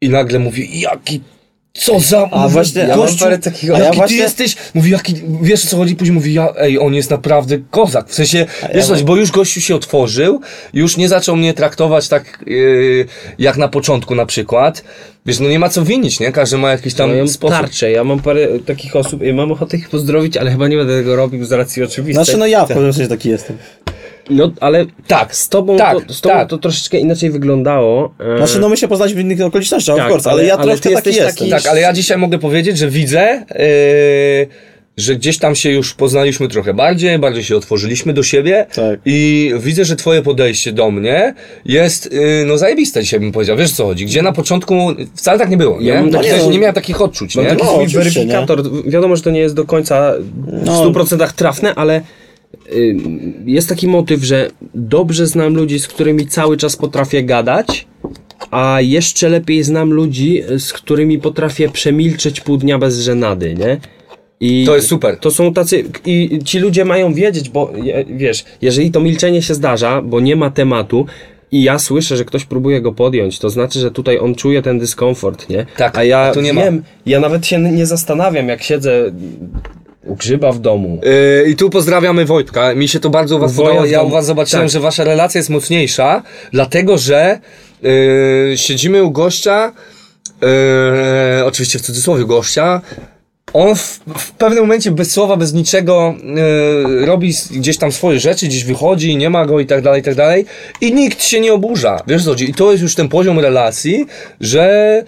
i 0.02 0.10
nagle 0.10 0.40
mówi, 0.40 0.80
jaki 0.80 1.22
co 1.78 2.00
za... 2.00 2.30
A 2.32 2.48
właśnie, 2.48 2.82
ja 2.82 2.88
mam 2.88 2.98
gościu, 2.98 3.24
parę 3.24 3.38
takiego- 3.40 3.76
a 3.76 3.80
jaki 3.80 3.86
ja 3.88 3.92
ty 3.92 3.98
właśnie- 3.98 4.18
jesteś? 4.18 4.56
Mówi, 4.74 4.92
jaki, 4.92 5.16
wiesz 5.42 5.66
o 5.66 5.68
co 5.68 5.78
chodzi? 5.78 5.96
Później 5.96 6.14
mówi, 6.16 6.34
ja, 6.34 6.54
ej, 6.58 6.80
on 6.80 6.94
jest 6.94 7.10
naprawdę 7.10 7.58
kozak. 7.72 8.10
W 8.10 8.14
sensie, 8.14 8.46
wiesz 8.76 8.86
coś, 8.86 9.04
bo 9.04 9.16
już 9.16 9.32
gościu 9.32 9.62
się 9.62 9.76
otworzył, 9.76 10.42
już 10.74 10.98
nie 10.98 11.10
zaczął 11.10 11.36
mnie 11.36 11.54
traktować 11.54 12.08
tak, 12.08 12.40
yy, 12.48 13.06
jak 13.40 13.58
na 13.58 13.68
początku 13.68 14.16
na 14.16 14.26
przykład. 14.26 14.84
Wiesz, 15.26 15.40
no 15.40 15.50
nie 15.50 15.60
ma 15.60 15.70
co 15.70 15.84
winić, 15.86 16.20
nie? 16.20 16.32
Każdy 16.32 16.58
ma 16.58 16.72
jakiś 16.72 16.94
tam 16.94 17.10
No, 17.10 17.16
ja 17.16 17.22
mam 17.24 17.28
sposób. 17.28 17.58
tarczę, 17.58 17.92
ja 17.92 18.04
mam 18.04 18.20
parę 18.20 18.48
takich 18.66 18.96
osób, 18.96 19.22
ja 19.22 19.34
mam 19.34 19.52
ochotę 19.52 19.78
ich 19.78 19.90
pozdrowić, 19.90 20.38
ale 20.38 20.52
chyba 20.52 20.68
nie 20.68 20.78
będę 20.78 20.98
tego 20.98 21.16
robił 21.16 21.46
z 21.46 21.52
racji 21.52 21.84
oczywistej. 21.84 22.26
Znaczy, 22.26 22.38
no 22.38 22.46
ja 22.48 22.66
w 22.66 22.68
pewnym 22.68 22.94
sensie 22.94 23.10
taki 23.10 23.30
jestem. 23.30 23.58
No, 24.30 24.52
ale 24.60 24.86
Tak, 25.08 25.36
z 25.36 25.50
tobą, 25.50 25.78
tak, 25.78 25.98
to, 26.08 26.14
z 26.14 26.22
tobą 26.22 26.36
tak. 26.36 26.50
to 26.50 26.58
troszeczkę 26.58 26.98
inaczej 27.00 27.32
wyglądało. 27.32 28.14
e, 28.36 28.38
Znaczy, 28.38 28.60
no 28.60 28.70
my 28.70 28.78
się 28.78 28.88
poznaliśmy 28.88 29.22
w 29.22 29.26
innych 29.26 29.42
okolicznościach, 29.42 29.96
Tak, 29.98 30.06
of 30.06 30.12
course, 30.12 30.30
ale, 30.30 30.40
ale- 30.40 30.48
ja 30.48 30.54
ale 30.58 30.64
troszkę 30.64 30.84
taki 30.84 30.94
jesteś 30.96 31.16
jestem. 31.16 31.50
taki- 31.50 31.64
Tak, 31.64 31.72
ale 31.72 31.82
ja 31.82 31.94
dzisiaj 31.94 32.18
mogę 32.18 32.40
powiedzieć, 32.40 32.78
że 32.78 32.90
widzę, 32.90 33.46
yy, 33.50 34.48
że 34.98 35.16
gdzieś 35.16 35.38
tam 35.38 35.56
się 35.56 35.72
już 35.72 35.94
poznaliśmy 35.94 36.48
trochę 36.48 36.74
bardziej, 36.74 37.20
bardziej 37.20 37.44
się 37.44 37.58
otworzyliśmy 37.58 38.14
do 38.14 38.24
siebie 38.24 38.66
Tak. 38.76 39.00
i 39.06 39.52
widzę, 39.60 39.86
że 39.86 39.96
twoje 39.96 40.22
podejście 40.22 40.72
do 40.72 40.92
mnie 40.92 41.34
jest, 41.66 42.12
yy, 42.14 42.44
no 42.46 42.58
zajebiste 42.58 43.04
dzisiaj 43.04 43.20
bym 43.20 43.32
powiedział, 43.32 43.58
wiesz 43.58 43.72
co 43.72 43.86
chodzi, 43.86 44.06
gdzie 44.06 44.22
na 44.22 44.32
początku 44.32 44.76
wcale 45.16 45.40
tak 45.40 45.50
nie 45.50 45.58
było, 45.58 45.82
nie? 45.82 45.88
Ja 45.88 45.96
Ja 46.02 46.10
taki- 46.12 46.30
nie, 46.30 46.48
nie 46.48 46.60
miałem 46.60 46.76
takich 46.76 47.02
odczuć, 47.02 47.36
Mam 47.36 47.46
nie? 47.46 47.52
taki 47.52 47.64
No, 47.64 47.80
weryfikator. 47.94 48.64
Wiadomo, 48.90 49.16
że 49.16 49.22
to 49.24 49.30
nie 49.30 49.40
jest 49.40 49.56
do 49.56 49.66
końca 49.66 50.14
w 50.48 50.66
No. 50.66 50.84
100% 50.86 51.34
trafne, 51.34 51.76
ale 51.76 52.02
jest 53.46 53.70
taki 53.70 53.88
motyw, 53.88 54.24
że 54.24 54.50
dobrze 54.76 55.28
znam 55.28 55.56
ludzi, 55.56 55.80
z 55.80 55.88
którymi 55.88 56.28
cały 56.28 56.58
czas 56.58 56.76
potrafię 56.76 57.24
gadać, 57.24 57.88
a 58.52 58.78
jeszcze 58.82 59.30
lepiej 59.30 59.64
znam 59.64 59.92
ludzi, 59.94 60.44
z 60.58 60.74
którymi 60.74 61.20
potrafię 61.20 61.70
przemilczeć 61.70 62.42
pół 62.42 62.58
dnia 62.58 62.78
bez 62.78 63.00
żenady, 63.00 63.56
nie? 63.56 63.78
I 64.40 64.64
To 64.66 64.76
jest 64.76 64.88
super. 64.88 65.18
To 65.18 65.32
są 65.32 65.54
tacy. 65.54 65.84
I 66.06 66.40
ci 66.46 66.60
ludzie 66.60 66.86
mają 66.86 67.14
wiedzieć, 67.14 67.50
bo 67.50 67.74
wiesz, 68.10 68.46
jeżeli 68.62 68.92
to 68.92 69.00
milczenie 69.00 69.42
się 69.42 69.54
zdarza, 69.54 70.02
bo 70.02 70.20
nie 70.20 70.36
ma 70.36 70.50
tematu. 70.52 71.06
I 71.52 71.64
ja 71.64 71.80
słyszę, 71.80 72.18
że 72.18 72.26
ktoś 72.26 72.46
próbuje 72.46 72.82
go 72.82 72.92
podjąć, 72.94 73.40
to 73.40 73.50
znaczy, 73.50 73.80
że 73.80 73.92
tutaj 73.92 74.20
on 74.20 74.36
czuje 74.36 74.62
ten 74.62 74.80
dyskomfort, 74.80 75.50
nie? 75.50 75.66
Tak, 75.78 75.98
A 75.98 76.04
ja 76.04 76.32
tu 76.32 76.42
nie 76.42 76.54
ma. 76.54 76.62
wiem, 76.64 76.84
ja 77.06 77.20
nawet 77.20 77.46
się 77.46 77.60
nie 77.60 77.86
zastanawiam, 77.86 78.48
jak 78.48 78.64
siedzę 78.64 79.12
u 80.06 80.16
grzyba 80.16 80.52
w 80.52 80.60
domu. 80.60 81.02
Yy, 81.04 81.50
I 81.50 81.56
tu 81.56 81.70
pozdrawiamy 81.70 82.26
Wojtka. 82.26 82.76
Mi 82.76 82.88
się 82.88 83.00
to 83.00 83.10
bardzo 83.10 83.36
u 83.38 83.40
was 83.40 83.54
Woja 83.54 83.82
w 83.82 83.90
Ja 83.90 84.02
u 84.02 84.10
was 84.10 84.26
zobaczyłem, 84.26 84.66
Tak. 84.66 84.72
że 84.72 84.80
wasza 84.80 85.04
relacja 85.04 85.40
jest 85.40 85.50
mocniejsza, 85.50 86.24
dlatego 86.52 86.98
że 86.98 87.40
yy, 87.82 88.54
siedzimy 88.56 89.04
u 89.04 89.12
gościa, 89.12 89.72
yy, 90.42 91.46
oczywiście 91.46 91.80
w 91.80 91.82
cudzysłowie 91.82 92.26
gościa. 92.26 92.82
On 93.54 93.76
w, 93.76 94.00
w 94.18 94.32
pewnym 94.32 94.64
momencie 94.64 94.92
bez 94.92 95.12
słowa, 95.12 95.38
bez 95.38 95.54
niczego 95.54 96.16
yy, 96.90 97.06
robi 97.06 97.34
gdzieś 97.52 97.78
tam 97.78 97.92
swoje 97.92 98.20
rzeczy, 98.20 98.48
gdzieś 98.48 98.64
wychodzi, 98.64 99.18
nie 99.18 99.30
ma 99.30 99.46
go 99.46 99.60
i 99.60 99.66
tak 99.66 99.82
dalej, 99.82 100.02
i 100.02 100.04
tak 100.04 100.16
dalej. 100.16 100.46
I 100.82 100.94
nikt 100.94 101.24
się 101.24 101.40
nie 101.40 101.54
oburza. 101.54 102.02
Wiesz 102.08 102.24
co 102.24 102.30
chodzi? 102.30 102.50
I 102.50 102.54
to 102.54 102.72
jest 102.72 102.84
już 102.84 102.96
ten 102.96 103.10
poziom 103.10 103.40
relacji, 103.40 104.06
że 104.42 105.04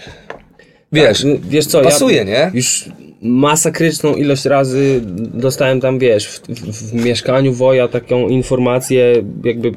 wiesz, 0.92 1.22
Tak, 1.22 1.42
wiesz 1.50 1.66
co, 1.66 1.82
pasuje, 1.82 2.18
ja 2.18 2.24
nie? 2.24 2.52
Już 2.54 2.90
masakryczną 3.26 4.16
ilość 4.16 4.46
razy 4.46 5.02
dostałem 5.34 5.82
tam, 5.82 6.00
wiesz, 6.00 6.28
w, 6.28 6.40
w, 6.40 6.92
w 6.92 6.94
mieszkaniu 6.94 7.54
Woja 7.54 7.88
taką 7.88 8.30
informację, 8.30 9.24
jakby 9.44 9.72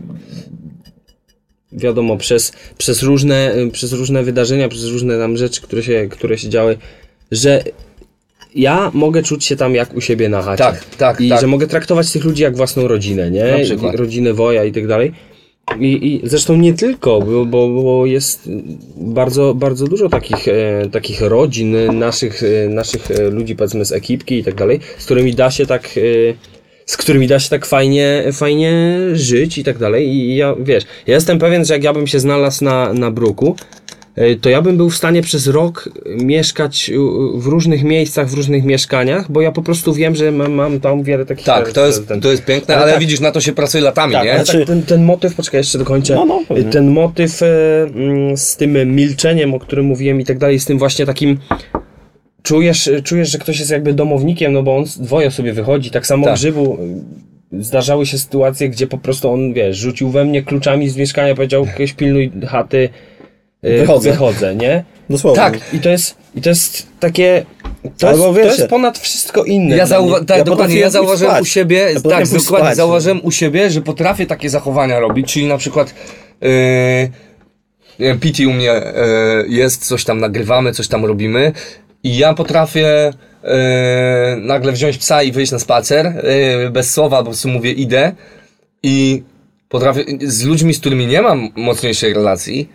wiadomo, 1.72 2.16
przez, 2.16 2.52
przez, 2.78 3.02
różne, 3.02 3.54
przez 3.72 3.92
różne 3.92 4.22
wydarzenia, 4.22 4.68
przez 4.68 4.84
różne 4.84 5.18
tam 5.18 5.36
rzeczy, 5.36 5.60
które 5.60 5.82
się, 5.82 6.08
które 6.10 6.38
się 6.38 6.48
działy, 6.48 6.78
że 7.30 7.62
ja 8.54 8.90
mogę 8.94 9.22
czuć 9.22 9.44
się 9.44 9.56
tam 9.56 9.74
jak 9.74 9.94
u 9.94 10.00
siebie 10.00 10.28
na 10.28 10.42
chacie. 10.42 10.64
Tak, 10.64 10.84
tak, 10.84 11.20
I 11.20 11.28
tak. 11.28 11.40
że 11.40 11.46
mogę 11.46 11.66
traktować 11.66 12.12
tych 12.12 12.24
ludzi 12.24 12.42
jak 12.42 12.56
własną 12.56 12.88
rodzinę, 12.88 13.30
nie? 13.30 13.56
Rodzinę 13.92 14.34
Woja 14.34 14.64
i 14.64 14.72
tak 14.72 14.86
dalej. 14.86 15.12
I, 15.78 16.06
I 16.06 16.28
zresztą 16.28 16.56
nie 16.56 16.74
tylko, 16.74 17.20
bo, 17.20 17.68
bo, 17.68 18.06
jest 18.06 18.50
bardzo, 18.96 19.54
bardzo 19.54 19.86
dużo 19.86 20.08
takich, 20.08 20.48
e, 20.48 20.88
takich 20.92 21.20
rodzin, 21.20 21.98
naszych, 21.98 22.42
e, 22.42 22.68
naszych 22.68 23.10
e, 23.10 23.30
ludzi, 23.30 23.56
powiedzmy 23.56 23.84
z 23.84 23.92
ekipki 23.92 24.38
i 24.38 24.44
tak 24.44 24.54
dalej, 24.54 24.80
z 24.98 25.04
którymi 25.04 25.34
da 25.34 25.50
się 25.50 25.66
tak, 25.66 25.86
e, 25.86 26.34
z 26.86 26.96
którymi 26.96 27.26
da 27.26 27.38
się 27.38 27.50
tak 27.50 27.66
fajnie, 27.66 28.24
fajnie 28.32 28.98
żyć 29.12 29.58
i 29.58 29.64
tak 29.64 29.78
dalej. 29.78 30.08
I 30.08 30.36
ja, 30.36 30.54
wiesz, 30.60 30.84
ja 31.06 31.14
jestem 31.14 31.38
pewien, 31.38 31.64
że 31.64 31.74
jak 31.74 31.84
ja 31.84 31.92
bym 31.92 32.06
się 32.06 32.20
znalazł 32.20 32.64
na, 32.64 32.92
na 32.92 33.10
bruku, 33.10 33.56
e, 33.56 33.77
to 34.40 34.50
ja 34.50 34.62
bym 34.62 34.76
był 34.76 34.90
w 34.90 34.96
stanie 34.96 35.22
przez 35.22 35.46
rok 35.46 35.88
mieszkać 36.06 36.90
w 37.34 37.46
różnych 37.46 37.84
miejscach, 37.84 38.28
w 38.28 38.34
różnych 38.34 38.64
mieszkaniach, 38.64 39.32
bo 39.32 39.40
ja 39.40 39.52
po 39.52 39.62
prostu 39.62 39.94
wiem, 39.94 40.14
że 40.14 40.32
mam, 40.32 40.52
mam 40.52 40.80
tam 40.80 41.02
wiele 41.02 41.26
takich... 41.26 41.46
Tak, 41.46 41.72
to 41.72 41.86
jest, 41.86 42.08
ten- 42.08 42.20
to 42.20 42.30
jest 42.30 42.44
piękne, 42.44 42.74
Ale 42.74 42.82
ale, 42.82 42.92
tak. 42.92 43.00
widzisz, 43.00 43.20
na 43.20 43.32
to 43.32 43.40
się 43.40 43.52
pracuje 43.52 43.84
latami, 43.84 44.12
tak, 44.12 44.24
nie? 44.24 44.32
ale 44.32 44.44
Znaczy- 44.44 44.58
tak, 44.58 44.66
ten, 44.66 44.82
ten 44.82 45.04
motyw, 45.04 45.34
poczekaj, 45.34 45.60
jeszcze 45.60 45.78
dokończę. 45.78 46.14
No, 46.14 46.24
no, 46.24 46.42
pewnie. 46.48 46.64
ten 46.64 46.90
motyw 46.90 47.42
e, 47.42 47.46
mm, 47.94 48.36
z 48.36 48.56
tym 48.56 48.94
milczeniem, 48.96 49.54
o 49.54 49.58
którym 49.58 49.86
mówiłem 49.86 50.20
i 50.20 50.24
tak 50.24 50.38
dalej, 50.38 50.60
z 50.60 50.64
tym 50.64 50.78
właśnie 50.78 51.06
takim 51.06 51.38
czujesz, 52.42 52.90
czujesz, 53.04 53.30
że 53.30 53.38
ktoś 53.38 53.58
jest 53.58 53.70
jakby 53.70 53.92
domownikiem, 53.92 54.52
no 54.52 54.62
bo 54.62 54.76
on 54.76 54.84
dwoje 55.00 55.30
sobie 55.30 55.52
wychodzi, 55.52 55.90
tak 55.90 56.06
samo 56.06 56.24
Tak. 56.24 56.34
Grzybu 56.34 56.78
zdarzały 57.52 58.06
się 58.06 58.18
sytuacje, 58.18 58.68
gdzie 58.68 58.86
po 58.86 58.98
prostu 58.98 59.30
on, 59.30 59.52
wiesz, 59.52 59.76
rzucił 59.76 60.10
we 60.10 60.24
mnie 60.24 60.42
kluczami 60.42 60.88
z 60.88 60.96
mieszkania, 60.96 61.34
powiedział, 61.34 61.66
pilnuj 61.96 62.32
chaty, 62.46 62.88
Wychodzę. 63.62 64.10
wychodzę, 64.10 64.54
nie? 64.54 64.84
Dosłownie. 65.10 65.42
Tak, 65.42 65.58
I 65.74 65.80
to 65.80 65.88
jest, 65.88 66.14
i 66.34 66.40
to 66.42 66.48
jest 66.48 66.86
takie, 67.00 67.46
to, 67.98 68.08
Albo 68.08 68.26
jest, 68.26 68.40
to 68.56 68.56
jest 68.60 68.70
ponad 68.70 68.98
wszystko 68.98 69.44
inne. 69.44 69.76
Ja, 69.76 69.84
zauwa- 69.86 70.24
tak, 70.24 70.38
Ja 70.38 70.44
dokładnie, 70.44 70.44
potrafię 70.46 70.78
ja 70.80 70.90
zauważyłem 70.90 71.32
spać. 71.34 71.42
u 71.42 71.46
siebie, 71.46 71.76
Ja 71.78 71.94
tak, 71.94 72.02
dokładnie, 72.02 72.40
spać. 72.40 72.76
zauważyłem 72.76 73.20
u 73.24 73.30
siebie, 73.30 73.70
że 73.70 73.82
potrafię 73.82 74.26
takie 74.26 74.50
zachowania 74.50 75.00
robić, 75.00 75.32
czyli 75.32 75.46
na 75.46 75.58
przykład 75.58 75.94
yy, 77.98 78.16
PT 78.16 78.48
u 78.48 78.52
mnie 78.52 78.64
yy, 79.46 79.48
jest, 79.48 79.86
coś 79.86 80.04
tam 80.04 80.20
nagrywamy, 80.20 80.72
coś 80.72 80.88
tam 80.88 81.04
robimy 81.04 81.52
i 82.02 82.18
ja 82.18 82.34
potrafię 82.34 83.12
yy, 83.42 83.50
nagle 84.36 84.72
wziąć 84.72 84.98
psa 84.98 85.22
i 85.22 85.32
wyjść 85.32 85.52
na 85.52 85.58
spacer, 85.58 86.24
yy, 86.62 86.70
bez 86.70 86.90
słowa, 86.94 87.18
po 87.18 87.24
prostu 87.24 87.48
mówię 87.48 87.72
idę 87.72 88.12
i 88.82 89.22
potrafię, 89.68 90.04
z 90.22 90.44
ludźmi, 90.44 90.74
z 90.74 90.80
którymi 90.80 91.06
nie 91.06 91.22
mam 91.22 91.48
mocniejszej 91.56 92.14
relacji, 92.14 92.68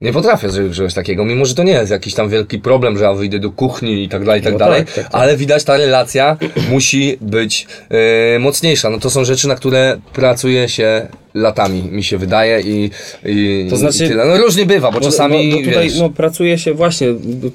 Nie 0.00 0.12
potrafię 0.12 0.50
zrobić 0.50 0.76
czegoś 0.76 0.94
takiego, 0.94 1.24
mimo 1.24 1.44
że 1.44 1.54
to 1.54 1.62
nie 1.62 1.72
jest 1.72 1.90
jakiś 1.90 2.14
tam 2.14 2.28
wielki 2.28 2.58
problem, 2.58 2.98
że 2.98 3.04
ja 3.04 3.12
wyjdę 3.14 3.38
do 3.38 3.50
kuchni 3.50 4.04
i 4.04 4.08
tak 4.08 4.24
dalej, 4.24 4.40
i 4.40 4.44
tak 4.44 4.52
No 4.52 4.58
dalej, 4.58 4.84
tak, 4.84 4.94
tak, 4.94 5.04
tak. 5.04 5.14
ale 5.14 5.36
widać 5.36 5.64
ta 5.64 5.76
relacja 5.76 6.36
musi 6.70 7.18
być 7.20 7.66
e, 8.34 8.38
mocniejsza. 8.38 8.90
No 8.90 8.98
to 8.98 9.10
są 9.10 9.24
rzeczy, 9.24 9.48
na 9.48 9.54
które 9.54 10.00
pracuje 10.12 10.68
się 10.68 11.06
latami, 11.34 11.82
mi 11.82 12.04
się 12.04 12.18
wydaje 12.18 12.60
i, 12.60 12.90
i, 13.24 13.66
To 13.70 13.76
znaczy- 13.76 14.04
i 14.04 14.08
tyle. 14.08 14.26
No 14.26 14.36
różnie 14.38 14.66
bywa, 14.66 14.90
bo 14.92 15.00
czasami, 15.00 15.48
no, 15.48 15.56
no 15.56 15.62
tutaj 15.66 15.88
wiesz, 15.88 15.98
no, 15.98 16.10
pracuje 16.10 16.58
się 16.58 16.74
właśnie, 16.74 17.08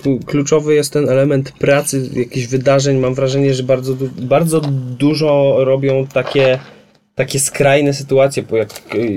tu 0.03 0.19
kluczowy 0.25 0.75
jest 0.75 0.93
ten 0.93 1.09
element 1.09 1.51
pracy, 1.51 2.09
jakichś 2.13 2.47
wydarzeń. 2.47 2.97
Mam 2.97 3.15
wrażenie, 3.15 3.53
że 3.53 3.63
bardzo, 3.63 3.95
bardzo 4.17 4.61
dużo 4.99 5.55
robią 5.59 6.07
takie, 6.13 6.59
takie 7.15 7.39
skrajne 7.39 7.93
sytuacje, 7.93 8.43
bo 8.43 8.57
jak, 8.57 8.69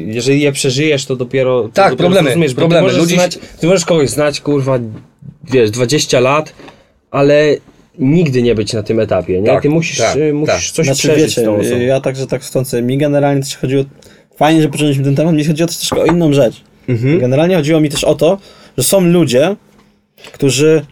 jeżeli 0.06 0.40
je 0.40 0.52
przeżyjesz, 0.52 1.06
to 1.06 1.16
dopiero 1.16 1.62
to 1.62 1.68
Tak, 1.68 1.90
dopiero 1.90 1.96
problemy, 1.96 2.28
zrozumiesz, 2.28 2.54
bo 2.54 2.60
problemy. 2.60 2.88
Ty 2.88 2.92
możesz, 2.96 3.02
Ludzi- 3.02 3.14
znać, 3.14 3.38
ty 3.60 3.66
możesz 3.66 3.84
kogoś 3.84 4.08
znać, 4.10 4.40
kurwa, 4.40 4.78
wiesz, 5.52 5.70
20 5.70 6.20
lat, 6.20 6.52
ale 7.10 7.56
nigdy 7.98 8.42
nie 8.42 8.54
być 8.54 8.72
na 8.72 8.82
tym 8.82 9.00
etapie, 9.00 9.40
nie? 9.40 9.46
Tak, 9.46 9.62
ty 9.62 9.70
musisz, 9.70 9.98
tak, 9.98 10.16
y, 10.16 10.32
musisz 10.32 10.66
tak. 10.66 10.74
coś 10.76 10.86
Znaczy 10.86 11.08
przeżyć 11.08 11.26
wiecie, 11.36 11.42
tą 11.42 11.56
osobą. 11.56 11.80
ja 11.80 12.00
także 12.00 12.26
tak 12.26 12.42
wtrącę, 12.44 12.82
mi 12.82 12.98
generalnie 12.98 13.42
też 13.42 13.56
chodziło, 13.56 13.84
fajnie, 14.36 14.62
że 14.62 14.68
poczęliśmy 14.68 15.04
ten 15.04 15.16
temat, 15.16 15.34
mi 15.34 15.44
chodziło 15.44 15.66
też 15.66 15.76
troszkę 15.76 16.00
o 16.00 16.06
inną 16.06 16.32
rzecz. 16.32 16.60
Mhm. 16.88 17.18
Generalnie 17.18 17.56
chodziło 17.56 17.80
mi 17.80 17.88
też 17.88 18.04
o 18.04 18.14
to, 18.14 18.38
że 18.78 18.84
są 18.84 19.00
ludzie, 19.00 19.56
którzy 20.32 20.86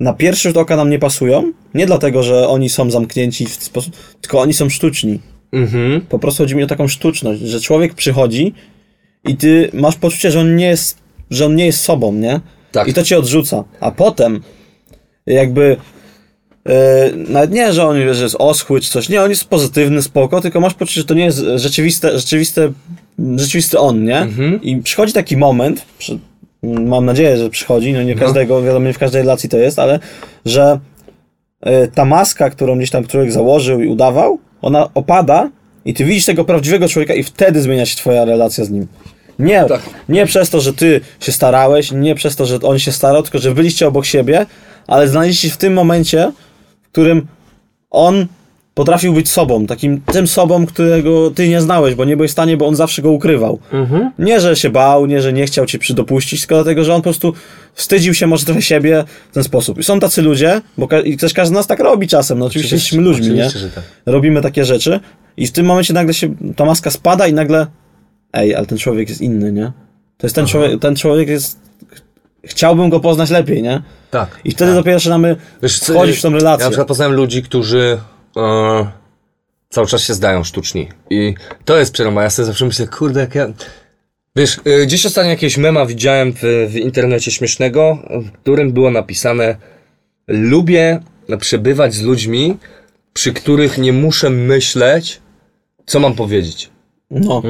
na 0.00 0.12
pierwszy 0.12 0.48
rzut 0.48 0.56
oka 0.56 0.76
nam 0.76 0.90
nie 0.90 0.98
pasują, 0.98 1.52
nie 1.74 1.86
dlatego, 1.86 2.22
że 2.22 2.48
oni 2.48 2.68
są 2.68 2.90
zamknięci 2.90 3.46
w 3.46 3.50
sposób, 3.64 3.96
tylko 4.20 4.40
oni 4.40 4.54
są 4.54 4.68
sztuczni. 4.68 5.20
Mhm. 5.52 6.00
Po 6.00 6.18
prostu 6.18 6.42
chodzi 6.42 6.56
mi 6.56 6.62
o 6.62 6.66
taką 6.66 6.88
sztuczność, 6.88 7.40
że 7.40 7.60
człowiek 7.60 7.94
przychodzi 7.94 8.54
i 9.24 9.36
ty 9.36 9.70
masz 9.72 9.96
poczucie, 9.96 10.30
że 10.30 10.40
on 10.40 10.56
nie 10.56 10.66
jest, 10.66 10.98
że 11.30 11.46
on 11.46 11.56
nie 11.56 11.66
jest 11.66 11.80
sobą, 11.80 12.12
nie? 12.12 12.40
Tak. 12.72 12.88
I 12.88 12.94
to 12.94 13.02
cię 13.02 13.18
odrzuca. 13.18 13.64
A 13.80 13.90
potem 13.90 14.40
jakby 15.26 15.76
e, 16.66 17.10
nawet 17.28 17.52
nie, 17.52 17.72
że 17.72 17.86
on 17.86 17.96
że 18.14 18.22
jest 18.22 18.36
oschły 18.38 18.80
czy 18.80 18.90
coś, 18.90 19.08
nie, 19.08 19.22
on 19.22 19.30
jest 19.30 19.44
pozytywny, 19.44 20.02
spoko, 20.02 20.40
tylko 20.40 20.60
masz 20.60 20.74
poczucie, 20.74 21.00
że 21.00 21.06
to 21.06 21.14
nie 21.14 21.24
jest 21.24 21.38
rzeczywiste, 21.54 22.18
rzeczywiste, 22.18 22.72
rzeczywisty 23.36 23.78
on, 23.78 24.04
nie? 24.04 24.26
I 24.62 24.76
przychodzi 24.76 25.12
taki 25.12 25.36
moment, 25.36 25.84
przy, 25.98 26.18
mam 26.62 27.04
nadzieję, 27.04 27.36
że 27.36 27.50
przychodzi, 27.50 27.92
no 27.92 28.02
nie 28.02 28.14
każdego, 28.14 28.62
wiadomo, 28.62 28.86
nie 28.86 28.92
w 28.92 28.98
każdej 28.98 29.22
relacji 29.22 29.48
to 29.48 29.58
jest, 29.58 29.78
ale 29.78 30.00
że 30.44 30.78
e, 31.60 31.88
ta 31.88 32.04
maska, 32.04 32.50
którą 32.50 32.76
gdzieś 32.76 32.90
tam 32.90 33.06
człowiek 33.06 33.32
założył 33.32 33.82
i 33.82 33.88
udawał, 33.88 34.38
ona 34.62 34.88
opada 34.94 35.50
i 35.84 35.94
ty 35.94 36.04
widzisz 36.04 36.24
tego 36.24 36.44
prawdziwego 36.44 36.88
człowieka 36.88 37.14
i 37.14 37.22
wtedy 37.22 37.62
zmienia 37.62 37.86
się 37.86 37.96
twoja 37.96 38.24
relacja 38.24 38.64
z 38.64 38.70
nim. 38.70 38.86
Nie, 39.38 39.64
Tak. 39.64 39.80
nie 40.08 40.26
przez 40.26 40.50
to, 40.50 40.60
że 40.60 40.72
ty 40.72 41.00
się 41.20 41.32
starałeś, 41.32 41.92
nie 41.92 42.14
przez 42.14 42.36
to, 42.36 42.46
że 42.46 42.58
on 42.62 42.78
się 42.78 42.92
starał, 42.92 43.22
tylko 43.22 43.38
że 43.38 43.54
byliście 43.54 43.88
obok 43.88 44.06
siebie, 44.06 44.46
ale 44.86 45.08
znaleźliście 45.08 45.48
się 45.48 45.54
w 45.54 45.58
tym 45.58 45.72
momencie, 45.72 46.32
w 46.82 46.88
którym 46.88 47.26
on 47.90 48.26
potrafił 48.78 49.12
być 49.12 49.28
sobą, 49.30 49.66
takim 49.66 50.00
tym 50.00 50.26
sobą, 50.28 50.66
którego 50.66 51.30
ty 51.30 51.48
nie 51.48 51.60
znałeś, 51.60 51.94
bo 51.94 52.04
nie 52.04 52.16
byłeś 52.16 52.30
w 52.30 52.32
stanie, 52.32 52.56
bo 52.56 52.66
on 52.66 52.76
zawsze 52.76 53.02
go 53.02 53.10
ukrywał. 53.10 53.58
Nie, 54.18 54.40
że 54.40 54.56
się 54.56 54.70
bał, 54.70 55.06
nie, 55.06 55.22
że 55.22 55.32
nie 55.32 55.46
chciał 55.46 55.66
cię 55.66 55.78
przydopuścić, 55.78 56.40
tylko 56.40 56.54
dlatego, 56.54 56.84
że 56.84 56.94
on 56.94 57.00
po 57.00 57.02
prostu 57.02 57.32
wstydził 57.74 58.14
się 58.14 58.26
może 58.26 58.44
trochę 58.44 58.62
siebie 58.62 59.04
w 59.30 59.34
ten 59.34 59.44
sposób. 59.44 59.78
I 59.78 59.82
są 59.82 60.00
tacy 60.00 60.22
ludzie, 60.22 60.60
bo 60.78 60.88
ka- 60.88 61.00
i 61.00 61.16
też 61.16 61.32
każdy 61.34 61.54
z 61.54 61.56
nas 61.56 61.66
tak 61.66 61.80
robi 61.80 62.08
czasem, 62.08 62.38
no 62.38 62.46
oczywiście, 62.46 62.66
Oczywiście, 62.76 62.96
jesteśmy 62.96 63.04
ludźmi, 63.04 63.42
oczywiście, 63.42 63.66
nie? 63.68 63.72
tak. 63.74 63.84
Robimy 64.06 64.40
takie 64.42 64.64
rzeczy 64.64 65.00
i 65.36 65.46
w 65.46 65.52
tym 65.52 65.66
momencie 65.66 65.94
nagle 65.94 66.14
się 66.14 66.34
ta 66.56 66.64
maska 66.64 66.90
spada 66.90 67.26
i 67.26 67.32
nagle 67.32 67.66
ej, 68.32 68.54
ale 68.54 68.66
ten 68.66 68.78
człowiek 68.78 69.08
jest 69.08 69.20
inny, 69.20 69.52
nie? 69.52 69.72
To 70.18 70.26
jest 70.26 70.34
ten 70.34 70.46
człowiek, 70.46 70.80
ten 70.80 70.96
człowiek 70.96 71.28
jest 71.28 71.58
chciałbym 72.44 72.90
go 72.90 73.00
poznać 73.00 73.30
lepiej, 73.30 73.62
nie? 73.62 73.82
tak. 74.10 74.40
I 74.44 74.50
wtedy 74.50 74.74
dopiero 74.74 74.98
zaczynamy 74.98 75.36
Wiesz, 75.62 75.80
wchodzić 75.80 76.16
w 76.18 76.22
tą 76.22 76.30
Ja 76.30 76.36
relację. 76.38 76.64
na 76.64 76.70
przykład 76.70 76.88
poznałem 76.88 77.12
ludzi, 77.14 77.42
którzy 77.42 77.98
e, 78.38 78.92
cały 79.68 79.86
czas 79.86 80.02
się 80.02 80.14
zdają 80.14 80.44
sztuczni. 80.44 80.88
I 81.10 81.34
to 81.64 81.78
jest 81.78 81.92
przeroma. 81.92 82.22
Ja 82.22 82.30
sobie 82.30 82.46
zawsze 82.46 82.64
myślę, 82.64 82.86
kurde, 82.86 83.20
jak 83.20 83.34
ja... 83.34 83.46
Wiesz, 84.36 84.60
e, 84.64 84.86
gdzieś 84.86 85.06
ostatnio 85.06 85.30
jakiegoś 85.30 85.56
mema 85.56 85.86
widziałem 85.86 86.32
w, 86.32 86.42
w 86.68 86.76
internecie 86.76 87.30
śmiesznego, 87.30 87.98
w 88.10 88.30
którym 88.32 88.72
było 88.72 88.90
napisane 88.90 89.56
lubię 90.28 91.00
przebywać 91.40 91.94
z 91.94 92.02
ludźmi, 92.02 92.56
przy 93.12 93.32
których 93.32 93.78
nie 93.78 93.92
muszę 93.92 94.30
myśleć, 94.30 95.20
co 95.86 96.00
mam 96.00 96.14
powiedzieć. 96.14 96.70
No. 97.10 97.42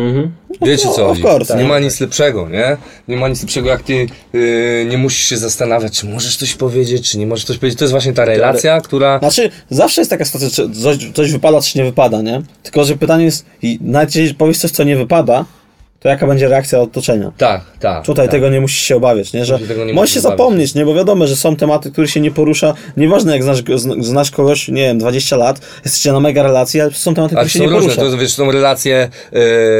Wiecie 0.63 0.87
No, 0.87 0.93
co 0.93 1.07
chodzi? 1.09 1.23
course, 1.23 1.55
nie 1.55 1.61
tak. 1.61 1.69
ma 1.69 1.79
nic 1.79 2.01
lepszego, 2.01 2.49
nie? 2.49 2.77
Nie 3.09 3.17
ma 3.17 3.29
nic 3.29 3.43
lepszego, 3.43 3.69
jak 3.69 3.83
ty 3.83 4.07
yy, 4.33 4.87
nie 4.91 4.99
musisz 4.99 5.29
się 5.29 5.37
zastanawiać, 5.37 5.93
czy 6.01 6.07
możesz 6.07 6.37
coś 6.37 6.55
powiedzieć, 6.55 7.11
czy 7.11 7.19
nie 7.19 7.27
możesz 7.27 7.45
coś 7.45 7.59
powiedzieć. 7.59 7.79
To 7.79 7.85
jest 7.85 7.93
właśnie 7.93 8.13
ta 8.13 8.25
relacja, 8.25 8.81
która... 8.81 9.19
Znaczy, 9.19 9.51
zawsze 9.71 10.01
jest 10.01 10.11
taka 10.11 10.25
sytuacja, 10.25 10.51
czy 10.51 10.71
coś, 10.83 10.97
coś 11.15 11.33
wypada, 11.33 11.61
czy 11.61 11.79
nie 11.79 11.85
wypada, 11.85 12.23
nie? 12.23 12.43
Tylko, 12.63 12.85
że 12.85 12.97
pytanie 12.97 13.25
jest, 13.25 13.47
jeżeli 14.15 14.35
powiesz 14.35 14.59
coś, 14.59 14.71
co 14.71 14.85
nie 14.85 14.97
wypada, 14.97 15.45
to 16.01 16.09
jaka 16.09 16.27
będzie 16.27 16.49
reakcja 16.49 16.81
otoczenia? 16.81 17.33
Tak, 17.39 17.61
tak. 17.81 18.05
Tutaj 18.05 18.27
tak. 18.27 18.33
tego 18.33 18.51
nie 18.51 18.61
musisz 18.61 18.83
się 18.83 18.97
obawiać, 18.97 19.33
nie? 19.33 19.45
Że 19.45 19.59
nie 19.87 19.93
możesz 19.93 20.15
się 20.15 20.21
zapomnieć, 20.21 20.75
nie? 20.75 20.85
Bo 20.85 20.95
wiadomo, 20.95 21.27
że 21.27 21.37
są 21.37 21.57
tematy, 21.57 21.91
które 21.91 22.09
się 22.09 22.21
nie 22.21 22.31
porusza. 22.31 22.75
Nieważne 22.97 23.33
jak 23.33 23.43
znasz, 23.43 23.63
znasz 24.01 24.31
kogoś, 24.31 24.69
nie 24.69 24.83
wiem, 24.83 24.99
20 24.99 25.37
lat, 25.37 25.61
jesteście 25.85 26.13
na 26.13 26.21
mega 26.21 26.43
relacji, 26.43 26.81
ale 26.81 26.91
są 26.91 27.15
tematy, 27.15 27.35
które 27.35 27.49
się 27.51 27.61
nie 27.61 27.67
różne, 27.67 27.95
porusza. 27.95 28.11
to 28.11 28.19
wiesz, 28.19 28.35
są 28.35 28.53
relacje 28.53 29.09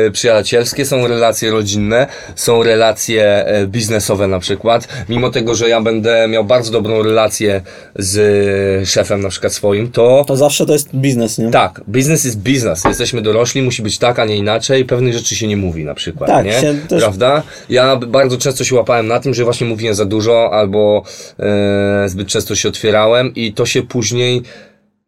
e, 0.07 0.11
przyjacielskie, 0.11 0.87
są 0.87 1.07
relacje 1.07 1.51
rodzinne, 1.51 2.07
są 2.35 2.63
relacje 2.63 3.25
e, 3.47 3.67
biznesowe 3.67 4.27
na 4.27 4.39
przykład. 4.39 4.89
Mimo 5.09 5.31
tego, 5.31 5.55
że 5.55 5.69
ja 5.69 5.81
będę 5.81 6.29
miał 6.29 6.45
bardzo 6.45 6.73
dobrą 6.73 7.03
relację 7.03 7.61
z 7.97 8.89
szefem 8.89 9.21
na 9.21 9.29
przykład 9.29 9.53
swoim, 9.53 9.91
to 9.93 10.25
To 10.27 10.37
zawsze 10.37 10.67
to 10.67 10.73
jest 10.73 10.89
biznes, 10.95 11.39
nie? 11.39 11.51
tak, 11.51 11.81
biznes 11.89 12.25
jest 12.25 12.39
biznes. 12.39 12.85
Jesteśmy 12.85 13.23
dorośli, 13.23 13.63
musi 13.63 13.83
być 13.83 13.99
tak, 13.99 14.19
a 14.19 14.25
nie 14.25 14.37
inaczej. 14.37 14.85
Pewnych 14.85 15.15
rzeczy 15.15 15.37
się 15.37 15.47
nie 15.47 15.57
mówi 15.57 15.85
na 15.85 15.95
przykład, 15.95 16.08
Tak, 16.27 16.45
nie? 16.47 16.53
się 16.61 16.75
też- 16.89 17.03
Prawda? 17.03 17.43
Ja 17.71 17.97
bardzo 17.97 18.39
często 18.39 18.65
się 18.65 18.75
łapałem 18.75 19.07
na 19.07 19.21
tym, 19.21 19.35
że 19.35 19.45
właśnie 19.45 19.67
mówiłem 19.67 19.95
za 19.95 20.05
dużo 20.05 20.51
albo 20.53 21.03
e, 21.39 22.09
zbyt 22.09 22.29
często 22.29 22.55
się 22.55 22.69
otwierałem 22.69 23.35
i 23.35 23.53
to 23.53 23.67
się 23.67 23.83
później 23.83 24.43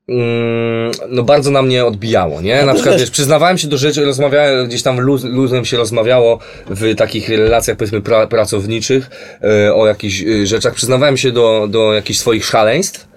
mm, 0.08 0.92
no 1.08 1.22
bardzo 1.22 1.50
na 1.50 1.62
mnie 1.62 1.84
odbijało, 1.84 2.40
nie? 2.40 2.62
Na 2.64 2.72
to 2.72 2.74
przykład, 2.78 3.00
wiesz- 3.00 3.10
przyznawałem 3.10 3.58
się 3.58 3.68
do 3.68 3.78
rzeczy, 3.78 4.04
rozmawiałem, 4.04 4.66
gdzieś 4.66 4.82
tam 4.82 5.00
luz, 5.00 5.24
luzem 5.24 5.64
się 5.64 5.76
rozmawiało 5.76 6.38
w 6.66 6.94
takich 6.94 7.28
relacjach, 7.28 7.76
powiedzmy, 7.76 8.00
pra, 8.00 8.26
pracowniczych 8.26 9.10
e, 9.66 9.74
o 9.74 9.86
jakichś 9.86 10.22
e, 10.22 10.46
rzeczach, 10.46 10.74
przyznawałem 10.74 11.16
się 11.16 11.32
do, 11.32 11.66
do 11.70 11.92
jakichś 11.94 12.18
swoich 12.18 12.44
szaleństw, 12.44 13.10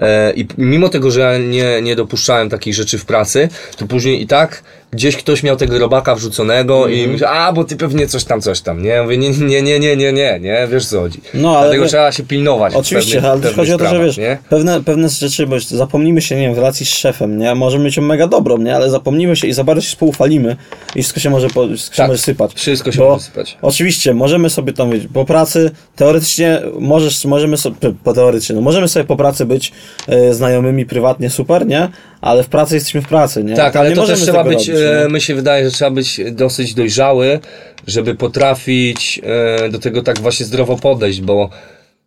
E, 0.00 0.32
I 0.32 0.46
mimo 0.58 0.88
tego, 0.88 1.10
że 1.10 1.20
ja 1.20 1.38
nie, 1.38 1.82
nie 1.82 1.96
dopuszczałem 1.96 2.48
takich 2.50 2.74
rzeczy 2.74 2.98
w 2.98 3.04
pracy, 3.04 3.48
to 3.76 3.86
później 3.86 4.22
i 4.22 4.26
tak 4.26 4.62
gdzieś 4.92 5.16
ktoś 5.16 5.42
miał 5.42 5.56
tego 5.56 5.78
robaka 5.78 6.14
wrzuconego 6.14 6.88
i 6.88 6.94
Mhm. 6.94 7.10
myślał, 7.12 7.34
a 7.34 7.52
bo 7.52 7.64
ty 7.64 7.76
pewnie 7.76 8.06
coś 8.06 8.24
tam, 8.24 8.40
coś 8.40 8.60
tam, 8.60 8.82
nie? 8.82 9.02
Mówię, 9.02 9.18
nie, 9.18 9.30
nie, 9.30 9.62
nie, 9.62 9.78
nie, 9.80 9.96
nie, 9.96 10.12
nie, 10.12 10.38
nie, 10.40 10.68
wiesz 10.72 10.86
co 10.86 11.00
chodzi. 11.00 11.20
No, 11.34 11.50
ale 11.50 11.60
Dlatego 11.62 11.82
wie- 11.82 11.88
trzeba 11.88 12.12
się 12.12 12.22
pilnować. 12.22 12.74
Oczywiście, 12.74 13.14
pewnych- 13.14 13.30
ale 13.32 13.40
też 13.40 13.50
pewnych 13.50 13.66
chodzi 13.70 13.84
o 13.84 13.88
to, 13.90 13.96
że 13.96 14.04
wiesz, 14.04 14.16
nie? 14.18 14.38
pewne, 14.48 14.84
pewne 14.84 15.08
rzeczy, 15.08 15.46
bo 15.46 15.60
zapomnimy 15.60 16.22
się, 16.22 16.36
nie 16.36 16.42
wiem, 16.42 16.54
w 16.54 16.58
relacji 16.58 16.86
z 16.86 16.88
szefem, 16.88 17.38
nie? 17.38 17.54
Możemy 17.54 17.84
mieć 17.84 17.96
ją 17.96 18.02
mega 18.02 18.26
dobrą, 18.26 18.58
nie? 18.58 18.76
Ale 18.76 18.90
zapomnimy 18.90 19.36
się 19.36 19.46
i 19.46 19.52
za 19.52 19.64
bardzo 19.64 19.82
się 19.82 19.90
spoufalimy 19.90 20.56
i 20.96 21.02
wszystko 21.02 21.20
się 21.20 21.30
może, 21.30 21.48
po, 21.48 21.66
wszystko 21.68 21.94
się 21.94 21.96
Tak, 22.02 22.08
może 22.08 22.18
sypać. 22.22 22.54
wszystko 22.54 22.92
się 22.92 22.98
Bo 22.98 23.08
może 23.10 23.24
sypać. 23.24 23.58
Oczywiście, 23.62 24.14
możemy 24.14 24.50
sobie 24.50 24.72
tam, 24.72 24.90
wiecie, 24.90 25.08
po 25.12 25.24
pracy, 25.24 25.70
teoretycznie 25.96 26.60
możesz, 26.80 27.24
możemy 27.24 27.56
sobie, 27.56 27.76
po 28.04 28.12
teoretycznie, 28.12 28.54
no 28.54 28.60
możemy 28.62 28.88
sobie 28.88 29.04
po 29.04 29.16
pracy 29.16 29.46
być 29.46 29.72
e, 30.08 30.34
znajomymi 30.34 30.86
prywatnie, 30.86 31.30
super, 31.30 31.66
nie? 31.66 31.88
Ale 32.20 32.42
w 32.42 32.48
pracy 32.48 32.74
jesteśmy 32.74 33.02
w 33.02 33.08
pracy, 33.08 33.44
nie? 33.44 33.54
Tak, 33.56 33.72
Tam 33.72 33.80
ale 33.80 33.90
nie 33.90 33.96
to 33.96 34.06
też 34.06 34.20
trzeba 34.20 34.44
być, 34.44 34.52
robić, 34.68 34.68
e, 34.80 35.08
my 35.08 35.20
się 35.20 35.34
wydaje, 35.34 35.64
że 35.64 35.70
trzeba 35.70 35.90
być 35.90 36.20
dosyć 36.30 36.74
dojrzały, 36.74 37.40
żeby 37.86 38.14
potrafić 38.14 39.20
e, 39.64 39.68
do 39.68 39.78
tego 39.78 40.02
tak 40.02 40.18
właśnie 40.18 40.46
zdrowo 40.46 40.76
podejść, 40.76 41.20
bo 41.20 41.50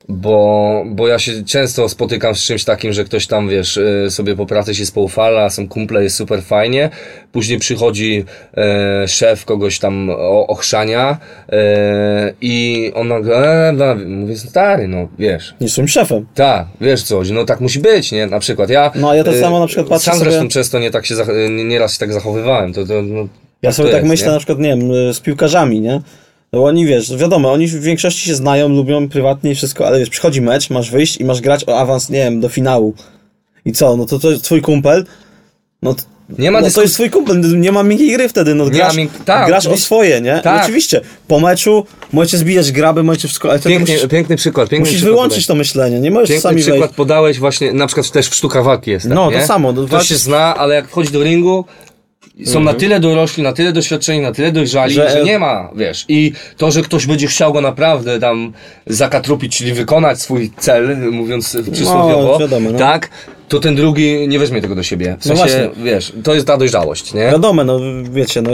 bo, 0.09 0.83
bo 0.87 1.07
ja 1.07 1.19
się 1.19 1.31
często 1.45 1.89
spotykam 1.89 2.35
z 2.35 2.43
czymś 2.43 2.63
takim, 2.63 2.93
że 2.93 3.03
ktoś 3.03 3.27
tam, 3.27 3.49
wiesz, 3.49 3.77
e, 3.77 4.11
sobie 4.11 4.35
po 4.35 4.45
pracy 4.45 4.75
się 4.75 4.85
spoufala, 4.85 5.49
są 5.49 5.67
kumple, 5.67 6.03
jest 6.03 6.15
super 6.15 6.41
fajnie, 6.43 6.89
później 7.31 7.59
przychodzi 7.59 8.25
e, 8.57 9.07
szef 9.07 9.45
kogoś 9.45 9.79
tam 9.79 10.09
o, 10.09 10.47
ochrzania 10.47 11.17
e, 11.49 12.33
i 12.41 12.91
on 12.95 13.07
nagle, 13.07 13.69
e, 13.69 13.71
no, 13.71 13.85
mówię, 14.07 14.37
stary, 14.37 14.87
no, 14.87 15.07
wiesz, 15.19 15.55
Nie 15.61 15.69
swoim 15.69 15.87
szefem. 15.87 16.25
tak, 16.35 16.67
wiesz 16.81 17.03
co, 17.03 17.21
no 17.33 17.45
tak 17.45 17.61
musi 17.61 17.79
być, 17.79 18.11
nie? 18.11 18.27
Na 18.27 18.39
przykład 18.39 18.69
ja. 18.69 18.91
No, 18.95 19.13
ja 19.13 19.23
tak 19.23 19.33
e, 19.33 19.39
samo 19.39 19.59
na 19.59 19.67
przykład 19.67 19.87
patrzę 19.87 20.11
Sam 20.11 20.19
sobie- 20.19 20.31
zresztą 20.31 20.49
często 20.49 20.79
nie 20.79 20.91
tak 20.91 21.05
się, 21.05 21.15
nieraz 21.49 21.93
się 21.93 21.99
tak 21.99 22.13
zachowywałem. 22.13 22.73
To, 22.73 22.85
to, 22.85 23.01
no, 23.01 23.27
Ja 23.61 23.71
sobie 23.71 23.89
to 23.89 23.95
tak 23.95 24.05
myślę 24.05 24.27
nie? 24.27 24.31
na 24.33 24.37
przykład, 24.39 24.59
nie 24.59 24.69
wiem, 24.69 25.13
z 25.13 25.19
piłkarzami, 25.19 25.81
nie? 25.81 26.01
No 26.53 26.59
bo 26.59 26.65
oni, 26.65 26.85
wiesz, 26.85 27.17
wiadomo, 27.17 27.51
oni 27.51 27.67
w 27.67 27.81
większości 27.81 28.21
się 28.27 28.35
znają, 28.35 28.69
lubią 28.69 29.09
prywatnie 29.09 29.51
i 29.51 29.55
wszystko, 29.55 29.87
ale 29.87 29.99
wiesz, 29.99 30.09
przychodzi 30.09 30.41
mecz, 30.41 30.69
masz 30.69 30.91
wyjść 30.91 31.17
i 31.17 31.25
masz 31.25 31.41
grać 31.41 31.63
o 31.67 31.79
awans, 31.79 32.09
nie 32.09 32.19
wiem, 32.19 32.39
do 32.41 32.49
finału. 32.49 32.93
I 33.65 33.71
co, 33.71 33.97
no 33.97 34.05
to, 34.05 34.19
to 34.19 34.31
jest 34.31 34.43
twój 34.43 34.61
kumpel, 34.61 35.05
no 35.81 35.93
to 35.93 36.03
Nie 36.39 36.51
ma 36.51 36.61
no 36.61 36.69
to 36.71 36.81
jest 36.81 36.93
twój 36.93 37.09
kumpel, 37.09 37.59
nie 37.61 37.71
ma 37.71 37.83
miękkiej 37.83 38.13
gry 38.13 38.29
wtedy, 38.29 38.55
no 38.55 38.65
Nie 38.65 38.71
grasz, 38.71 38.95
tak, 39.25 39.47
grasz 39.47 39.65
o 39.67 39.77
swoje, 39.77 40.21
nie? 40.21 40.39
Tak. 40.43 40.61
I 40.61 40.63
oczywiście, 40.63 41.01
po 41.27 41.39
meczu 41.39 41.85
możecie 42.13 42.37
zbijać 42.37 42.71
graby, 42.71 43.03
możecie 43.03 43.27
wszystko, 43.27 43.49
ale 43.49 43.59
to 43.59 43.69
Pięknie, 43.69 43.93
musisz, 43.95 44.09
piękny 44.09 44.35
przykład. 44.35 44.69
Piękny 44.69 44.79
musisz 44.85 44.95
przykład 45.01 45.15
wyłączyć 45.15 45.47
to 45.47 45.55
myślenie, 45.55 45.99
nie 45.99 46.11
możesz 46.11 46.29
Piękny 46.29 46.41
sami 46.41 46.61
przykład 46.61 46.79
wejść. 46.79 46.95
podałeś 46.95 47.39
właśnie, 47.39 47.73
na 47.73 47.87
przykład 47.87 48.11
też 48.11 48.27
w 48.29 48.35
sztuka 48.35 48.63
walki 48.63 48.91
jest. 48.91 49.05
tak, 49.05 49.15
No, 49.15 49.31
to 49.31 49.37
nie? 49.37 49.45
samo, 49.45 49.71
no, 49.71 49.81
Ktoś 49.85 49.91
walcz- 49.91 50.09
się 50.09 50.15
zna, 50.15 50.55
ale 50.55 50.75
jak 50.75 50.87
wchodzi 50.87 51.11
do 51.11 51.23
ringu, 51.23 51.65
są 52.45 52.59
na 52.59 52.73
tyle 52.73 52.99
dorośli, 52.99 53.43
na 53.43 53.53
tyle 53.53 53.71
doświadczeni, 53.73 54.21
na 54.21 54.31
tyle 54.31 54.51
dojrzali, 54.51 54.93
że, 54.93 55.09
Że- 55.09 55.23
nie 55.23 55.39
ma, 55.39 55.69
wiesz. 55.75 56.05
I 56.07 56.31
to, 56.57 56.71
że 56.71 56.81
ktoś 56.81 57.05
będzie 57.07 57.27
chciał 57.27 57.53
go 57.53 57.61
naprawdę 57.61 58.19
tam 58.19 58.53
zakatrupić, 58.87 59.57
czyli 59.57 59.73
wykonać 59.73 60.21
swój 60.21 60.51
cel, 60.59 61.11
mówiąc 61.11 61.57
przysłowiowo, 61.73 62.23
No, 62.33 62.39
wiadomo, 62.39 62.69
no. 62.71 62.79
tak, 62.79 63.09
to 63.47 63.59
ten 63.59 63.75
drugi 63.75 64.27
nie 64.27 64.39
weźmie 64.39 64.61
tego 64.61 64.75
do 64.75 64.83
siebie. 64.83 65.17
W 65.21 65.25
No 65.25 65.35
sensie, 65.35 65.57
właśnie. 65.69 65.83
wiesz, 65.83 66.13
to 66.23 66.33
jest 66.35 66.47
ta 66.47 66.57
dojrzałość, 66.57 67.13
nie? 67.13 67.21
Wiadomo, 67.31 67.63
no 67.63 67.79
wiecie, 68.11 68.41
no 68.41 68.51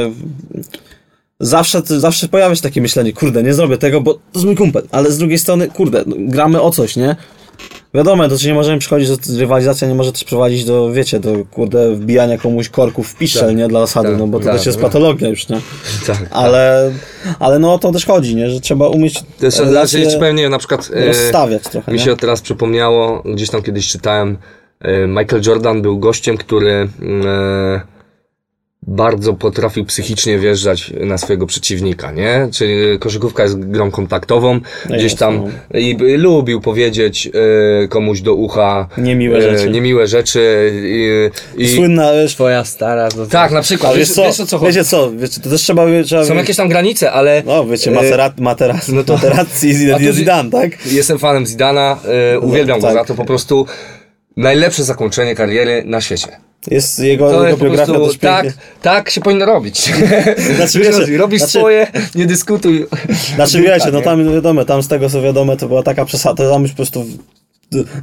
zawsze, 1.40 1.82
zawsze 1.86 2.28
pojawia 2.28 2.56
się 2.56 2.62
takie 2.62 2.82
myślenie, 2.82 3.14
kurde, 3.14 3.44
nie 3.44 3.54
zrobię 3.54 3.78
tego, 3.78 4.02
bo 4.02 4.14
to 4.14 4.20
jest 4.34 4.46
mój 4.46 4.56
kumpel, 4.56 4.84
ale 4.92 5.12
z 5.12 5.18
drugiej 5.18 5.40
strony, 5.40 5.68
kurde, 5.68 6.04
no, 6.06 6.16
gramy 6.20 6.62
o 6.62 6.72
coś, 6.72 6.96
nie? 6.96 7.16
Wiadomo, 7.94 8.28
to 8.28 8.38
czy 8.38 8.48
nie 8.48 8.54
możemy 8.54 8.80
przychodzić, 8.80 9.10
do 9.10 9.40
rywalizacja 9.40 9.88
nie 9.88 9.96
może 9.96 10.12
też 10.12 10.24
prowadzić 10.24 10.66
do, 10.66 10.92
wiecie, 10.92 11.20
do, 11.20 11.34
kurde, 11.52 11.96
wbijania 11.96 12.38
komuś 12.38 12.70
korków 12.70 13.08
w 13.08 13.16
piszczel, 13.16 13.48
Tak. 13.48 13.56
nie, 13.58 13.68
dla 13.68 13.80
osady, 13.80 14.10
Tak, 14.10 14.18
no 14.18 14.28
bo 14.28 14.40
to 14.40 14.46
tak, 14.46 14.56
też 14.58 14.66
jest 14.66 14.78
tak. 14.78 14.88
patologia 14.88 15.30
już, 15.30 15.50
nie? 15.50 15.62
Tak. 16.08 16.18
Ale, 16.32 16.92
ale 17.40 17.60
no 17.60 17.74
o 17.74 17.80
to 17.80 17.92
też 17.92 18.06
chodzi, 18.06 18.36
nie, 18.36 18.50
że 18.50 18.60
trzeba 18.62 18.88
umieć 18.88 19.24
To 19.40 19.46
jest, 19.46 19.60
relacje 19.60 20.00
znaczy, 20.00 20.14
ci 20.14 20.20
powiem, 20.20 20.36
nie 20.36 20.44
wiem, 20.44 20.52
na 20.52 20.58
przykład... 20.58 20.90
e, 20.94 21.06
rozstawiać 21.06 21.64
trochę, 21.64 21.92
Mi 21.92 21.98
nie? 21.98 22.04
się 22.06 22.18
teraz 22.18 22.42
przypomniało, 22.42 23.24
gdzieś 23.26 23.50
tam 23.50 23.62
kiedyś 23.62 23.88
czytałem, 23.88 24.38
e, 24.82 25.08
Michael 25.08 25.42
Jordan 25.46 25.82
był 25.82 26.00
gościem, 26.00 26.38
który 26.38 26.72
e, 27.26 27.82
bardzo 28.90 29.34
potrafił 29.34 29.86
psychicznie 29.86 30.40
wjeżdżać 30.40 30.94
na 31.00 31.18
swojego 31.18 31.46
przeciwnika, 31.46 32.12
nie? 32.12 32.48
Czyli 32.54 33.00
koszykówka 33.00 33.44
jest 33.44 33.60
grą 33.60 33.92
kontaktową, 33.92 34.60
gdzieś 34.86 35.04
jest, 35.04 35.18
tam 35.18 35.44
i, 35.74 35.90
i 35.90 36.18
lubił 36.18 36.62
powiedzieć 36.62 37.30
e, 37.84 37.88
komuś 37.88 38.22
do 38.22 38.34
ucha 38.34 38.88
Niemiłe 38.98 39.42
rzeczy. 39.42 39.70
niemiłe 39.70 40.08
rzeczy 40.08 40.72
i, 40.84 41.64
i 41.64 41.76
Słynna, 41.76 42.14
wiesz, 42.14 42.34
Twoja 42.36 42.64
stara, 42.66 43.10
to 43.10 43.26
tak, 43.26 43.52
na 43.52 43.62
przykład, 43.62 43.90
ale 43.90 44.00
wiesz, 44.00 44.08
wiesz 44.08 44.16
co, 44.16 44.24
wiesz 44.24 44.40
o 44.40 44.46
co 44.46 44.58
chodzi? 44.58 44.78
wiecie 44.78 44.90
co, 44.90 45.12
wiecie, 45.12 45.42
to 45.42 45.50
też 45.50 45.62
trzeba, 45.62 45.86
trzeba 46.06 46.26
Są 46.26 46.36
jakieś 46.36 46.58
tam 46.58 46.70
granice, 46.70 47.12
ale 47.12 47.44
no 47.46 47.66
wiecie, 47.66 47.92
e, 47.92 47.94
materat, 47.94 48.40
materat, 48.40 48.88
no 48.90 49.04
to- 49.04 49.14
materazzi 49.14 49.74
Zidane, 50.14 50.52
tak? 50.52 50.86
Jestem 50.86 51.20
fanem 51.20 51.46
Zidana, 51.46 52.00
e, 52.34 52.40
uwielbiam 52.40 52.82
tak. 52.82 52.90
go 52.90 53.00
za 53.00 53.06
to, 53.06 53.16
po 53.16 53.26
prostu 53.26 53.66
najlepsze 54.38 54.84
zakończenie 54.84 55.36
kariery 55.36 55.84
na 55.86 56.02
świecie. 56.02 56.49
Jest 56.68 57.00
jego, 57.00 57.32
To 57.32 57.46
jego 57.46 57.58
biografia 57.58 57.94
prostu, 57.94 58.08
też 58.08 58.18
tak, 58.18 58.44
pięknie. 58.44 58.62
tak 58.82 59.10
się 59.10 59.22
powinno 59.22 59.46
robić. 59.46 59.80
Znaczy, 60.56 60.80
wiecie, 60.80 61.18
robisz 61.18 61.40
znaczy- 61.40 61.60
swoje, 61.60 61.88
nie 62.16 62.26
dyskutuj. 62.26 62.86
Znaczy 63.36 63.62
wiecie, 63.62 63.92
no 63.92 63.98
nie? 64.00 64.04
tam 64.06 64.34
wiadomo, 64.34 64.66
tam 64.66 64.84
z 64.84 64.88
tego 64.88 65.10
co 65.10 65.22
wiadomo, 65.22 65.56
to 65.56 65.68
była 65.68 65.84
taka 65.84 66.06
przesada, 66.06 66.36
to 66.44 66.52
tam 66.52 66.62
już 66.62 66.72
po 66.72 66.76
prostu 66.78 67.06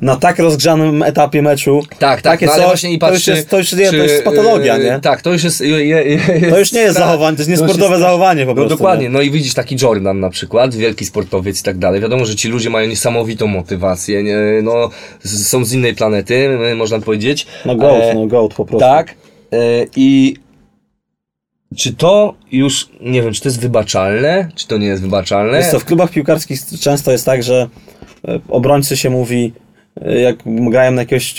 na 0.03 0.17
tak 0.17 0.39
rozgrzanym 0.39 1.03
etapie 1.03 1.43
meczu. 1.43 1.83
Tak, 1.89 1.99
tak, 1.99 2.23
takie 2.23 2.47
no, 2.47 2.53
coś, 2.53 2.65
właśnie 2.65 2.93
i 2.93 2.99
to 2.99 3.13
już 3.13 3.27
jest, 3.27 3.49
to 3.49 3.59
już, 3.59 3.73
nie, 3.73 3.91
to 3.91 3.97
już 3.97 4.11
jest 4.11 4.25
patologia, 4.25 4.75
e, 4.77 4.85
nie? 4.85 5.01
Tak, 5.01 5.23
to 5.23 5.33
już 5.33 5.45
jest... 5.45 5.61
Je, 5.61 5.87
je, 5.87 6.03
je, 6.05 6.51
To 6.51 6.59
już 6.59 6.73
nie 6.73 6.81
jest 6.81 6.95
strach. 6.95 7.09
zachowanie, 7.09 7.37
to 7.37 7.41
jest 7.41 7.51
niesportowe 7.51 7.89
jest- 7.89 8.01
zachowanie 8.01 8.43
po 8.43 8.51
No 8.51 8.55
prostu. 8.55 8.69
dokładnie, 8.77 9.05
nie? 9.05 9.11
no 9.11 9.21
i 9.21 9.31
widzisz 9.31 9.55
taki 9.55 9.77
Jordan 9.83 10.21
na 10.21 10.31
przykład, 10.31 10.75
wielki 10.75 11.05
sportowiec 11.05 11.61
i 11.61 11.63
tak 11.63 11.79
dalej. 11.79 12.01
Wiadomo, 12.01 12.25
że 12.25 12.37
ci 12.37 12.49
ludzie 12.49 12.71
mają 12.71 12.89
niesamowitą 12.89 13.47
motywację, 13.47 14.23
nie, 14.23 14.37
no 14.63 14.91
są 15.25 15.65
z 15.65 15.73
innej 15.73 15.95
planety, 15.95 16.59
e, 16.73 16.75
można 16.75 17.01
powiedzieć. 17.01 17.47
No 17.65 17.77
goat, 17.77 18.03
E, 18.03 18.15
no 18.15 18.27
goat 18.27 18.55
po 18.55 18.65
prostu. 18.65 18.89
Tak. 18.89 19.15
E, 19.53 19.57
I 19.97 20.37
czy 21.77 21.95
to 21.95 22.35
już, 22.53 22.89
nie 23.01 23.23
wiem, 23.23 23.33
czy 23.33 23.41
to 23.41 23.49
jest 23.49 23.61
wybaczalne, 23.61 24.49
czy 24.55 24.67
to 24.67 24.79
nie 24.79 24.87
jest 24.87 25.03
wybaczalne? 25.03 25.59
Wiesz 25.59 25.67
co, 25.71 25.79
w 25.81 25.85
klubach 25.85 26.11
piłkarskich 26.11 26.61
często 26.81 27.13
jest 27.13 27.25
tak, 27.27 27.43
że 27.43 27.69
obrońcy 28.49 28.97
się 28.97 29.11
mówi, 29.11 29.53
e, 30.03 30.21
jak 30.21 30.37
grają 30.47 30.93
na 30.93 31.03
jakiegoś 31.03 31.35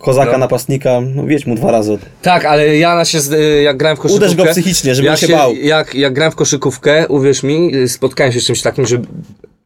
kozaka, 0.00 0.32
No. 0.32 0.38
napastnika, 0.38 1.00
no 1.14 1.26
wiedź 1.26 1.46
mu 1.46 1.54
dwa 1.54 1.70
razy. 1.72 1.98
Tak, 2.22 2.44
ale 2.44 2.76
ja 2.76 3.04
się, 3.04 3.18
y, 3.32 3.62
jak 3.62 3.76
grałem 3.76 3.96
w 3.96 4.00
koszykówkę... 4.00 4.26
Uderz 4.26 4.36
go 4.46 4.52
psychicznie, 4.52 4.94
żeby 4.94 5.06
ja 5.06 5.12
on 5.12 5.18
się 5.18 5.28
bał. 5.28 5.54
Jak, 5.54 5.94
jak 5.94 6.12
grałem 6.12 6.32
w 6.32 6.36
koszykówkę, 6.36 7.08
uwierz 7.08 7.42
mi, 7.42 7.74
y, 7.76 7.88
spotkałem 7.88 8.32
się 8.32 8.40
z 8.40 8.44
czymś 8.46 8.62
takim, 8.62 8.86
że 8.86 8.98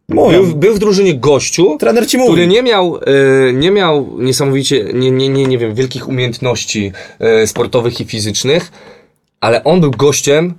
był, 0.08 0.46
był 0.56 0.74
w 0.74 0.78
drużynie 0.78 1.14
gościu, 1.14 1.76
Trener 1.80 2.06
ci 2.06 2.18
mówi. 2.18 2.30
który 2.30 2.46
nie 2.46 2.62
miał, 2.62 2.96
y, 2.96 3.52
nie 3.54 3.70
miał 3.70 4.16
niesamowicie, 4.18 4.84
nie, 4.94 5.10
nie, 5.10 5.28
nie, 5.28 5.46
nie 5.46 5.58
wiem, 5.58 5.74
wielkich 5.74 6.08
umiejętności 6.08 6.92
y, 7.42 7.46
sportowych 7.46 8.00
i 8.00 8.04
fizycznych, 8.04 8.72
ale 9.40 9.64
on 9.64 9.80
był 9.80 9.90
gościem 9.90 10.54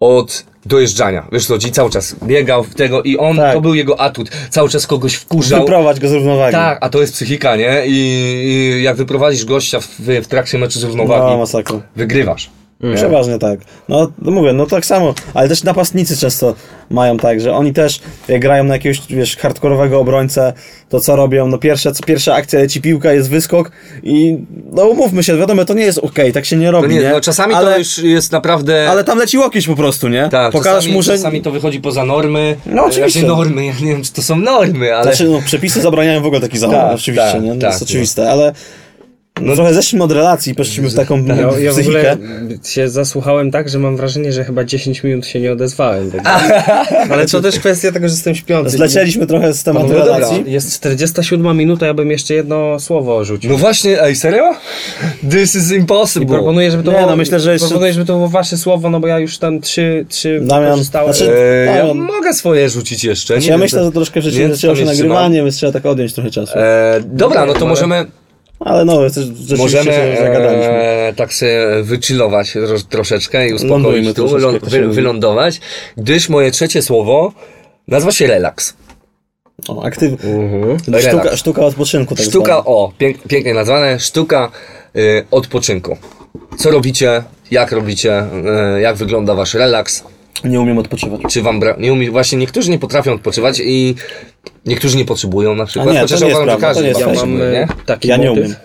od 0.00 0.44
dojeżdżania. 0.66 1.26
Wiesz 1.32 1.46
co, 1.46 1.58
ci 1.58 1.72
cały 1.72 1.90
czas 1.90 2.16
biegał 2.24 2.64
w 2.64 2.74
tego 2.74 3.02
i 3.02 3.16
on, 3.18 3.36
Tak. 3.36 3.54
to 3.54 3.60
był 3.60 3.74
jego 3.74 4.00
atut. 4.00 4.30
Cały 4.50 4.68
czas 4.68 4.86
kogoś 4.86 5.14
wkurzał. 5.14 5.60
Wyprowadź 5.60 6.00
go 6.00 6.08
z 6.08 6.12
równowagi. 6.12 6.52
Tak, 6.52 6.78
a 6.80 6.88
to 6.88 7.00
jest 7.00 7.12
psychika, 7.12 7.56
nie? 7.56 7.82
I, 7.86 7.92
i 8.46 8.82
jak 8.82 8.96
wyprowadzisz 8.96 9.44
gościa 9.44 9.80
w, 9.80 9.88
w 10.22 10.26
trakcie 10.26 10.58
meczu 10.58 10.78
z 10.80 10.84
równowagi, 10.84 11.22
No, 11.26 11.38
masakra. 11.38 11.80
wygrywasz. 11.96 12.50
Przeważnie 12.94 13.38
tak. 13.38 13.60
No, 13.88 14.12
no 14.22 14.30
mówię, 14.30 14.52
no 14.52 14.66
tak 14.66 14.86
samo, 14.86 15.14
ale 15.34 15.48
też 15.48 15.64
napastnicy 15.64 16.16
często 16.16 16.54
mają 16.90 17.16
tak, 17.16 17.40
że 17.40 17.54
oni 17.54 17.72
też 17.72 18.00
jak 18.28 18.40
grają 18.40 18.64
na 18.64 18.74
jakiegoś, 18.74 19.02
wiesz, 19.10 19.36
hardkorowego 19.36 20.00
obrońcę, 20.00 20.52
to 20.88 21.00
co 21.00 21.16
robią? 21.16 21.46
No 21.46 21.58
pierwsza, 21.58 21.92
pierwsza 22.06 22.34
akcja 22.34 22.58
leci 22.58 22.80
piłka, 22.80 23.12
jest 23.12 23.30
wyskok 23.30 23.70
i 24.02 24.38
no 24.72 24.86
umówmy 24.86 25.22
się, 25.22 25.36
wiadomo, 25.36 25.64
to 25.64 25.74
nie 25.74 25.84
jest 25.84 25.98
okej, 25.98 26.32
tak 26.32 26.44
się 26.44 26.56
nie 26.56 26.70
robi, 26.70 26.88
To 26.88 26.94
nie, 26.94 27.00
nie? 27.00 27.10
no 27.10 27.20
czasami 27.20 27.54
ale, 27.54 27.72
to 27.72 27.78
już 27.78 27.98
jest 27.98 28.32
naprawdę... 28.32 28.90
Ale 28.90 29.04
tam 29.04 29.18
leci 29.18 29.38
łokieć 29.38 29.66
po 29.66 29.76
prostu, 29.76 30.08
nie? 30.08 30.28
tak, 30.28 30.52
Pokażesz 30.52 30.76
czasami, 30.76 30.94
mu, 30.94 31.02
że... 31.02 31.12
czasami 31.12 31.42
to 31.42 31.50
wychodzi 31.50 31.80
poza 31.80 32.04
normy. 32.04 32.56
No, 32.66 32.84
oczywiście. 32.84 33.26
Normy, 33.26 33.66
ja 33.66 33.72
nie 33.72 33.92
wiem, 33.92 34.02
czy 34.02 34.12
to 34.12 34.22
są 34.22 34.36
normy, 34.36 34.94
ale... 34.94 35.02
Znaczy, 35.02 35.28
no, 35.28 35.40
przepisy 35.44 35.80
zabraniają 35.80 36.22
w 36.22 36.26
ogóle 36.26 36.40
zachowań, 36.52 36.80
Tak, 36.80 36.94
oczywiście, 36.94 37.32
tak, 37.32 37.42
nie? 37.42 37.54
No, 37.54 37.60
tak, 37.60 37.70
jest 37.70 37.82
oczywiste, 37.82 38.30
ale 38.30 38.52
no, 39.40 39.54
trochę 39.54 39.74
zeszliśmy 39.74 40.04
od 40.04 40.12
relacji, 40.12 40.54
poszliśmy 40.54 40.88
w 40.88 40.94
taką 40.94 41.24
Ja, 41.24 41.36
ja 41.60 41.72
w 41.72 41.78
ogóle 41.78 42.16
się 42.64 42.88
zasłuchałem 42.88 43.50
tak, 43.50 43.68
że 43.68 43.78
mam 43.78 43.96
wrażenie, 43.96 44.32
że 44.32 44.44
chyba 44.44 44.64
10 44.64 45.02
minut 45.04 45.26
się 45.26 45.40
nie 45.40 45.52
odezwałem. 45.52 46.10
Tak. 46.10 46.24
Ale 47.10 47.26
to 47.26 47.40
też 47.40 47.58
kwestia 47.58 47.92
tego, 47.92 48.08
że 48.08 48.14
jestem 48.14 48.34
śpiący. 48.34 48.70
Zlecieliśmy 48.76 49.26
trochę 49.26 49.54
z 49.54 49.62
tematu 49.62 49.86
No 49.88 49.94
dobra. 49.94 50.04
relacji. 50.18 50.44
Jest 50.46 50.74
47 50.74 51.56
minuta, 51.56 51.86
ja 51.86 51.94
bym 51.94 52.10
jeszcze 52.10 52.34
jedno 52.34 52.80
słowo 52.80 53.24
rzucił. 53.24 53.50
No 53.50 53.56
właśnie, 53.56 54.02
ej, 54.02 54.16
serio? 54.16 54.54
This 55.30 55.54
is 55.54 55.72
I 55.72 55.74
impossible. 55.74 56.26
proponuję, 56.28 56.70
żeby 56.70 56.82
to 56.82 56.90
Nie, 56.92 56.96
było, 56.98 57.10
no 57.10 57.16
myślę, 57.16 57.40
że 57.40 57.52
jeszcze- 57.52 57.68
proponuję, 57.68 57.92
żeby 57.92 58.06
to 58.06 58.12
było 58.12 58.28
wasze 58.28 58.56
słowo, 58.56 58.90
no 58.90 59.00
bo 59.00 59.06
ja 59.06 59.18
już 59.18 59.38
tam 59.38 59.60
trzy, 59.60 60.06
trzy 60.08 60.40
Damian, 60.42 60.70
korzystałem. 60.70 61.14
znaczy- 61.14 61.32
E, 61.38 61.76
ja 61.76 61.94
mogę 61.94 62.34
swoje 62.34 62.68
rzucić 62.70 63.04
jeszcze. 63.04 63.38
Nie 63.38 63.46
ja 63.46 63.52
wiem, 63.52 63.60
myślę, 63.60 63.78
to- 63.78 63.84
że 63.84 63.92
troszkę 63.92 64.22
to 64.22 64.28
zaczęło 64.50 64.76
się 64.76 64.84
nagrywanie, 64.84 65.42
więc 65.42 65.56
trzeba 65.56 65.72
tak 65.72 65.86
odjąć 65.86 66.12
trochę 66.12 66.30
czasu. 66.30 66.52
E, 66.58 67.00
dobra, 67.06 67.46
no 67.46 67.52
to 67.52 67.58
Ale- 67.58 67.68
możemy, 67.68 68.06
Ale 68.60 68.84
no, 68.84 69.00
możemy 69.58 69.84
się 69.84 69.92
e, 69.92 71.12
tak 71.16 71.34
sobie 71.34 71.82
wychillować 71.82 72.52
tro, 72.52 72.78
troszeczkę 72.88 73.48
i 73.48 73.54
uspokoić 73.54 74.14
tu, 74.14 74.28
troszeczkę, 74.28 74.70
się 74.70 74.80
wy, 74.80 74.88
wylądować, 74.88 75.60
gdyż 75.96 76.28
moje 76.28 76.50
trzecie 76.50 76.82
słowo 76.82 77.32
nazywa 77.88 78.12
się 78.12 78.26
relaks. 78.26 78.74
O, 79.68 79.84
aktyw... 79.84 80.24
Mhm. 80.24 81.00
Sztuka, 81.00 81.36
sztuka 81.36 81.62
odpoczynku. 81.64 82.14
Tak 82.14 82.26
Sztuka, 82.26 82.52
zwana. 82.52 82.64
o, 82.64 82.92
pięk, 82.98 83.22
pięknie 83.28 83.54
nazwane, 83.54 84.00
sztuka 84.00 84.50
y, 84.96 85.24
odpoczynku. 85.30 85.96
Co 86.58 86.70
robicie, 86.70 87.22
jak 87.50 87.72
robicie, 87.72 88.24
y, 88.76 88.80
jak 88.80 88.96
wygląda 88.96 89.34
wasz 89.34 89.54
relaks, 89.54 90.04
Nie 90.44 90.60
umiem 90.60 90.78
odpoczywać. 90.78 91.20
czy 91.30 91.42
wam 91.42 91.60
bra- 91.60 91.80
nie 91.80 91.92
umie, 91.92 92.10
właśnie 92.10 92.38
niektórzy 92.38 92.70
nie 92.70 92.78
potrafią 92.78 93.12
odpoczywać 93.12 93.60
i 93.64 93.94
niektórzy 94.66 94.96
nie 94.96 95.04
potrzebują 95.04 95.54
na 95.54 95.66
przykład, 95.66 95.88
A 95.88 95.92
nie, 95.92 95.96
to 95.98 96.02
chociaż 96.04 96.20
nie 96.20 96.26
jest 96.28 96.40
uważam, 96.40 96.54
że 96.54 96.58
prawda, 96.60 96.66
każdy 96.66 96.80
to 96.80 96.82
nie 96.82 96.88
jest 96.88 97.00
chyba 97.00 97.12
Ja 97.12 97.16
mam 97.16 97.28
potrzebuje, 97.38 97.58
e, 97.58 97.60
nie? 97.60 97.84
taki 97.86 98.08
Ja 98.08 98.16
nie 98.16 98.28
motyw. 98.28 98.44
umiem. 98.44 98.56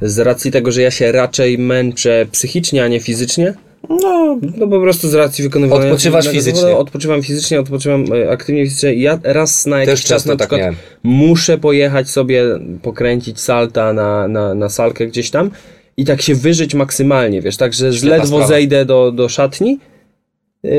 Z 0.00 0.18
racji 0.18 0.50
tego, 0.50 0.72
że 0.72 0.82
ja 0.82 0.90
się 0.90 1.12
raczej 1.12 1.58
męczę 1.58 2.26
psychicznie, 2.32 2.84
a 2.84 2.88
nie 2.88 3.00
fizycznie. 3.00 3.54
No, 3.90 4.38
No 4.56 4.66
po 4.68 4.80
prostu 4.80 5.08
z 5.08 5.14
racji 5.14 5.44
wykonywania... 5.44 5.84
Odpoczywasz 5.84 6.28
fizycznie. 6.28 6.60
zawodu 6.60 6.78
Odpoczywam 6.80 7.22
fizycznie, 7.22 7.60
odpoczywam 7.60 8.04
e, 8.12 8.30
aktywnie 8.30 8.64
fizycznie. 8.64 8.94
Ja 8.94 9.18
raz 9.22 9.66
na 9.66 9.76
jakiś 9.80 9.90
Też 9.94 10.00
czas 10.02 10.08
często 10.08 10.28
na 10.30 10.36
tak 10.36 10.48
przykład 10.48 10.60
miałem. 10.60 10.74
muszę 11.02 11.58
pojechać 11.58 12.10
sobie, 12.10 12.44
pokręcić 12.82 13.40
salta 13.40 13.92
na, 13.92 14.28
na, 14.28 14.54
na 14.54 14.68
salkę 14.68 15.06
gdzieś 15.06 15.30
tam 15.30 15.50
i 15.96 16.04
tak 16.04 16.22
się 16.22 16.34
wyżyć 16.34 16.74
maksymalnie, 16.74 17.42
wiesz, 17.42 17.56
tak, 17.56 17.72
że 17.74 17.90
ledwo 18.08 18.26
sprawa. 18.26 18.46
zejdę 18.46 18.84
do, 18.84 19.12
do 19.12 19.28
szatni, 19.28 19.78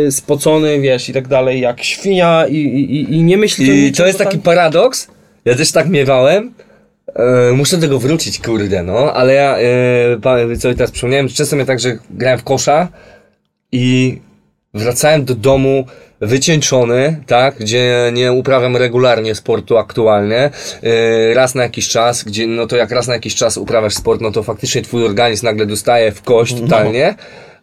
spocony, 0.09 0.79
wiesz, 0.79 1.09
i 1.09 1.13
tak 1.13 1.27
dalej, 1.27 1.61
jak 1.61 1.83
świnia 1.83 2.45
i, 2.47 2.55
i, 2.55 3.13
i 3.13 3.23
nie 3.23 3.37
myślę... 3.37 3.65
I 3.65 3.91
to 3.91 4.07
jest 4.07 4.19
taki 4.19 4.37
paradoks, 4.37 5.07
ja 5.45 5.55
też 5.55 5.71
tak 5.71 5.89
miewałem, 5.89 6.53
e, 7.15 7.51
muszę 7.53 7.75
do 7.77 7.81
tego 7.81 7.99
wrócić, 7.99 8.39
kurde, 8.39 8.83
no, 8.83 9.13
ale 9.13 9.33
ja, 9.33 9.57
e, 9.57 10.57
co 10.57 10.73
teraz 10.73 10.91
przypomniałem, 10.91 11.27
często 11.27 11.55
mnie 11.55 11.65
tak, 11.65 11.79
że 11.79 11.97
grałem 12.09 12.39
w 12.39 12.43
kosza 12.43 12.87
i 13.71 14.17
wracałem 14.73 15.25
do 15.25 15.35
domu 15.35 15.85
wycieńczony, 16.21 17.23
tak, 17.27 17.55
gdzie 17.59 18.11
nie 18.13 18.31
uprawiam 18.31 18.77
regularnie 18.77 19.35
sportu 19.35 19.77
aktualnie, 19.77 20.49
yy, 20.81 21.33
raz 21.33 21.55
na 21.55 21.63
jakiś 21.63 21.89
czas, 21.89 22.23
gdzie, 22.23 22.47
no 22.47 22.67
to 22.67 22.75
jak 22.75 22.91
raz 22.91 23.07
na 23.07 23.13
jakiś 23.13 23.35
czas 23.35 23.57
uprawiasz 23.57 23.93
sport, 23.93 24.21
no 24.21 24.31
to 24.31 24.43
faktycznie 24.43 24.81
twój 24.81 25.05
organizm 25.05 25.45
nagle 25.45 25.65
dostaje 25.65 26.11
w 26.11 26.21
kość 26.21 26.61
totalnie, 26.61 27.15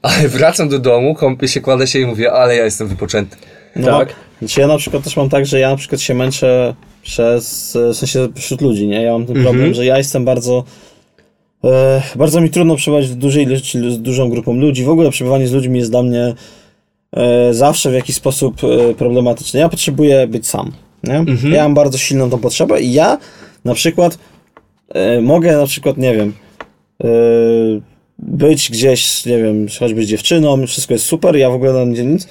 ale 0.05 0.29
wracam 0.29 0.69
do 0.69 0.79
domu, 0.79 1.15
kąpię 1.15 1.49
się, 1.49 1.61
kładę 1.61 1.87
się 1.87 1.99
i 1.99 2.07
mówię, 2.07 2.33
ale 2.33 2.57
ja 2.57 2.65
jestem 2.65 2.89
wypoczęty. 2.89 3.37
No, 3.77 3.99
Tak. 3.99 4.15
Znaczy 4.39 4.61
ja 4.61 4.67
na 4.67 4.79
przykład 4.79 5.05
też 5.05 5.17
mam 5.17 5.29
tak, 5.29 5.47
że 5.47 5.61
ja 5.61 5.71
na 5.71 5.77
przykład 5.77 6.01
się 6.01 6.15
męczę 6.15 6.75
przez, 7.03 7.77
w 7.93 7.97
sensie 7.97 8.29
wśród 8.35 8.61
ludzi, 8.61 8.87
nie? 8.87 9.03
Ja 9.03 9.13
mam 9.13 9.27
ten 9.27 9.43
problem, 9.43 9.75
że 9.75 9.85
ja 9.87 9.99
jestem 9.99 10.25
bardzo 10.25 10.65
e, 11.65 12.03
bardzo 12.17 12.41
mi 12.41 12.51
trudno 12.51 12.77
przebywać 12.77 13.07
w 13.07 13.15
dużej 13.15 13.45
ilości, 13.45 13.93
z 13.93 14.03
dużą 14.03 14.31
grupą 14.31 14.55
ludzi. 14.55 14.85
W 14.85 14.89
ogóle 14.89 15.11
przebywanie 15.11 15.49
z 15.49 15.53
ludźmi 15.53 15.79
jest 15.79 15.91
dla 15.91 16.03
mnie 16.03 16.35
e, 17.17 17.55
zawsze 17.55 17.91
w 17.91 17.95
jakiś 17.95 18.17
sposób 18.17 18.61
e, 18.65 18.95
problematyczne. 18.95 19.61
Ja 19.61 19.69
potrzebuję 19.69 20.27
być 20.27 20.47
sam, 20.47 20.73
nie? 21.05 21.25
Ja 21.51 21.63
mam 21.63 21.75
bardzo 21.75 21.99
silną 21.99 22.31
tą 22.31 22.39
potrzebę 22.39 22.81
i 22.81 22.93
ja 22.93 23.19
na 23.65 23.75
przykład 23.75 24.19
e, 24.89 25.21
mogę 25.21 25.57
na 25.57 25.67
przykład, 25.67 25.97
nie 25.97 26.17
wiem, 26.17 26.33
e, 27.05 27.07
być 28.19 28.71
gdzieś, 28.71 29.25
nie 29.27 29.39
wiem, 29.39 29.67
choćby 29.81 30.05
z 30.05 30.09
dziewczyną, 30.09 30.67
wszystko 30.67 30.95
jest 30.95 31.07
super, 31.07 31.37
ja 31.37 31.51
w 31.51 31.55
ogóle 31.55 31.73
na 31.73 31.85
nie 31.85 32.05
nic, 32.05 32.29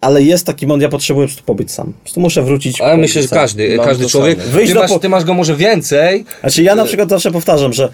ale 0.00 0.22
jest 0.22 0.46
taki 0.46 0.66
moment, 0.66 0.82
ja 0.82 0.88
potrzebuję 0.88 1.26
po 1.26 1.32
prostu 1.32 1.46
pobyć 1.46 1.70
sam. 1.70 1.86
Po 1.92 2.00
prostu 2.00 2.20
muszę 2.20 2.42
wrócić. 2.42 2.80
Ale 2.80 2.96
myślę, 2.96 3.22
że 3.22 3.28
sam. 3.28 3.38
każdy, 3.38 3.76
Mam 3.76 3.86
każdy 3.86 4.04
to 4.04 4.10
człowiek. 4.10 4.38
Wyjść 4.38 4.68
ty 4.68 4.74
do 4.74 4.80
masz, 4.80 4.90
po- 4.90 4.98
ty 4.98 5.08
masz 5.08 5.24
go 5.24 5.34
może 5.34 5.56
więcej, 5.56 6.24
Znaczy 6.40 6.62
ja 6.62 6.74
na 6.74 6.84
przykład 6.84 7.08
zawsze 7.08 7.30
powtarzam, 7.30 7.72
że 7.72 7.88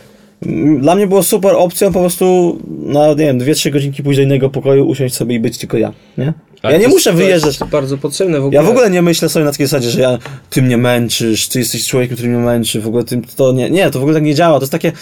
dla 0.81 0.95
mnie 0.95 1.07
było 1.07 1.23
super 1.23 1.55
opcją 1.55 1.93
po 1.93 2.01
prostu 2.01 2.59
na, 2.68 3.09
nie 3.09 3.14
wiem, 3.16 3.39
2-3 3.39 3.70
godzinki 3.70 4.03
pójść 4.03 4.16
do 4.18 4.23
innego 4.23 4.51
pokoju, 4.51 4.89
usiąść 4.89 5.14
sobie 5.14 5.35
i 5.35 5.41
być 5.41 5.59
tylko 5.59 5.79
ja, 5.79 5.93
nie? 6.18 6.33
Ale 6.62 6.73
Ja 6.73 6.79
nie 6.79 6.85
to 6.85 6.91
muszę 6.91 7.11
to 7.11 7.16
wyjeżdżać. 7.16 7.61
jest 7.61 7.70
bardzo 7.70 7.99
potrzebne 7.99 8.41
w 8.41 8.45
ogóle. 8.45 8.57
Ja 8.57 8.62
w 8.66 8.70
ogóle 8.70 8.91
nie 8.91 9.03
myślę 9.03 9.29
sobie 9.29 9.45
na 9.45 9.51
takiej 9.53 9.66
zasadzie, 9.66 9.91
że 9.91 10.01
ja, 10.01 10.18
ty 10.51 10.62
mnie 10.62 10.77
męczysz, 10.77 11.49
ty 11.49 11.59
jesteś 11.59 11.87
człowiekiem, 11.87 12.16
który 12.16 12.29
mnie 12.31 12.39
męczy, 12.39 12.81
w 12.81 12.87
ogóle 12.87 13.05
ty, 13.05 13.20
to 13.37 13.53
nie, 13.53 13.70
nie, 13.70 13.91
to 13.91 13.99
w 13.99 14.03
ogóle 14.03 14.14
tak 14.14 14.25
nie 14.25 14.35
działa, 14.35 14.59
to 14.59 14.62
jest 14.62 14.73
takie, 14.73 14.93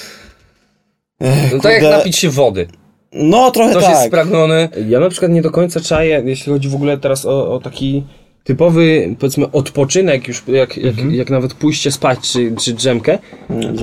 no 1.52 1.60
tak 1.62 1.72
jak 1.72 1.82
napić 1.82 2.16
się 2.16 2.30
wody. 2.30 2.66
no 3.12 3.50
trochę 3.50 3.70
Ktoś 3.70 3.82
jest 3.82 3.94
tak. 4.00 4.06
spragniony, 4.08 4.68
Ja 4.88 5.00
na 5.00 5.08
przykład 5.08 5.32
nie 5.32 5.42
do 5.42 5.50
końca 5.50 5.80
czaję, 5.80 6.22
jeśli 6.24 6.52
chodzi 6.52 6.68
w 6.68 6.74
ogóle 6.74 6.98
teraz 6.98 7.26
o, 7.26 7.54
o 7.54 7.60
taki 7.60 8.04
typowy, 8.44 9.14
powiedzmy, 9.18 9.50
odpoczynek, 9.50 10.28
już 10.28 10.42
jak, 10.48 10.76
jak, 10.76 10.94
jak 11.10 11.30
nawet 11.30 11.54
pójście 11.54 11.90
spać 11.90 12.18
czy, 12.20 12.52
czy 12.60 12.72
drzemkę. 12.72 13.18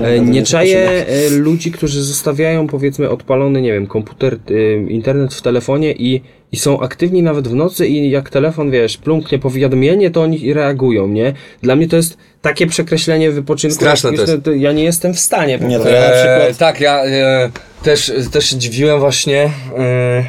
E, 0.04 0.20
Nie 0.20 0.42
czaję 0.42 0.88
e, 1.06 1.30
ludzi, 1.30 1.72
którzy 1.72 2.02
zostawiają, 2.02 2.66
powiedzmy, 2.66 3.10
odpalony, 3.10 3.62
nie 3.62 3.72
wiem, 3.72 3.86
komputer, 3.86 4.38
e, 4.50 4.90
internet 4.90 5.34
w 5.34 5.42
telefonie 5.42 5.92
i, 5.92 6.20
i 6.52 6.56
są 6.56 6.80
aktywni 6.80 7.22
nawet 7.22 7.48
w 7.48 7.54
nocy 7.54 7.86
i 7.88 8.10
jak 8.10 8.30
telefon, 8.30 8.70
wiesz, 8.70 8.96
plumknie 8.96 9.38
powiadomienie, 9.38 10.10
to 10.10 10.22
oni 10.22 10.52
reagują, 10.52 11.08
nie? 11.08 11.32
Dla 11.62 11.76
mnie 11.76 11.88
to 11.88 11.96
jest 11.96 12.16
takie 12.42 12.66
przekreślenie 12.66 13.30
wypoczynku. 13.30 13.74
Straszne 13.76 14.12
to 14.12 14.50
jak- 14.52 14.60
Ja 14.60 14.72
nie 14.72 14.84
jestem 14.84 15.14
w 15.14 15.20
stanie. 15.20 15.58
po 15.58 15.64
Nie, 15.64 15.76
to 15.78 15.82
prostu. 15.84 15.94
ja 16.02 16.08
na 16.08 16.14
E, 16.14 16.36
przykład- 16.46 16.58
tak, 16.58 16.80
ja 16.80 17.04
e, 17.04 17.50
też, 17.82 18.12
też 18.32 18.50
się 18.50 18.56
dziwiłem 18.56 19.00
właśnie, 19.00 19.50
e, 19.78 20.24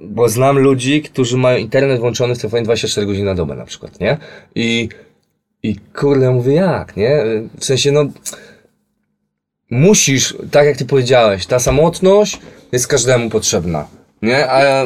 bo 0.00 0.28
znam 0.28 0.58
ludzi, 0.58 1.02
którzy 1.02 1.36
mają 1.36 1.58
internet 1.58 2.00
włączony 2.00 2.34
w 2.34 2.38
telefonie 2.38 2.62
24 2.62 3.06
godziny 3.06 3.24
na 3.24 3.34
dobę 3.34 3.54
na 3.56 3.64
przykład, 3.64 4.00
nie? 4.00 4.16
I, 4.54 4.88
i 5.62 5.76
kurde, 5.94 6.30
mówię 6.30 6.52
jak, 6.54 6.96
nie? 6.96 7.24
W 7.58 7.64
sensie, 7.64 7.92
no, 7.92 8.04
musisz, 9.70 10.36
tak 10.50 10.66
jak 10.66 10.76
ty 10.76 10.84
powiedziałeś, 10.84 11.46
ta 11.46 11.58
samotność 11.58 12.40
jest 12.72 12.86
każdemu 12.86 13.30
potrzebna, 13.30 13.86
nie? 14.22 14.50
A 14.50 14.64
ja, 14.64 14.84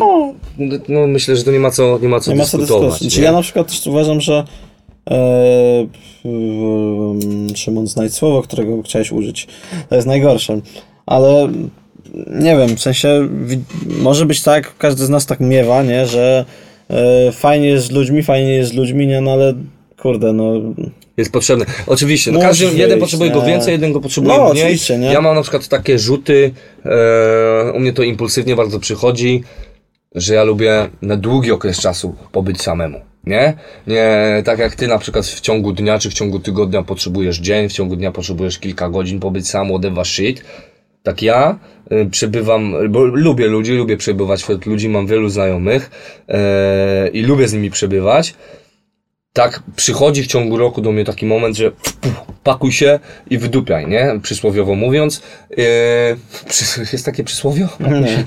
no, 0.88 1.06
myślę, 1.06 1.36
że 1.36 1.44
to 1.44 1.50
nie 1.50 1.58
ma 1.60 1.70
co, 1.70 1.98
nie 2.02 2.08
ma 2.08 2.20
co 2.20 2.30
Nie 2.30 2.36
ma 2.36 2.44
co 2.44 2.58
dyskutować. 2.58 2.90
dyskutować. 2.90 3.00
Znaczy, 3.00 3.20
ja 3.20 3.32
na 3.32 3.42
przykład 3.42 3.66
też 3.68 3.86
uważam, 3.86 4.20
że 4.20 4.44
e, 5.10 5.86
mm, 6.24 7.56
Szymon, 7.56 7.86
znajdź 7.86 8.14
słowo, 8.14 8.42
którego 8.42 8.82
chciałeś 8.82 9.12
użyć. 9.12 9.46
To 9.88 9.94
jest 9.94 10.06
najgorsze. 10.06 10.60
Ale 11.06 11.48
nie 12.30 12.56
wiem, 12.56 12.76
w 12.76 12.80
sensie 12.80 13.28
może 13.86 14.26
być 14.26 14.42
tak, 14.42 14.76
każdy 14.78 15.04
z 15.04 15.08
nas 15.08 15.26
tak 15.26 15.40
miewa, 15.40 15.82
nie, 15.82 16.06
że 16.06 16.44
e, 16.90 17.32
fajnie 17.32 17.66
jest 17.68 17.86
z 17.86 17.90
ludźmi, 17.90 18.22
fajnie 18.22 18.50
jest 18.50 18.70
z 18.70 18.74
ludźmi, 18.74 19.06
nie, 19.06 19.20
no 19.20 19.32
ale 19.32 19.54
kurde, 20.02 20.32
no 20.32 20.52
Jest 21.16 21.32
potrzebny. 21.32 21.64
Oczywiście, 21.86 22.32
no 22.32 22.40
każdy, 22.40 22.64
jeden 22.64 22.78
wyjść, 22.88 23.00
potrzebuje 23.00 23.30
go 23.30 23.40
nie? 23.40 23.46
więcej, 23.46 23.72
jeden 23.72 23.92
go 23.92 24.00
potrzebuje 24.00 24.36
No, 24.36 24.52
mniej. 24.52 24.62
oczywiście, 24.64 24.98
nie? 24.98 25.12
Ja 25.12 25.20
mam 25.20 25.34
na 25.34 25.42
przykład 25.42 25.68
takie 25.68 25.98
rzuty, 25.98 26.50
e, 26.84 27.72
u 27.72 27.80
mnie 27.80 27.92
to 27.92 28.02
impulsywnie 28.02 28.56
bardzo 28.56 28.80
przychodzi, 28.80 29.42
że 30.14 30.34
ja 30.34 30.44
lubię 30.44 30.88
na 31.02 31.16
długi 31.16 31.52
okres 31.52 31.80
czasu 31.80 32.14
pobyć 32.32 32.62
samemu. 32.62 33.00
Nie? 33.24 33.54
Nie 33.86 34.42
tak 34.44 34.58
jak 34.58 34.74
ty 34.74 34.88
na 34.88 34.98
przykład 34.98 35.26
w 35.26 35.40
ciągu 35.40 35.72
dnia 35.72 35.98
czy 35.98 36.10
w 36.10 36.14
ciągu 36.14 36.38
tygodnia 36.38 36.82
potrzebujesz 36.82 37.38
dzień, 37.38 37.68
w 37.68 37.72
ciągu 37.72 37.96
dnia 37.96 38.12
potrzebujesz 38.12 38.58
kilka 38.58 38.88
godzin 38.88 39.20
pobyć 39.20 39.48
sam, 39.48 39.68
whatever 39.68 40.06
shit. 40.06 40.44
Tak 41.02 41.22
ja 41.22 41.58
y, 41.92 42.08
przebywam, 42.10 42.74
bo 42.90 43.04
lubię 43.04 43.46
ludzi, 43.46 43.72
lubię 43.72 43.96
przebywać 43.96 44.42
wśród 44.42 44.66
ludzi, 44.66 44.88
mam 44.88 45.06
wielu 45.06 45.28
znajomych 45.28 45.90
e, 46.28 47.08
i 47.08 47.22
lubię 47.22 47.48
z 47.48 47.52
nimi 47.52 47.70
przebywać 47.70 48.34
tak 49.36 49.62
przychodzi 49.76 50.22
w 50.22 50.26
ciągu 50.26 50.56
roku 50.56 50.80
do 50.80 50.92
mnie 50.92 51.04
taki 51.04 51.26
moment, 51.26 51.56
że 51.56 51.70
pakuj 52.44 52.72
się 52.72 53.00
i 53.30 53.38
wydupiaj, 53.38 53.86
nie? 53.86 54.20
Przysłowiowo 54.22 54.74
mówiąc. 54.74 55.22
Yy, 55.50 56.86
jest 56.92 57.04
takie 57.04 57.24
przysłowie? 57.24 57.68
nie. 57.80 58.24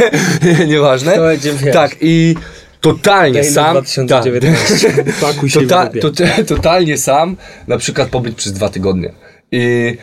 Nieważne. 0.72 1.12
To 1.12 1.20
będzie, 1.20 1.52
wiesz, 1.52 1.74
Tak, 1.74 1.96
i 2.00 2.34
totalnie 2.80 3.38
na 3.42 3.50
sam. 3.50 3.72
2019. 3.72 5.04
Pakuj 5.20 5.50
się 5.50 5.62
i 5.62 5.66
Tota, 5.66 5.90
wydupiaj. 5.90 6.28
to, 6.44 6.44
totalnie 6.54 6.98
sam, 6.98 7.36
na 7.68 7.78
przykład 7.78 8.08
pobyć 8.08 8.36
przez 8.36 8.52
dwa 8.52 8.68
tygodnie. 8.68 9.12
I 9.52 9.96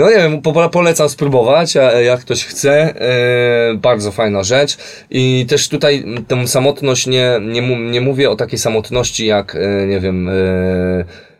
no 0.00 0.10
nie 0.10 0.16
wiem, 0.16 0.42
po, 0.42 0.68
polecam 0.68 1.08
spróbować, 1.08 1.76
a 1.76 2.00
jak 2.00 2.20
ktoś 2.20 2.44
chce. 2.44 2.72
E, 3.00 3.74
bardzo 3.74 4.12
fajna 4.12 4.42
rzecz. 4.42 4.76
I 5.10 5.46
też 5.48 5.68
tutaj 5.68 6.04
tę 6.28 6.48
samotność 6.48 7.06
nie, 7.06 7.40
nie, 7.42 7.90
nie 7.90 8.00
mówię 8.00 8.30
o 8.30 8.36
takiej 8.36 8.58
samotności 8.58 9.26
jak, 9.26 9.56
e, 9.56 9.86
nie 9.86 10.00
wiem, 10.00 10.28
e, 10.28 10.32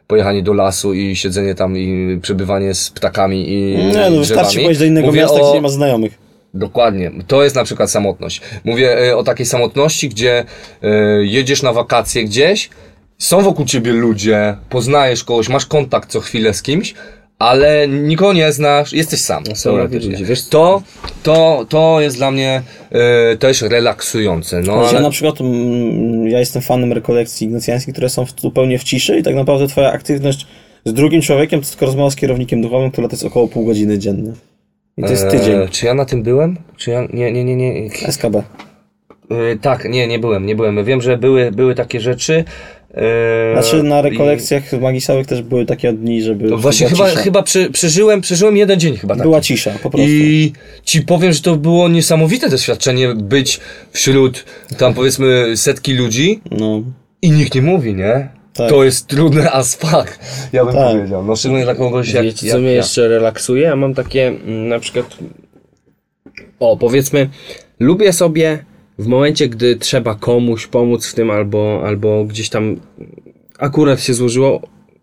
pojechanie 0.06 0.42
do 0.42 0.52
lasu 0.52 0.94
i 0.94 1.16
siedzenie 1.16 1.54
tam 1.54 1.78
i 1.78 2.18
przebywanie 2.22 2.74
z 2.74 2.90
ptakami 2.90 3.52
i 3.52 3.76
Nie, 3.76 4.10
no 4.10 4.18
wystarczy 4.18 4.60
pójść 4.60 4.80
do 4.80 4.86
innego 4.86 5.06
Mówię 5.06 5.20
miasta, 5.20 5.40
o- 5.40 5.44
gdzie 5.44 5.54
nie 5.54 5.62
ma 5.62 5.68
znajomych. 5.68 6.18
Dokładnie. 6.54 7.10
To 7.26 7.44
jest 7.44 7.56
na 7.56 7.64
przykład 7.64 7.90
samotność. 7.90 8.40
Mówię 8.64 9.08
e, 9.08 9.16
o 9.16 9.22
takiej 9.22 9.46
samotności, 9.46 10.08
gdzie 10.08 10.44
e, 10.82 10.88
jedziesz 11.24 11.62
na 11.62 11.72
wakacje 11.72 12.24
gdzieś, 12.24 12.70
są 13.18 13.42
wokół 13.42 13.64
ciebie 13.64 13.92
ludzie, 13.92 14.56
poznajesz 14.68 15.24
kogoś, 15.24 15.48
masz 15.48 15.66
kontakt 15.66 16.10
co 16.10 16.20
chwilę 16.20 16.54
z 16.54 16.62
kimś, 16.62 16.94
ale 17.38 17.88
nikogo 17.88 18.32
nie 18.32 18.52
znasz, 18.52 18.92
jesteś 18.92 19.20
sam. 19.20 19.44
Teoretycznie. 19.62 20.10
ludzie, 20.10 20.24
wiesz- 20.24 20.48
to, 20.48 20.82
to, 21.22 21.66
to 21.68 22.00
jest 22.00 22.16
dla 22.16 22.30
mnie 22.30 22.62
e, 22.90 23.36
też 23.36 23.62
relaksujące. 23.62 24.56
No, 24.56 24.62
Znaczy, 24.64 24.82
Ja 24.82 24.90
ale, 24.90 25.00
na 25.00 25.10
przykład 25.10 25.40
mm, 25.40 26.26
ja 26.28 26.38
jestem 26.38 26.62
fanem 26.62 26.92
rekolekcji 26.92 27.46
ignacjańskich, 27.46 27.94
które 27.94 28.08
są 28.08 28.26
w- 28.26 28.40
zupełnie 28.40 28.78
w 28.78 28.84
ciszy 28.84 29.18
i 29.18 29.22
tak 29.22 29.34
naprawdę 29.34 29.68
twoja 29.68 29.92
aktywność 29.92 30.46
z 30.84 30.92
drugim 30.92 31.22
człowiekiem 31.22 31.60
to 31.60 31.66
tylko 31.68 31.86
rozmowa 31.86 32.10
z 32.10 32.16
kierownikiem 32.16 32.62
duchowym, 32.62 32.90
która 32.90 33.08
to 33.08 33.12
jest 33.12 33.24
około 33.24 33.48
pół 33.48 33.64
godziny 33.66 33.98
dziennie. 33.98 34.32
I 34.96 35.02
to 35.02 35.10
jest 35.10 35.30
tydzień. 35.30 35.54
E, 35.62 35.68
czy 35.68 35.86
ja 35.86 35.94
na 35.94 36.04
tym 36.04 36.22
byłem? 36.22 36.56
Czy 36.76 36.90
ja, 36.90 37.06
nie, 37.12 37.32
nie, 37.32 37.44
nie, 37.44 37.56
nie. 37.56 37.90
SKB. 37.90 38.42
E, 39.52 39.56
tak, 39.56 39.84
nie, 39.88 40.06
nie 40.06 40.18
byłem, 40.18 40.46
nie 40.46 40.56
byłem. 40.56 40.84
Wiem, 40.84 41.02
że 41.02 41.18
były, 41.18 41.50
były 41.52 41.74
takie 41.74 42.00
rzeczy. 42.00 42.44
e, 42.94 43.52
Znaczy 43.52 43.82
na 43.82 44.00
i- 44.00 44.02
rekolekcjach 44.02 44.72
magisowych 44.80 45.26
też 45.26 45.42
były 45.42 45.66
takie 45.66 45.92
dni, 45.92 46.22
żeby 46.22 46.48
No 46.48 46.56
właśnie 46.56 46.88
chyba, 46.88 47.08
cisza. 47.10 47.20
chyba 47.22 47.42
prze, 47.42 47.70
przeżyłem, 47.70 48.20
przeżyłem 48.20 48.56
jeden 48.56 48.80
dzień 48.80 48.96
chyba 48.96 49.14
tak. 49.14 49.22
Była 49.22 49.40
cisza, 49.40 49.70
po 49.70 49.90
prostu. 49.90 50.08
I 50.10 50.52
ci 50.84 51.02
powiem, 51.02 51.32
że 51.32 51.40
to 51.42 51.56
było 51.56 51.88
niesamowite 51.88 52.48
doświadczenie 52.48 53.14
być 53.14 53.60
wśród 53.92 54.44
tam 54.78 54.94
powiedzmy 54.94 55.56
setki 55.56 55.94
ludzi 55.94 56.40
No, 56.50 56.82
i 57.22 57.30
nikt 57.30 57.54
nie 57.54 57.62
mówi, 57.62 57.94
nie? 57.94 58.28
Tak. 58.54 58.70
To 58.70 58.84
jest 58.84 59.06
trudne 59.06 59.50
as 59.52 59.74
fuck, 59.74 60.18
ja 60.52 60.64
bym 60.64 60.74
Tak. 60.74 60.92
powiedział. 60.96 61.24
No 61.24 61.36
szczególnie 61.36 61.64
dla 61.64 61.74
kogoś 61.74 62.12
jak, 62.12 62.24
Wiecie, 62.24 62.46
jak 62.46 62.56
co 62.56 62.60
mnie 62.60 62.70
ja. 62.70 62.76
jeszcze 62.76 63.08
relaksuje? 63.08 63.62
Ja 63.62 63.76
mam 63.76 63.94
takie 63.94 64.26
mm, 64.28 64.68
na 64.68 64.78
przykład. 64.78 65.06
O, 66.60 66.76
powiedzmy, 66.76 67.28
lubię 67.80 68.12
sobie 68.12 68.64
w 69.02 69.06
momencie, 69.06 69.48
gdy 69.48 69.76
trzeba 69.76 70.14
komuś 70.14 70.66
pomóc 70.66 71.06
w 71.06 71.14
tym, 71.14 71.30
albo, 71.30 71.82
albo 71.86 72.24
gdzieś 72.24 72.48
tam 72.48 72.76
akurat 73.58 74.02
się 74.02 74.14
złożyło, 74.14 74.62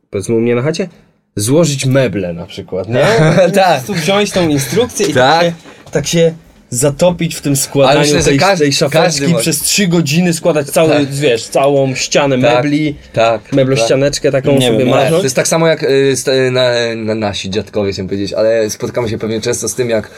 powiedzmy 0.09 0.35
u 0.35 0.39
mnie 0.39 0.55
na 0.55 0.61
chacie, 0.61 0.89
złożyć 1.35 1.85
meble 1.85 2.33
na 2.33 2.45
przykład, 2.45 2.89
nie? 2.89 3.05
Tak. 3.53 3.79
Po 3.79 3.85
prostu 3.85 3.93
wziąć 3.93 4.31
tą 4.31 4.49
instrukcję 4.49 5.07
i 5.07 5.13
Tak. 5.13 5.39
tak, 5.39 5.45
się, 5.45 5.53
tak 5.91 6.07
się 6.07 6.33
zatopić 6.69 7.35
w 7.35 7.41
tym 7.41 7.55
składaniu 7.55 7.99
myślę, 7.99 8.23
tej, 8.23 8.39
każdy- 8.39 8.65
tej 8.65 8.73
szafeczki 8.73 9.35
przez 9.39 9.59
trzy 9.61 9.87
godziny 9.87 10.33
składać 10.33 10.67
cały, 10.67 10.89
Tak. 10.89 11.13
wiesz, 11.13 11.47
całą 11.47 11.95
ścianę 11.95 12.41
Tak, 12.41 12.55
mebli, 12.55 12.95
tak, 13.13 13.53
meblościaneczkę 13.53 14.31
taką 14.31 14.51
Nie 14.57 14.67
sobie 14.67 14.85
wiem, 14.85 14.93
To 15.09 15.23
jest 15.23 15.35
tak 15.35 15.47
samo 15.47 15.67
jak 15.67 15.83
y, 15.83 16.15
na, 16.51 16.71
na 16.95 17.15
nasi 17.15 17.49
dziadkowie, 17.49 17.91
chciałem 17.91 18.07
powiedzieć, 18.07 18.33
ale 18.33 18.69
spotykamy 18.69 19.09
się 19.09 19.17
pewnie 19.17 19.41
często 19.41 19.69
z 19.69 19.75
tym, 19.75 19.89
jak 19.89 20.11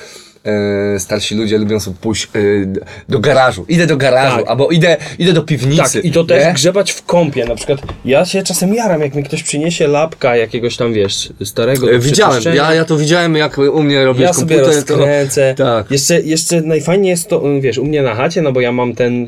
e, 0.45 0.99
starsi 0.99 1.35
ludzie 1.35 1.57
lubią 1.57 1.79
sobie 1.79 1.97
pójść 2.01 2.25
e, 2.25 2.29
do 3.09 3.19
garażu. 3.19 3.65
Idę 3.69 3.87
do 3.87 3.97
garażu, 3.97 4.37
Tak. 4.37 4.47
albo 4.47 4.69
idę, 4.69 4.97
idę 5.19 5.33
do 5.33 5.41
piwnicy. 5.43 5.93
Tak, 5.93 6.05
i 6.05 6.11
to 6.11 6.23
też 6.23 6.45
nie? 6.45 6.53
grzebać 6.53 6.91
w 6.91 7.05
kąpie. 7.05 7.45
Na 7.45 7.55
przykład 7.55 7.79
ja 8.05 8.25
się 8.25 8.43
czasem 8.43 8.73
jaram, 8.73 9.01
jak 9.01 9.15
mi 9.15 9.23
ktoś 9.23 9.43
przyniesie 9.43 9.87
lapka 9.87 10.35
jakiegoś 10.35 10.77
tam, 10.77 10.93
wiesz, 10.93 11.33
starego 11.43 11.91
E, 11.91 11.99
Widziałem, 11.99 12.43
ja, 12.53 12.73
ja 12.73 12.85
to 12.85 12.97
widziałem, 12.97 13.35
jak 13.35 13.57
u 13.57 13.83
mnie 13.83 14.05
robisz 14.05 14.21
Ja 14.23 14.33
sobie 14.33 14.55
komputer. 14.55 14.83
to- 14.83 14.95
rozkręcę. 14.97 15.55
Tak. 15.57 15.91
Jeszcze, 15.91 16.21
jeszcze 16.21 16.61
najfajniej 16.61 17.09
jest 17.09 17.29
to, 17.29 17.41
wiesz, 17.59 17.77
u 17.77 17.85
mnie 17.85 18.01
na 18.01 18.15
chacie, 18.15 18.41
no 18.41 18.51
bo 18.51 18.61
ja 18.61 18.71
mam 18.71 18.95
ten, 18.95 19.27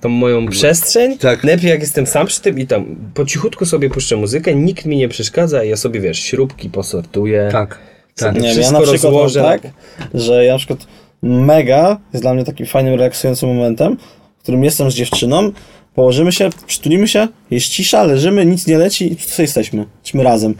tą 0.00 0.08
moją 0.08 0.48
przestrzeń. 0.48 1.18
Tak. 1.18 1.44
Najpierw 1.44 1.64
jak 1.64 1.80
jestem 1.80 2.06
sam 2.06 2.26
przy 2.26 2.40
tym 2.42 2.58
i 2.58 2.66
tam 2.66 2.84
po 3.14 3.24
cichutku 3.24 3.66
sobie 3.66 3.90
puszczę 3.90 4.16
muzykę, 4.16 4.54
nikt 4.54 4.84
mi 4.86 4.96
nie 4.96 5.08
przeszkadza 5.08 5.64
i 5.64 5.68
ja 5.68 5.76
sobie, 5.76 6.00
wiesz, 6.00 6.18
śrubki 6.18 6.70
posortuję. 6.70 7.48
Tak. 7.52 7.78
Tak. 8.16 8.34
Nie 8.34 8.54
wiem, 8.54 8.60
ja 8.60 8.70
na 8.70 8.80
przykład 8.80 9.02
rozłożę. 9.02 9.42
tak, 9.42 9.62
że 10.14 10.44
ja 10.44 10.52
na 10.52 10.58
przykład 10.58 10.86
mega 11.22 11.98
jest 12.12 12.24
dla 12.24 12.34
mnie 12.34 12.44
takim 12.44 12.66
fajnym, 12.66 12.94
relaksującym 12.94 13.48
momentem, 13.48 13.96
w 14.38 14.42
którym 14.42 14.64
jestem 14.64 14.90
z 14.90 14.94
dziewczyną, 14.94 15.52
położymy 15.94 16.32
się, 16.32 16.50
przytulimy 16.66 17.08
się, 17.08 17.28
jest 17.50 17.68
cisza, 17.68 18.04
leżymy, 18.04 18.46
nic 18.46 18.66
nie 18.66 18.78
leci 18.78 19.12
i 19.12 19.16
tutaj 19.16 19.44
jesteśmy. 19.44 19.86
Jesteśmy 19.94 20.22
razem. 20.22 20.54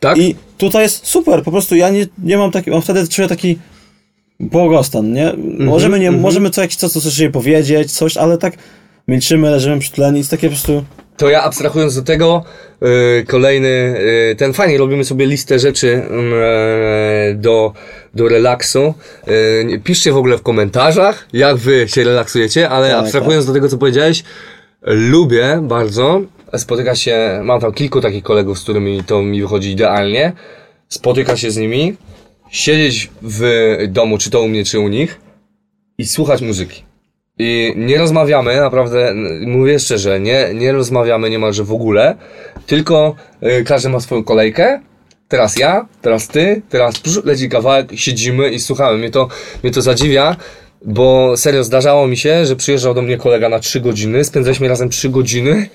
Tak? 0.00 0.18
I 0.18 0.34
tutaj 0.58 0.82
jest 0.82 1.06
super, 1.06 1.42
po 1.42 1.50
prostu 1.50 1.76
ja 1.76 1.90
nie, 1.90 2.06
nie 2.18 2.38
mam 2.38 2.50
taki, 2.50 2.70
mam 2.70 2.82
wtedy 2.82 3.08
czuję 3.08 3.28
taki 3.28 3.58
błogostan, 4.40 5.12
nie? 5.12 5.32
Możemy, 5.58 6.00
nie, 6.00 6.10
możemy 6.10 6.50
co 6.50 6.62
jakiś 6.62 6.76
czas 6.76 6.92
coś 6.92 7.02
sobie 7.02 7.30
powiedzieć, 7.30 7.92
coś, 7.92 8.16
ale 8.16 8.38
tak 8.38 8.56
milczymy, 9.08 9.50
leżymy 9.50 9.78
przytuleni, 9.78 10.18
jest 10.18 10.30
takie 10.30 10.48
po 10.48 10.54
prostu... 10.54 10.84
To 11.20 11.30
ja 11.30 11.42
abstrahując 11.42 11.96
do 11.96 12.02
tego, 12.02 12.44
y, 13.20 13.24
kolejny, 13.26 13.68
y, 14.30 14.36
ten 14.38 14.52
fajnie, 14.52 14.78
robimy 14.78 15.04
sobie 15.04 15.26
listę 15.26 15.58
rzeczy 15.58 16.02
e, 16.02 17.34
do, 17.34 17.72
do 18.14 18.28
relaksu. 18.28 18.94
Y, 19.28 19.80
piszcie 19.84 20.12
w 20.12 20.16
ogóle 20.16 20.38
w 20.38 20.42
komentarzach, 20.42 21.28
jak 21.32 21.56
wy 21.56 21.88
się 21.88 22.04
relaksujecie, 22.04 22.68
ale 22.68 22.90
Tak, 22.90 23.00
abstrahując 23.00 23.46
do 23.46 23.52
tego, 23.52 23.68
co 23.68 23.78
powiedziałeś, 23.78 24.24
lubię 24.82 25.60
bardzo, 25.62 26.20
spotyka 26.56 26.94
się, 26.94 27.40
mam 27.44 27.60
tam 27.60 27.72
kilku 27.72 28.00
takich 28.00 28.24
kolegów, 28.24 28.58
z 28.58 28.62
którymi 28.62 29.04
to 29.04 29.22
mi 29.22 29.42
wychodzi 29.42 29.70
idealnie, 29.70 30.32
spotyka 30.88 31.36
się 31.36 31.50
z 31.50 31.56
nimi, 31.56 31.96
siedzieć 32.50 33.10
w 33.22 33.76
domu, 33.88 34.18
czy 34.18 34.30
to 34.30 34.42
u 34.42 34.48
mnie, 34.48 34.64
czy 34.64 34.78
u 34.80 34.88
nich 34.88 35.20
i 35.98 36.06
słuchać 36.06 36.40
muzyki. 36.40 36.89
I 37.42 37.72
nie 37.76 37.98
rozmawiamy, 37.98 38.56
naprawdę, 38.56 39.14
mówię 39.46 39.78
szczerze, 39.78 40.20
nie, 40.20 40.54
nie 40.54 40.72
rozmawiamy 40.72 41.30
niemalże 41.30 41.64
w 41.64 41.72
ogóle, 41.72 42.16
tylko 42.66 43.14
y, 43.42 43.64
każdy 43.64 43.88
ma 43.88 44.00
swoją 44.00 44.24
kolejkę. 44.24 44.80
Teraz 45.28 45.58
ja, 45.58 45.86
teraz 46.02 46.28
ty, 46.28 46.62
teraz 46.68 46.98
psz, 46.98 47.24
leci 47.24 47.48
kawałek, 47.48 47.88
siedzimy 47.94 48.50
i 48.50 48.60
słuchamy. 48.60 48.98
Mnie 48.98 49.10
to, 49.10 49.28
mnie 49.62 49.72
to 49.72 49.82
zadziwia, 49.82 50.36
bo 50.84 51.36
serio 51.36 51.64
zdarzało 51.64 52.06
mi 52.06 52.16
się, 52.16 52.46
że 52.46 52.56
przyjeżdżał 52.56 52.94
do 52.94 53.02
mnie 53.02 53.16
kolega 53.16 53.48
na 53.48 53.58
3 53.58 53.80
godziny, 53.80 54.24
spędzaliśmy 54.24 54.68
razem 54.68 54.88
3 54.88 55.08
godziny, 55.08 55.68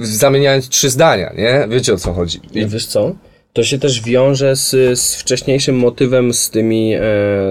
zamieniając 0.00 0.68
trzy 0.68 0.90
zdania, 0.90 1.32
nie? 1.36 1.66
Wiecie 1.68 1.92
o 1.92 1.96
co 1.96 2.12
chodzi. 2.12 2.40
I 2.54 2.66
wiesz 2.66 2.86
co? 2.86 3.14
To 3.52 3.64
się 3.64 3.78
też 3.78 4.02
wiąże 4.02 4.56
z, 4.56 4.98
z 5.00 5.16
wcześniejszym 5.16 5.76
motywem, 5.76 6.34
z 6.34 6.50
tymi, 6.50 6.94
e, 6.94 7.00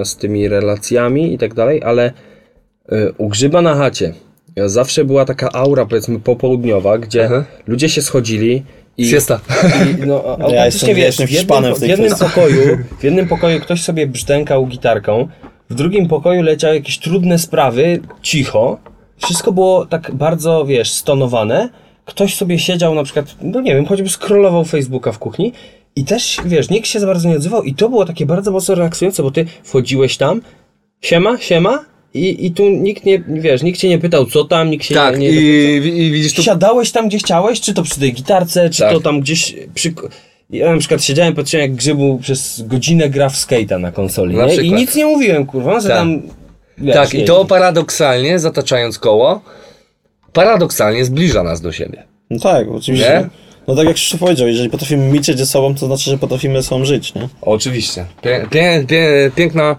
z 0.06 0.16
tymi 0.16 0.48
relacjami 0.48 1.34
i 1.34 1.38
tak 1.38 1.54
dalej, 1.54 1.82
ale 1.84 2.14
u 3.18 3.30
grzyba 3.30 3.62
na 3.62 3.76
chacie. 3.76 4.14
Zawsze 4.66 5.06
była 5.06 5.26
taka 5.26 5.50
aura, 5.52 5.86
powiedzmy, 5.86 6.20
popołudniowa, 6.20 6.98
gdzie 6.98 7.26
Aha. 7.26 7.44
ludzie 7.68 7.90
się 7.90 8.02
schodzili 8.02 8.64
i, 8.98 9.06
Siesta. 9.06 9.40
i 10.04 10.06
no, 10.06 10.24
a- 10.26 10.44
autentycznie, 10.44 10.94
jestem- 10.94 10.96
wiesz, 10.96 11.16
w 11.18 11.32
jednym, 11.32 11.74
w 11.74 11.78
w 11.78 11.80
tej 11.80 11.90
jednym 11.90 12.16
pokoju, 12.16 12.78
w 13.00 13.04
jednym 13.04 13.28
pokoju 13.28 13.60
ktoś 13.60 13.82
sobie 13.84 14.08
brzdękał 14.08 14.68
gitarką, 14.68 15.28
w 15.70 15.76
drugim 15.76 16.08
pokoju 16.08 16.42
leciały 16.42 16.76
jakieś 16.76 17.00
trudne 17.00 17.40
sprawy, 17.40 18.00
cicho, 18.22 18.78
wszystko 19.18 19.52
było 19.52 19.86
tak 19.86 20.12
bardzo, 20.16 20.66
wiesz, 20.66 20.92
stonowane, 20.92 21.70
ktoś 22.06 22.36
sobie 22.36 22.60
siedział 22.60 22.96
na 22.96 23.04
przykład, 23.04 23.26
no 23.42 23.62
nie 23.62 23.76
wiem, 23.76 23.86
choćby 23.86 24.10
scrollował 24.10 24.66
Facebooka 24.66 25.12
w 25.12 25.20
kuchni 25.20 25.54
i 25.96 26.04
też, 26.06 26.38
wiesz, 26.46 26.70
nikt 26.70 26.88
się 26.88 27.00
za 27.00 27.08
bardzo 27.08 27.30
nie 27.30 27.36
odzywał 27.36 27.64
i 27.64 27.74
to 27.76 27.90
było 27.90 28.06
takie 28.06 28.26
bardzo 28.26 28.52
mocno 28.52 28.76
relaksujące, 28.76 29.24
bo 29.24 29.32
ty 29.32 29.46
wchodziłeś 29.64 30.18
tam, 30.18 30.42
siema, 31.02 31.38
siema 31.38 31.86
i, 32.14 32.46
i 32.46 32.52
tu 32.52 32.70
nikt 32.70 33.06
nie, 33.06 33.24
wiesz, 33.28 33.64
nikt 33.64 33.80
cię 33.80 33.90
nie 33.90 34.00
pytał 34.00 34.26
co 34.26 34.44
tam, 34.44 34.70
nikt 34.70 34.86
się 34.86 34.96
Tak, 34.96 35.20
nie, 35.20 35.30
i, 35.30 35.36
nie 35.36 35.78
i 35.78 36.12
widzisz 36.12 36.34
tu 36.34 36.44
Siadałeś 36.44 36.92
tam, 36.92 37.08
gdzie 37.08 37.18
chciałeś, 37.18 37.62
czy 37.62 37.74
to 37.74 37.84
przy 37.84 38.00
tej 38.00 38.14
gitarce, 38.14 38.70
czy 38.70 38.80
Tak. 38.80 38.94
to 38.94 39.00
tam 39.00 39.22
gdzieś 39.22 39.56
przy... 39.74 39.94
Ja 40.50 40.72
na 40.74 40.78
przykład 40.80 41.04
siedziałem, 41.04 41.34
patrzyłem 41.36 41.62
jak 41.62 41.76
Grzybu 41.76 42.20
przez 42.22 42.62
godzinę 42.68 43.10
gra 43.10 43.30
w 43.30 43.36
skate'a 43.36 43.80
na 43.80 43.92
konsoli, 43.92 44.36
Na 44.36 44.46
nie? 44.46 44.56
I 44.56 44.74
nic 44.74 44.96
nie 44.96 45.06
mówiłem, 45.06 45.46
kurwa, 45.46 45.80
że 45.80 45.88
Tak. 45.90 45.98
tam... 45.98 46.22
Wiesz, 46.78 46.96
Tak, 46.96 47.14
i 47.14 47.18
nie- 47.18 47.26
to 47.26 47.46
paradoksalnie, 47.46 48.40
zataczając 48.40 49.00
koło, 49.00 49.42
paradoksalnie 50.34 51.06
zbliża 51.06 51.44
nas 51.44 51.62
do 51.62 51.72
siebie. 51.72 52.04
No 52.30 52.40
tak, 52.40 52.68
oczywiście. 52.72 53.10
Nie? 53.10 53.51
No 53.68 53.76
tak 53.76 53.86
jak 53.86 53.96
Krzysztof 53.96 54.20
powiedział, 54.20 54.48
jeżeli 54.48 54.70
potrafimy 54.70 55.06
milczeć 55.12 55.38
ze 55.38 55.46
sobą, 55.46 55.76
to 55.76 55.86
znaczy, 55.86 56.10
że 56.12 56.18
potrafimy 56.18 56.62
ze 56.62 56.68
sobą 56.68 56.86
żyć, 56.86 57.14
nie? 57.14 57.28
Oczywiście. 57.42 58.06
Pię, 58.22 58.46
pię, 58.50 58.84
pię, 58.88 59.32
piękna, 59.36 59.76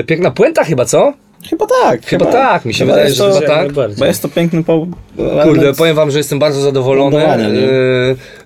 e, 0.00 0.04
piękna 0.04 0.30
puenta 0.30 0.64
chyba, 0.64 0.84
co? 0.84 1.12
Chyba 1.50 1.66
tak. 1.66 2.06
Chyba 2.06 2.26
tak, 2.26 2.64
mi 2.64 2.74
się 2.74 2.84
wydaje, 2.84 3.04
jest 3.04 3.16
że 3.16 3.24
to, 3.24 3.40
chyba 3.40 3.46
tak. 3.54 3.72
Bo 3.98 4.04
jest 4.04 4.22
to 4.22 4.28
piękny 4.28 4.64
po... 4.64 4.86
Kurde, 5.42 5.74
powiem 5.74 5.96
wam, 5.96 6.10
że 6.10 6.18
jestem 6.18 6.38
bardzo 6.38 6.60
zadowolony, 6.60 7.26
e, 7.26 7.38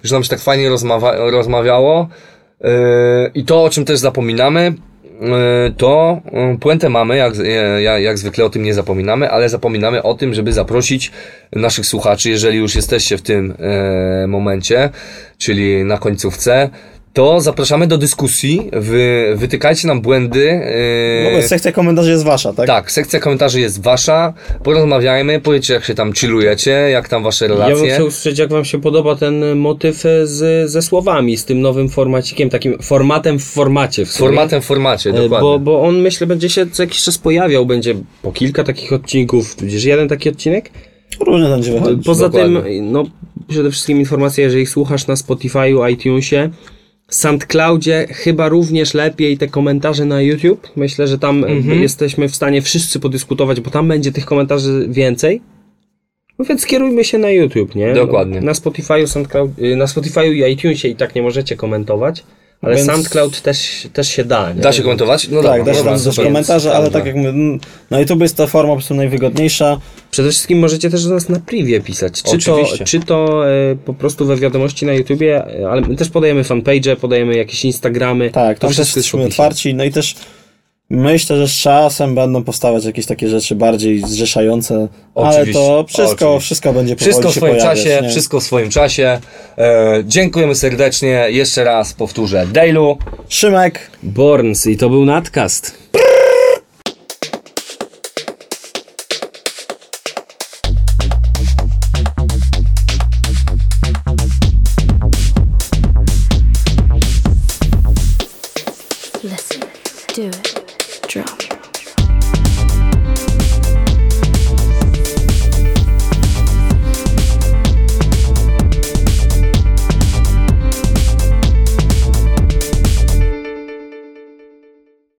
że 0.04 0.14
nam 0.14 0.24
się 0.24 0.30
tak 0.30 0.40
fajnie 0.40 0.70
rozmawa- 0.70 1.30
rozmawiało. 1.30 2.08
E, 2.60 2.68
I 3.34 3.44
to, 3.44 3.64
o 3.64 3.70
czym 3.70 3.84
też 3.84 3.98
zapominamy, 3.98 4.74
to 5.76 6.20
e, 6.32 6.58
puentę 6.60 6.88
mamy, 6.88 7.16
jak, 7.16 7.34
e, 7.44 7.82
jak, 8.02 8.18
zwykle 8.18 8.44
o 8.44 8.50
tym 8.50 8.62
nie 8.62 8.74
zapominamy, 8.74 9.30
ale 9.30 9.48
zapominamy 9.48 10.02
o 10.02 10.14
tym, 10.14 10.34
żeby 10.34 10.52
zaprosić 10.52 11.12
naszych 11.52 11.86
słuchaczy, 11.86 12.30
jeżeli 12.30 12.58
już 12.58 12.74
jesteście 12.74 13.18
w 13.18 13.22
tym 13.22 13.54
e, 13.58 14.26
momencie, 14.26 14.90
czyli 15.38 15.84
na 15.84 15.98
końcówce, 15.98 16.70
to 17.16 17.40
zapraszamy 17.40 17.86
do 17.86 17.98
dyskusji, 17.98 18.70
wy, 18.72 19.32
wytykajcie 19.36 19.88
nam 19.88 20.00
błędy. 20.00 20.50
e, 20.50 21.30
No 21.32 21.36
bo 21.40 21.42
sekcja 21.48 21.72
komentarzy 21.72 22.10
jest 22.10 22.24
wasza, 22.24 22.52
tak? 22.52 22.66
tak, 22.66 22.90
sekcja 22.90 23.20
komentarzy 23.20 23.60
jest 23.60 23.82
wasza. 23.82 24.34
Porozmawiajmy, 24.62 25.40
powiedzcie 25.40 25.74
jak 25.74 25.84
się 25.84 25.94
tam 25.94 26.12
chillujecie, 26.12 26.70
jak 26.70 27.08
tam 27.08 27.22
wasze 27.22 27.44
Ja 27.44 27.48
bym 27.48 27.58
relacje. 27.58 27.90
chciał 27.94 28.06
usłyszeć, 28.06 28.38
jak 28.38 28.50
wam 28.50 28.64
się 28.64 28.80
podoba 28.80 29.16
ten 29.16 29.56
motyw 29.56 30.06
e, 30.06 30.26
z, 30.26 30.70
ze 30.70 30.82
słowami, 30.82 31.36
z 31.36 31.44
tym 31.44 31.60
nowym 31.60 31.88
formacikiem, 31.88 32.50
takim 32.50 32.78
formatem 32.82 33.38
w 33.38 33.44
formacie. 33.44 34.06
W 34.06 34.12
formatem 34.12 34.62
w 34.62 34.64
formacie, 34.64 35.10
E, 35.10 35.12
dokładnie. 35.12 35.40
Bo, 35.48 35.58
bo 35.58 35.82
on 35.82 36.00
myślę 36.00 36.26
będzie 36.26 36.48
się 36.48 36.66
co 36.66 36.82
jakiś 36.82 37.02
czas 37.02 37.18
pojawiał, 37.18 37.66
będzie 37.66 37.94
po 38.22 38.32
kilka 38.32 38.64
takich 38.64 38.92
odcinków, 38.92 39.56
tudzież 39.56 39.84
jeden 39.84 40.08
taki 40.08 40.28
odcinek. 40.28 40.70
Różnie 41.26 41.48
będzie 41.48 41.72
wychodzić. 41.72 42.06
Poza 42.06 42.28
dokładnie. 42.28 42.60
tym, 42.62 42.92
no 42.92 43.04
przede 43.48 43.70
wszystkim 43.70 43.98
informacja, 43.98 44.44
jeżeli 44.44 44.66
słuchasz 44.66 45.06
na 45.06 45.14
Spotify'u, 45.14 45.90
iTunesie, 45.92 46.50
SoundCloudzie 47.08 48.06
chyba 48.10 48.48
również 48.48 48.94
lepiej 48.94 49.38
te 49.38 49.48
komentarze 49.48 50.04
na 50.04 50.20
YouTube. 50.22 50.68
Myślę, 50.76 51.06
że 51.06 51.18
tam 51.18 51.44
Mhm. 51.44 51.82
jesteśmy 51.82 52.28
w 52.28 52.36
stanie 52.36 52.62
wszyscy 52.62 53.00
podyskutować, 53.00 53.60
bo 53.60 53.70
tam 53.70 53.88
będzie 53.88 54.12
tych 54.12 54.24
komentarzy 54.24 54.86
więcej. 54.88 55.40
No 56.38 56.44
więc 56.44 56.66
kierujmy 56.66 57.04
się 57.04 57.18
na 57.18 57.30
YouTube, 57.30 57.74
nie? 57.74 57.94
Dokładnie. 57.94 58.40
Na 58.40 58.52
Spotify'u, 58.52 59.06
SoundCloud, 59.06 59.58
y, 59.58 59.76
na 59.76 59.84
Spotify'u 59.84 60.32
i 60.32 60.52
iTunesie 60.52 60.88
i 60.88 60.96
tak 60.96 61.14
nie 61.14 61.22
możecie 61.22 61.56
komentować, 61.56 62.24
ale 62.62 62.76
Więc- 62.76 62.86
SoundCloud 62.86 63.40
też, 63.42 63.88
też 63.92 64.08
się 64.08 64.24
da, 64.24 64.52
nie? 64.52 64.60
Da 64.60 64.72
się 64.72 64.82
komentować? 64.82 65.28
No 65.28 65.42
Tak, 65.42 65.58
dobra, 65.58 65.64
da 65.64 65.72
się 65.72 65.78
dobra, 65.78 65.92
tam 65.92 66.04
też 66.04 66.16
komentarze, 66.16 66.72
ale 66.76 66.90
tak 66.90 67.06
jak 67.06 67.14
mówię, 67.16 67.28
mm, 67.28 67.60
na 67.90 68.00
YouTube 68.00 68.20
jest 68.20 68.36
ta 68.36 68.46
forma 68.46 68.68
po 68.72 68.76
prostu 68.76 68.94
najwygodniejsza. 68.94 69.80
Przede 70.10 70.30
wszystkim 70.30 70.58
możecie 70.58 70.90
też 70.90 71.04
do 71.04 71.14
nas 71.14 71.28
na 71.28 71.40
privie 71.40 71.80
pisać. 71.80 72.22
Czy 72.22 72.38
to, 72.38 72.54
Oczywiście. 72.54 72.84
czy 72.84 73.00
to 73.00 73.50
e, 73.50 73.76
po 73.84 73.94
prostu 73.94 74.26
we 74.26 74.36
wiadomości 74.36 74.86
na 74.86 74.92
YouTubie, 74.92 75.60
e, 75.60 75.68
ale 75.68 75.80
my 75.80 75.96
też 75.96 76.08
podajemy 76.08 76.44
fanpage, 76.44 76.96
podajemy 76.96 77.36
jakieś 77.36 77.64
Instagramy. 77.64 78.30
Tak, 78.30 78.58
to 78.58 78.60
tam 78.60 78.68
też 78.68 78.76
wszystko 78.76 78.98
jesteśmy 78.98 79.24
otwarci. 79.24 79.74
No 79.74 79.84
i 79.84 79.90
też 79.90 80.14
myślę, 80.90 81.36
że 81.36 81.48
z 81.48 81.52
czasem 81.52 82.14
będą 82.14 82.44
powstawać 82.44 82.84
jakieś 82.84 83.06
takie 83.06 83.28
rzeczy 83.28 83.54
bardziej 83.54 84.02
zrzeszające, 84.02 84.88
ale 85.14 85.28
Oczywiście, 85.28 85.52
to 85.52 85.84
wszystko, 85.88 86.28
oczywiście. 86.28 86.40
wszystko 86.40 86.72
będzie 86.72 86.96
Wszystko 86.96 87.28
w 87.28 87.34
swoim 87.34 87.54
pojawiać, 87.56 87.78
czasie, 87.78 88.02
nie? 88.02 88.08
wszystko 88.10 88.40
w 88.40 88.42
swoim 88.42 88.70
czasie. 88.70 89.20
E, 89.58 90.02
dziękujemy 90.06 90.54
serdecznie. 90.54 91.26
Jeszcze 91.28 91.64
raz 91.64 91.92
powtórzę. 91.92 92.46
Dailu. 92.52 92.98
Szymek, 93.28 93.90
Borns 94.02 94.66
i 94.66 94.76
to 94.76 94.90
był 94.90 95.04
nadcast. 95.04 95.85